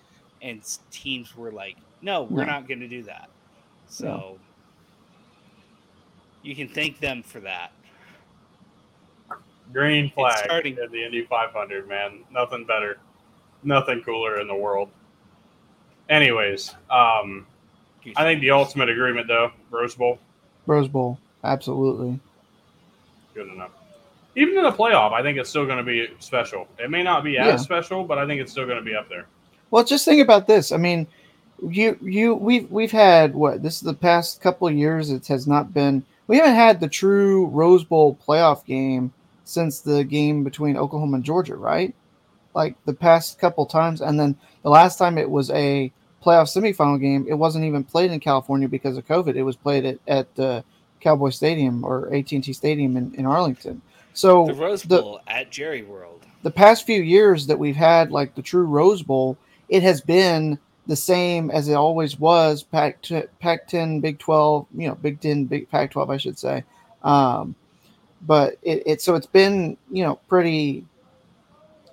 and 0.42 0.62
teams 0.92 1.36
were 1.36 1.52
like, 1.52 1.78
"No, 2.02 2.24
we're 2.24 2.46
No. 2.46 2.52
not 2.52 2.68
going 2.68 2.80
to 2.80 2.88
do 2.88 3.04
that." 3.04 3.30
So 3.88 4.38
you 6.44 6.56
can 6.56 6.68
thank 6.68 7.00
them 7.00 7.24
for 7.24 7.40
that. 7.42 7.72
Green 9.72 10.10
flag 10.10 10.38
starting- 10.38 10.78
at 10.80 10.92
the 10.92 11.04
Indy 11.04 11.24
500, 11.26 11.88
man. 11.88 12.24
Nothing 12.32 12.66
better. 12.66 12.98
Nothing 13.64 14.02
cooler 14.02 14.40
in 14.40 14.48
the 14.48 14.56
world. 14.56 14.90
Anyways, 16.10 16.74
um, 16.90 17.46
I 18.16 18.24
think 18.24 18.42
the 18.42 18.50
ultimate 18.52 18.90
agreement, 18.90 19.28
though, 19.28 19.52
Rose 19.70 19.94
Bowl, 19.94 20.18
Rose 20.66 20.88
Bowl, 20.88 21.20
absolutely. 21.44 22.20
good 23.36 23.48
enough. 23.48 23.72
Even 24.36 24.58
in 24.58 24.64
the 24.64 24.72
playoff, 24.72 25.12
I 25.14 25.22
think 25.22 25.38
it's 25.38 25.50
still 25.50 25.66
going 25.66 25.78
to 25.78 25.84
be 25.84 26.08
special. 26.20 26.68
It 26.80 26.90
may 26.90 27.04
not 27.04 27.24
be 27.24 27.38
as 27.38 27.46
Yeah. 27.48 27.56
special, 27.58 28.04
but 28.06 28.18
I 28.18 28.26
think 28.26 28.42
it's 28.42 28.52
still 28.52 28.66
going 28.66 28.78
to 28.78 28.84
be 28.84 28.96
up 28.96 29.08
there. 29.10 29.28
Well, 29.72 29.84
just 29.84 30.05
think 30.05 30.22
about 30.22 30.47
this. 30.47 30.72
I 30.72 30.78
mean, 30.78 31.07
you 31.67 31.97
you 32.01 32.36
we've 32.36 32.70
we've 32.72 32.91
had 32.91 33.34
what 33.36 33.61
this 33.63 33.76
is 33.76 33.82
the 33.82 33.93
past 33.93 34.41
couple 34.41 34.67
of 34.67 34.74
years. 34.74 35.09
It 35.11 35.28
has 35.28 35.47
not 35.47 35.74
been. 35.74 36.03
We 36.28 36.38
haven't 36.38 36.55
had 36.55 36.80
the 36.80 36.88
true 36.88 37.47
Rose 37.47 37.84
Bowl 37.84 38.17
playoff 38.28 38.65
game 38.65 39.11
since 39.43 39.82
the 39.82 40.03
game 40.03 40.43
between 40.43 40.78
Oklahoma 40.78 41.15
and 41.15 41.24
Georgia, 41.24 41.55
right? 41.55 41.93
Like 42.53 42.76
the 42.86 42.93
past 42.93 43.39
couple 43.39 43.65
times, 43.65 44.01
and 44.01 44.20
then 44.20 44.36
the 44.63 44.70
last 44.70 44.97
time 44.97 45.17
it 45.17 45.30
was 45.30 45.49
a 45.51 45.91
playoff 46.24 46.53
semifinal 46.53 46.99
game, 46.99 47.26
it 47.30 47.34
wasn't 47.36 47.65
even 47.65 47.84
played 47.84 48.11
in 48.11 48.20
California 48.20 48.67
because 48.67 48.97
of 48.97 49.07
COVID. 49.07 49.36
It 49.36 49.43
was 49.43 49.55
played 49.55 49.86
at 49.86 49.99
at 50.07 50.39
uh, 50.39 50.61
Cowboy 50.99 51.30
Stadium 51.30 51.84
or 51.84 52.07
AT 52.13 52.32
and 52.32 52.43
T 52.43 52.53
Stadium 52.53 52.95
in, 52.97 53.13
in 53.15 53.26
Arlington. 53.26 53.82
So 54.13 54.45
The 54.47 54.53
Rose 54.53 54.84
the- 54.84 55.01
Bowl 55.01 55.22
at 55.28 55.49
Jerry 55.51 55.82
World. 55.84 56.26
the 56.43 56.51
past 56.51 56.86
few 56.86 57.01
years 57.01 57.47
that 57.47 57.57
we've 57.59 57.76
had 57.76 58.11
like 58.11 58.36
the 58.36 58.41
true 58.41 58.63
Rose 58.65 59.01
Bowl, 59.03 59.38
it 59.70 59.84
has 59.84 60.01
been 60.01 60.59
the 60.88 60.95
same 60.95 61.51
as 61.51 61.70
it 61.70 61.76
always 61.76 62.20
was. 62.20 62.63
Pac 62.63 62.97
Pac 63.39 63.67
ten, 63.67 63.99
Big 63.99 64.20
Twelve, 64.20 64.65
you 64.76 64.88
know, 64.88 64.95
Big 64.95 65.22
Ten, 65.22 65.45
Big 65.45 65.70
Pac 65.70 65.91
twelve, 65.91 66.09
I 66.09 66.17
should 66.17 66.38
say. 66.38 66.63
Um, 67.03 67.55
but 68.22 68.57
it, 68.63 68.84
it 68.86 69.01
so 69.01 69.15
it's 69.15 69.28
been 69.28 69.78
you 69.91 70.03
know 70.03 70.15
pretty 70.28 70.86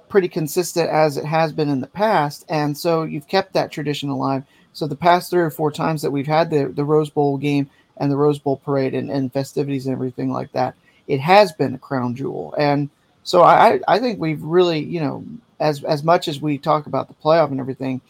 pretty 0.08 0.28
consistent 0.28 0.88
as 0.88 1.16
it 1.16 1.24
has 1.24 1.52
been 1.52 1.68
in 1.68 1.80
the 1.80 1.86
past, 1.86 2.44
and 2.48 2.76
so 2.76 3.02
you've 3.02 3.28
kept 3.28 3.52
that 3.52 3.70
tradition 3.70 4.08
alive. 4.08 4.44
So 4.72 4.86
the 4.86 4.96
past 4.96 5.30
three 5.30 5.42
or 5.42 5.50
four 5.50 5.70
times 5.70 6.02
that 6.02 6.10
we've 6.10 6.26
had 6.26 6.50
the 6.50 6.66
the 6.66 6.84
Rose 6.84 7.10
Bowl 7.10 7.36
game 7.36 7.68
and 7.98 8.10
the 8.10 8.16
Rose 8.16 8.38
Bowl 8.38 8.56
parade 8.56 8.94
and, 8.94 9.10
and 9.10 9.32
festivities 9.32 9.86
and 9.86 9.92
everything 9.94 10.32
like 10.32 10.52
that, 10.52 10.74
it 11.06 11.20
has 11.20 11.52
been 11.52 11.74
a 11.74 11.78
crown 11.78 12.14
jewel. 12.14 12.54
And 12.58 12.90
so 13.22 13.42
I, 13.42 13.80
I 13.88 13.98
think 13.98 14.20
we've 14.20 14.42
really, 14.42 14.78
you 14.78 15.00
know, 15.00 15.24
as 15.60 15.82
as 15.84 16.02
much 16.02 16.28
as 16.28 16.40
we 16.40 16.58
talk 16.58 16.86
about 16.86 17.08
the 17.08 17.14
playoff 17.14 17.50
and 17.50 17.60
everything, 17.60 18.00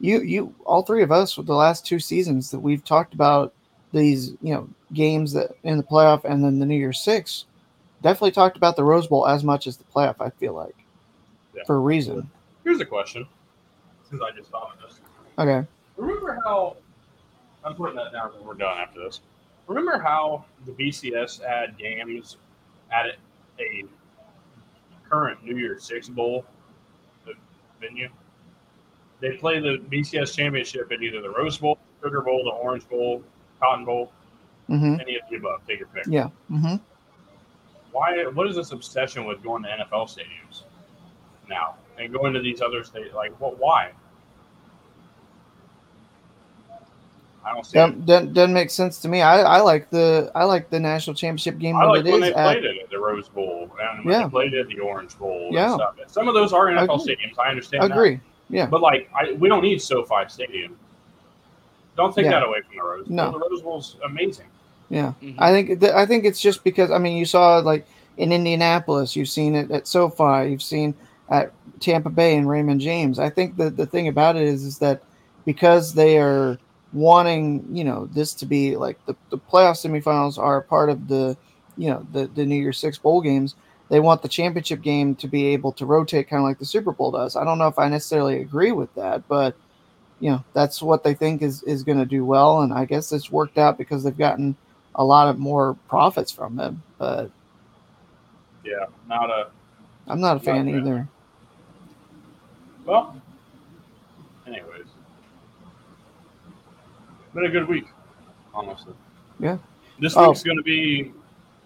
you 0.00 0.22
you 0.22 0.54
all 0.64 0.82
three 0.82 1.02
of 1.02 1.12
us 1.12 1.36
with 1.36 1.46
the 1.46 1.54
last 1.54 1.86
two 1.86 1.98
seasons 1.98 2.50
that 2.50 2.60
we've 2.60 2.84
talked 2.84 3.14
about 3.14 3.52
these, 3.92 4.30
you 4.42 4.52
know, 4.54 4.68
games 4.92 5.32
that 5.32 5.52
in 5.62 5.76
the 5.76 5.82
playoff 5.82 6.24
and 6.24 6.42
then 6.42 6.58
the 6.58 6.66
New 6.66 6.76
Year's 6.76 7.00
Six, 7.00 7.44
definitely 8.02 8.32
talked 8.32 8.56
about 8.56 8.76
the 8.76 8.84
Rose 8.84 9.06
Bowl 9.06 9.26
as 9.26 9.44
much 9.44 9.66
as 9.66 9.76
the 9.76 9.84
playoff. 9.84 10.16
I 10.20 10.30
feel 10.30 10.52
like 10.54 10.74
Yeah. 11.54 11.62
for 11.66 11.76
a 11.76 11.80
reason. 11.80 12.28
Here's 12.64 12.80
a 12.80 12.84
question, 12.86 13.26
since 14.08 14.20
I 14.22 14.30
just 14.36 14.50
thought 14.50 14.76
of 14.76 14.82
this. 14.88 15.00
Okay. 15.38 15.66
Remember 15.96 16.40
how 16.44 16.76
I'm 17.64 17.74
putting 17.76 17.96
that 17.96 18.12
down 18.12 18.32
when 18.34 18.44
we're 18.46 18.54
done 18.54 18.78
after 18.78 19.00
this. 19.00 19.20
Remember 19.68 19.98
how 19.98 20.44
the 20.66 20.72
BCS 20.72 21.40
had 21.42 21.78
games 21.78 22.36
at 22.92 23.06
a 23.60 23.84
current 25.08 25.42
New 25.44 25.56
Year's 25.56 25.84
Six 25.84 26.08
Bowl 26.08 26.44
venue? 27.86 28.08
They 29.20 29.32
play 29.36 29.60
the 29.60 29.78
BCS 29.90 30.34
championship 30.36 30.90
at 30.92 31.02
either 31.02 31.20
the 31.22 31.30
Rose 31.30 31.58
Bowl, 31.58 31.78
Sugar 32.02 32.20
Bowl, 32.20 32.44
the 32.44 32.50
Orange 32.50 32.88
Bowl, 32.88 33.22
Cotton 33.60 33.84
Bowl, 33.84 34.12
Mm-hmm. 34.70 35.00
any 35.00 35.16
of 35.16 35.22
the 35.30 35.36
above. 35.36 35.60
Take 35.68 35.78
your 35.80 35.88
pick. 35.88 36.04
Yeah. 36.06 36.30
Mm-hmm. 36.50 36.76
Why? 37.92 38.24
What 38.26 38.48
is 38.48 38.56
this 38.56 38.72
obsession 38.72 39.26
with 39.26 39.42
going 39.42 39.62
to 39.64 39.68
NFL 39.68 40.08
stadiums 40.08 40.62
now 41.48 41.74
and 41.98 42.10
going 42.12 42.32
to 42.32 42.40
these 42.40 42.62
other 42.62 42.82
states? 42.82 43.14
Like, 43.14 43.38
what? 43.40 43.58
Why? 43.58 43.92
I 47.44 47.52
don't 47.52 47.66
see. 47.66 47.78
it. 47.78 48.06
Doesn't, 48.06 48.32
doesn't, 48.32 48.54
make 48.54 48.70
sense 48.70 49.00
to 49.02 49.08
me. 49.08 49.20
I, 49.20 49.42
I 49.42 49.60
like 49.60 49.90
the 49.90 50.32
I 50.34 50.44
like 50.44 50.70
the 50.70 50.80
national 50.80 51.14
championship 51.14 51.58
game 51.58 51.76
I 51.76 51.84
like 51.84 52.04
when 52.04 52.22
they 52.22 52.32
at 52.32 52.54
played 52.54 52.64
it 52.64 52.82
at 52.84 52.90
the 52.90 52.98
Rose 52.98 53.28
Bowl 53.28 53.53
and 54.04 54.10
when 54.12 54.20
Yeah. 54.20 54.26
they 54.26 54.30
played 54.30 54.54
at 54.54 54.68
the 54.68 54.78
Orange 54.80 55.18
Bowl. 55.18 55.48
Yeah. 55.52 55.72
And 55.72 55.74
stuff. 55.74 55.94
Some 56.08 56.28
of 56.28 56.34
those 56.34 56.52
are 56.52 56.66
NFL 56.66 57.00
Agree. 57.02 57.16
stadiums. 57.16 57.38
I 57.38 57.50
understand. 57.50 57.82
that. 57.82 57.90
agree. 57.92 58.20
Yeah. 58.50 58.66
But 58.66 58.80
like, 58.82 59.10
I, 59.14 59.32
we 59.32 59.48
don't 59.48 59.62
need 59.62 59.80
SoFi 59.80 60.28
Stadium. 60.28 60.76
Don't 61.96 62.14
take 62.14 62.24
Yeah. 62.24 62.32
that 62.32 62.42
away 62.44 62.60
from 62.66 62.76
the 62.76 62.82
Rose 62.82 63.06
Bowl. 63.06 63.16
No. 63.16 63.32
The 63.32 63.38
Rose 63.38 63.62
Bowl's 63.62 63.96
amazing. 64.04 64.46
Yeah. 64.90 65.12
Mhm. 65.22 65.34
I 65.38 65.50
think 65.52 65.80
th- 65.80 65.92
I 65.92 66.06
think 66.06 66.24
it's 66.24 66.40
just 66.40 66.62
because 66.64 66.90
I 66.90 66.98
mean 66.98 67.16
you 67.16 67.24
saw 67.24 67.58
like 67.58 67.86
in 68.16 68.32
Indianapolis, 68.32 69.16
you've 69.16 69.28
seen 69.28 69.54
it 69.54 69.70
at 69.70 69.86
SoFi, 69.88 70.50
you've 70.50 70.62
seen 70.62 70.94
at 71.30 71.52
Tampa 71.80 72.10
Bay 72.10 72.36
and 72.36 72.48
Raymond 72.48 72.80
James. 72.80 73.18
I 73.18 73.30
think 73.30 73.56
the 73.56 73.70
the 73.70 73.86
thing 73.86 74.08
about 74.08 74.36
it 74.36 74.42
is 74.42 74.62
is 74.64 74.78
that 74.78 75.02
because 75.46 75.94
they 75.94 76.18
are 76.18 76.58
wanting, 76.92 77.64
you 77.72 77.82
know, 77.84 78.06
this 78.12 78.34
to 78.34 78.46
be 78.46 78.76
like 78.76 79.04
the, 79.06 79.16
the 79.30 79.38
playoff 79.38 79.74
semifinals 79.82 80.38
are 80.38 80.60
part 80.60 80.90
of 80.90 81.08
the, 81.08 81.36
you 81.76 81.90
know, 81.90 82.06
the, 82.12 82.26
the 82.34 82.44
New 82.46 82.54
Year's 82.54 82.78
Six 82.78 82.98
bowl 82.98 83.20
games. 83.20 83.56
They 83.90 84.00
want 84.00 84.22
the 84.22 84.28
championship 84.28 84.80
game 84.82 85.14
to 85.16 85.28
be 85.28 85.46
able 85.48 85.72
to 85.72 85.84
rotate 85.86 86.28
kind 86.28 86.40
of 86.40 86.44
like 86.48 86.58
the 86.58 86.64
Super 86.64 86.90
Bowl 86.92 87.10
does. 87.10 87.36
I 87.36 87.44
don't 87.44 87.58
know 87.58 87.68
if 87.68 87.78
I 87.78 87.88
necessarily 87.88 88.40
agree 88.40 88.72
with 88.72 88.92
that, 88.94 89.26
but 89.28 89.54
you 90.20 90.30
know, 90.30 90.42
that's 90.54 90.80
what 90.80 91.02
they 91.04 91.12
think 91.14 91.42
is 91.42 91.62
is 91.64 91.82
going 91.82 91.98
to 91.98 92.06
do 92.06 92.24
well, 92.24 92.62
and 92.62 92.72
I 92.72 92.84
guess 92.86 93.12
it's 93.12 93.30
worked 93.30 93.58
out 93.58 93.76
because 93.76 94.02
they've 94.02 94.16
gotten 94.16 94.56
a 94.94 95.04
lot 95.04 95.28
of 95.28 95.38
more 95.38 95.76
profits 95.88 96.30
from 96.32 96.56
them. 96.56 96.82
But 96.98 97.30
Yeah, 98.64 98.86
not 99.08 99.28
a 99.30 99.48
I'm 100.06 100.20
not 100.20 100.36
a 100.36 100.40
fan 100.40 100.66
Not 100.66 100.72
fan. 100.72 100.80
either. 100.86 101.08
well. 102.86 103.20
Anyways, 104.46 104.86
been 107.34 107.46
a 107.46 107.50
good 107.50 107.66
week, 107.68 107.86
honestly. 108.54 108.92
Yeah. 109.40 109.56
This 110.00 110.16
Oh. 110.16 110.28
week's 110.28 110.42
going 110.42 110.58
to 110.58 110.62
be 110.62 111.12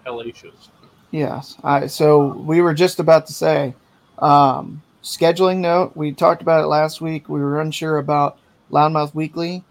hellacious. 0.07 0.69
Yes. 1.11 1.56
I 1.64 1.86
so 1.86 2.26
we 2.34 2.61
were 2.61 2.74
just 2.74 3.00
about 3.00 3.26
to 3.26 3.32
say 3.32 3.74
um 4.18 4.82
scheduling 5.02 5.59
note, 5.59 5.96
we 5.96 6.12
talked 6.12 6.42
about 6.42 6.64
it 6.64 6.66
last 6.66 7.00
week. 7.00 7.28
We 7.28 7.40
were 7.40 7.61
unsure 7.61 7.98
about 7.98 8.38
Loudmouth 8.70 9.14
Weekly. 9.14 9.64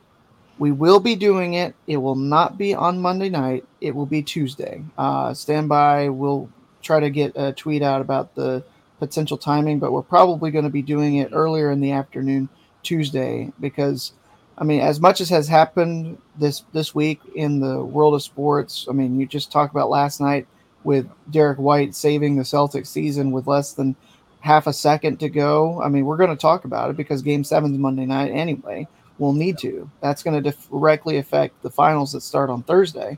We 0.58 0.72
will 0.72 1.00
be 1.00 1.16
doing 1.16 1.54
it. 1.54 1.76
It 1.86 1.98
will 1.98 2.16
not 2.16 2.58
be 2.58 2.74
on 2.74 3.00
Monday 3.02 3.30
night. 3.30 3.66
It 3.82 3.96
will 3.96 4.06
be 4.08 4.24
Tuesday. 4.24 4.84
Uh 4.98 5.34
stand 5.34 5.70
by. 5.70 6.10
We'll 6.10 6.50
try 6.82 7.00
to 7.00 7.10
get 7.10 7.34
a 7.36 7.54
tweet 7.54 7.84
out 7.84 8.02
about 8.02 8.34
the 8.36 8.64
potential 9.00 9.38
timing, 9.38 9.78
but 9.80 9.92
we're 9.92 10.02
probably 10.02 10.50
going 10.50 10.64
to 10.64 10.72
be 10.72 10.82
doing 10.82 11.18
it 11.18 11.30
earlier 11.34 11.70
in 11.72 11.82
the 11.82 11.92
afternoon 11.92 12.50
Tuesday 12.82 13.52
because 13.60 14.14
I 14.58 14.64
mean, 14.64 14.82
as 14.82 15.00
much 15.00 15.22
as 15.22 15.30
has 15.30 15.48
happened 15.48 16.18
this 16.36 16.64
this 16.74 16.96
week 16.96 17.20
in 17.36 17.60
the 17.60 17.84
world 17.84 18.16
of 18.16 18.24
sports, 18.24 18.88
I 18.90 18.94
mean, 18.94 19.20
you 19.20 19.28
just 19.28 19.52
talked 19.52 19.72
about 19.72 19.90
last 19.92 20.20
night 20.20 20.48
with 20.88 21.06
Derrick 21.30 21.60
White 21.60 21.94
saving 21.94 22.38
the 22.38 22.44
Celtics 22.44 22.88
season 22.88 23.32
with 23.32 23.46
less 23.46 23.74
than 23.74 23.94
half 24.40 24.68
a 24.68 24.74
second 24.74 25.20
to 25.20 25.28
go. 25.28 25.82
I 25.82 25.90
mean, 25.90 26.06
we're 26.06 26.16
going 26.16 26.30
to 26.30 26.38
talk 26.38 26.64
about 26.64 26.90
it 26.90 26.96
because 26.96 27.22
Game 27.22 27.44
Seven's 27.44 27.78
Monday 27.78 28.06
night 28.06 28.32
anyway. 28.32 28.88
We'll 29.20 29.34
need 29.34 29.58
to. 29.60 29.92
That's 30.02 30.24
going 30.24 30.42
to 30.42 30.56
directly 30.70 31.18
affect 31.18 31.62
the 31.62 31.70
finals 31.70 32.14
that 32.14 32.22
start 32.22 32.50
on 32.50 32.64
Thursday. 32.64 33.18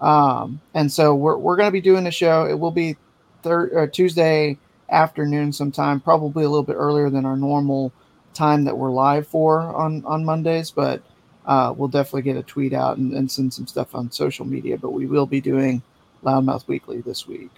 Um, 0.00 0.62
and 0.72 0.90
so 0.90 1.14
we're 1.14 1.36
we're 1.36 1.56
going 1.56 1.66
to 1.68 1.72
be 1.72 1.82
doing 1.82 2.04
the 2.04 2.10
show. 2.10 2.46
It 2.46 2.58
will 2.58 2.70
be 2.70 2.96
thir- 3.42 3.82
uh, 3.82 3.86
Tuesday 3.88 4.56
afternoon 4.88 5.52
sometime, 5.52 6.00
probably 6.00 6.44
a 6.44 6.48
little 6.48 6.62
bit 6.62 6.76
earlier 6.76 7.10
than 7.10 7.26
our 7.26 7.36
normal 7.36 7.92
time 8.32 8.64
that 8.64 8.78
we're 8.78 8.90
live 8.90 9.26
for 9.26 9.60
on 9.60 10.02
on 10.06 10.24
Mondays, 10.24 10.70
but 10.70 11.02
uh, 11.44 11.74
we'll 11.76 11.88
definitely 11.88 12.22
get 12.22 12.38
a 12.38 12.42
tweet 12.42 12.72
out 12.72 12.96
and, 12.96 13.12
and 13.12 13.30
send 13.30 13.52
some 13.52 13.66
stuff 13.66 13.94
on 13.94 14.10
social 14.10 14.46
media. 14.46 14.78
But 14.78 14.94
we 14.94 15.04
will 15.04 15.26
be 15.26 15.42
doing 15.42 15.82
Loudmouth 16.24 16.66
Weekly 16.68 17.00
this 17.00 17.26
week. 17.26 17.50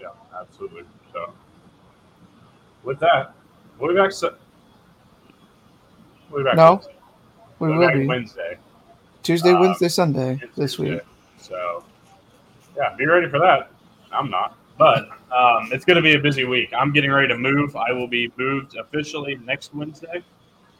Yeah, 0.00 0.08
absolutely. 0.38 0.84
So, 1.12 1.32
with 2.82 2.98
that, 3.00 3.34
we'll 3.78 3.92
be 3.94 4.00
back. 4.00 4.12
So- 4.12 4.34
we'll 6.30 6.42
be 6.42 6.44
back. 6.44 6.56
No, 6.56 6.72
Wednesday. 6.74 6.94
We 7.58 7.68
We'll 7.68 7.78
will 7.78 7.86
back 7.86 7.94
be 7.96 8.06
Wednesday. 8.06 8.58
Tuesday, 9.22 9.52
uh, 9.52 9.60
Wednesday, 9.60 9.88
Sunday 9.88 10.40
this 10.56 10.74
Tuesday. 10.76 10.94
week. 10.96 11.02
So, 11.38 11.84
yeah, 12.76 12.94
be 12.96 13.06
ready 13.06 13.28
for 13.28 13.38
that. 13.38 13.70
I'm 14.12 14.30
not, 14.30 14.56
but 14.78 15.08
um, 15.32 15.70
it's 15.72 15.84
going 15.84 15.96
to 15.96 16.02
be 16.02 16.14
a 16.14 16.18
busy 16.18 16.44
week. 16.44 16.72
I'm 16.76 16.92
getting 16.92 17.10
ready 17.10 17.28
to 17.28 17.36
move. 17.38 17.74
I 17.74 17.90
will 17.92 18.06
be 18.06 18.30
moved 18.36 18.76
officially 18.76 19.36
next 19.44 19.74
Wednesday. 19.74 20.22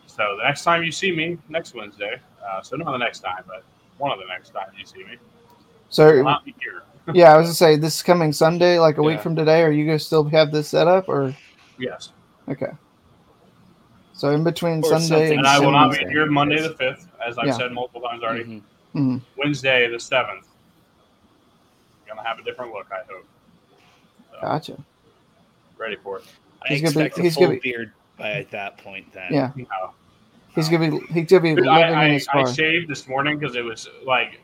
So 0.06 0.36
the 0.38 0.44
next 0.44 0.62
time 0.62 0.84
you 0.84 0.92
see 0.92 1.10
me, 1.10 1.38
next 1.48 1.74
Wednesday. 1.74 2.20
Uh, 2.46 2.62
so 2.62 2.76
not 2.76 2.92
the 2.92 2.98
next 2.98 3.20
time, 3.20 3.42
but 3.48 3.64
one 3.98 4.12
of 4.12 4.18
the 4.18 4.26
next 4.26 4.50
times 4.50 4.72
you 4.78 4.84
see 4.86 4.98
me, 5.04 5.16
So 5.88 6.08
I'll 6.18 6.22
not 6.22 6.44
be 6.44 6.54
here. 6.60 6.82
Yeah, 7.12 7.34
I 7.34 7.36
was 7.36 7.46
gonna 7.46 7.54
say 7.54 7.76
this 7.76 8.02
coming 8.02 8.32
Sunday, 8.32 8.78
like 8.78 8.98
a 8.98 9.02
week 9.02 9.20
from 9.20 9.36
today. 9.36 9.62
Are 9.62 9.70
you 9.70 9.84
gonna 9.84 9.98
still 9.98 10.24
have 10.24 10.52
this 10.52 10.68
set 10.68 10.88
up 10.88 11.08
or 11.08 11.34
Yes, 11.78 12.10
okay? 12.48 12.72
So 14.12 14.30
in 14.30 14.44
between 14.44 14.78
Or 14.78 14.84
Sunday 14.90 15.06
something 15.08 15.38
and 15.38 15.46
I 15.46 15.58
will 15.58 15.72
not 15.72 15.90
be 15.92 15.98
here 16.06 16.26
Monday 16.26 16.62
the 16.62 16.70
fifth, 16.74 17.08
as 17.26 17.36
I've 17.36 17.48
Yeah. 17.48 17.52
said 17.54 17.72
multiple 17.72 18.00
times 18.00 18.22
already. 18.22 18.44
Mhm. 18.44 18.62
Mhm. 18.94 19.20
Wednesday 19.36 19.88
the 19.90 19.98
seventh. 19.98 20.46
Gonna 22.06 22.22
have 22.22 22.38
a 22.38 22.42
different 22.42 22.72
look, 22.72 22.86
I 22.92 22.98
hope. 23.12 23.26
So, 24.30 24.40
Gotcha. 24.40 24.84
ready 25.76 25.96
for 25.96 26.18
it. 26.18 26.24
I 26.62 26.68
He's 26.68 26.80
gonna 26.82 26.94
be- 26.94 27.00
expect 27.06 27.18
a 27.18 27.22
he's 27.22 27.34
full 27.34 27.44
gonna 27.48 27.54
be- 27.60 27.70
beard 27.72 27.92
by 28.16 28.46
that 28.50 28.78
point. 28.78 29.12
Then 29.12 29.32
Yeah, 29.32 29.50
No. 29.56 29.90
he's 30.54 30.68
gonna 30.68 30.90
be 30.90 31.06
he's 31.12 31.26
gonna 31.28 31.40
be 31.42 31.54
Dude, 31.56 31.66
living 31.66 31.70
I, 31.70 31.88
in 31.88 31.94
I, 31.94 32.08
his 32.10 32.28
I 32.32 32.44
shaved 32.52 32.88
this 32.88 33.08
morning 33.08 33.38
because 33.38 33.56
it 33.56 33.64
was 33.64 33.88
like, 34.06 34.40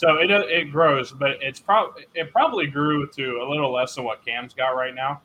so 0.00 0.16
it 0.16 0.30
it 0.30 0.72
grows, 0.72 1.12
but 1.12 1.32
it's 1.42 1.60
probably 1.60 2.06
it 2.14 2.32
probably 2.32 2.66
grew 2.66 3.06
to 3.08 3.42
a 3.42 3.46
little 3.46 3.70
less 3.70 3.94
than 3.94 4.04
what 4.04 4.24
Cam's 4.24 4.54
got 4.54 4.70
right 4.70 4.94
now, 4.94 5.20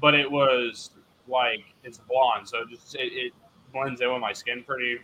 but 0.00 0.14
it 0.14 0.30
was 0.30 0.90
like 1.26 1.64
it's 1.82 1.98
blonde, 1.98 2.48
so 2.48 2.58
it 2.62 2.68
just 2.68 2.94
it, 2.94 3.12
it 3.12 3.32
blends 3.72 4.00
in 4.00 4.12
with 4.12 4.20
my 4.20 4.32
skin 4.32 4.62
pretty 4.62 5.00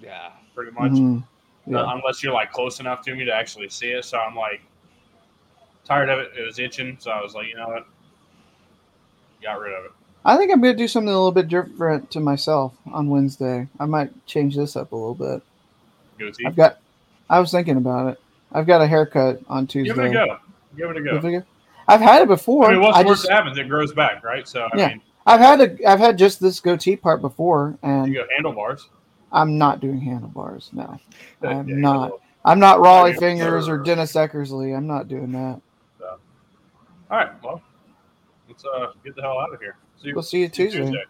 Yeah. 0.00 0.30
pretty 0.52 0.72
much, 0.72 0.90
Mhm. 0.90 1.22
uh, 1.72 1.94
unless 1.94 2.24
you're 2.24 2.32
like 2.32 2.50
close 2.50 2.80
enough 2.80 3.02
to 3.02 3.14
me 3.14 3.24
to 3.24 3.32
actually 3.32 3.68
see 3.68 3.90
it. 3.90 4.04
So 4.04 4.18
I'm 4.18 4.34
like 4.34 4.62
tired 5.84 6.08
of 6.08 6.18
it. 6.18 6.32
It 6.36 6.44
was 6.44 6.58
itching, 6.58 6.96
so 6.98 7.12
I 7.12 7.22
was 7.22 7.36
like, 7.36 7.46
you 7.46 7.54
know 7.54 7.68
what, 7.68 7.86
got 9.42 9.60
rid 9.60 9.74
of 9.78 9.84
it. 9.84 9.92
I 10.24 10.36
think 10.36 10.50
I'm 10.52 10.60
gonna 10.60 10.74
do 10.74 10.88
something 10.88 11.08
a 11.08 11.12
little 11.16 11.30
bit 11.30 11.46
different 11.46 12.10
to 12.10 12.20
myself 12.20 12.74
on 12.92 13.08
Wednesday. 13.10 13.68
I 13.78 13.86
might 13.86 14.26
change 14.26 14.56
this 14.56 14.74
up 14.74 14.90
a 14.90 14.96
little 14.96 15.14
bit. 15.14 15.40
Goatee. 16.18 16.46
I've 16.46 16.56
got. 16.56 16.78
I 17.30 17.38
was 17.38 17.52
thinking 17.52 17.76
about 17.76 18.08
it. 18.14 18.20
I've 18.52 18.66
got 18.66 18.80
a 18.80 18.86
haircut 18.86 19.40
on 19.48 19.66
Tuesday. 19.66 19.94
Give 19.94 20.04
it 20.04 20.10
a 20.10 20.12
go. 20.12 20.38
Give 20.76 20.90
it 20.90 20.96
a 20.96 21.00
go. 21.00 21.16
It 21.16 21.24
a 21.24 21.40
go. 21.40 21.46
I've 21.88 22.00
had 22.00 22.22
it 22.22 22.28
before. 22.28 22.66
I 22.68 22.72
mean, 22.72 22.82
what's 22.82 22.98
I 22.98 23.04
worse 23.04 23.20
just, 23.22 23.30
happens? 23.30 23.58
It 23.58 23.68
grows 23.68 23.92
back, 23.92 24.22
right? 24.22 24.46
So 24.46 24.68
I 24.72 24.76
Yeah. 24.76 24.88
mean, 24.88 25.02
I've 25.26 25.40
had 25.40 25.60
a, 25.60 25.88
I've 25.88 25.98
had 25.98 26.18
just 26.18 26.40
this 26.40 26.60
goatee 26.60 26.96
part 26.96 27.20
before, 27.20 27.78
you 27.82 27.90
and 27.90 28.14
go 28.14 28.24
handlebars. 28.34 28.88
I'm 29.32 29.58
not 29.58 29.80
doing 29.80 30.00
handlebars. 30.00 30.70
No, 30.72 30.98
I'm 31.42 31.68
you 31.68 31.76
not. 31.76 32.12
I'm 32.44 32.58
not 32.58 32.78
Rollie 32.78 33.12
Yeah, 33.12 33.18
Fingers 33.18 33.68
or. 33.68 33.78
Dennis 33.78 34.14
Eckersley. 34.14 34.76
I'm 34.76 34.86
not 34.86 35.08
doing 35.08 35.32
that. 35.32 35.60
So. 35.98 36.18
All 37.10 37.16
right, 37.18 37.42
well, 37.42 37.62
let's 38.48 38.64
uh, 38.64 38.92
get 39.04 39.14
the 39.14 39.22
hell 39.22 39.38
out 39.38 39.52
of 39.52 39.60
here. 39.60 39.76
See 40.00 40.08
you, 40.08 40.14
We'll 40.14 40.22
see 40.22 40.40
you 40.40 40.46
see 40.46 40.62
you 40.62 40.70
Tuesday. 40.70 40.84
Tuesday. 40.84 41.04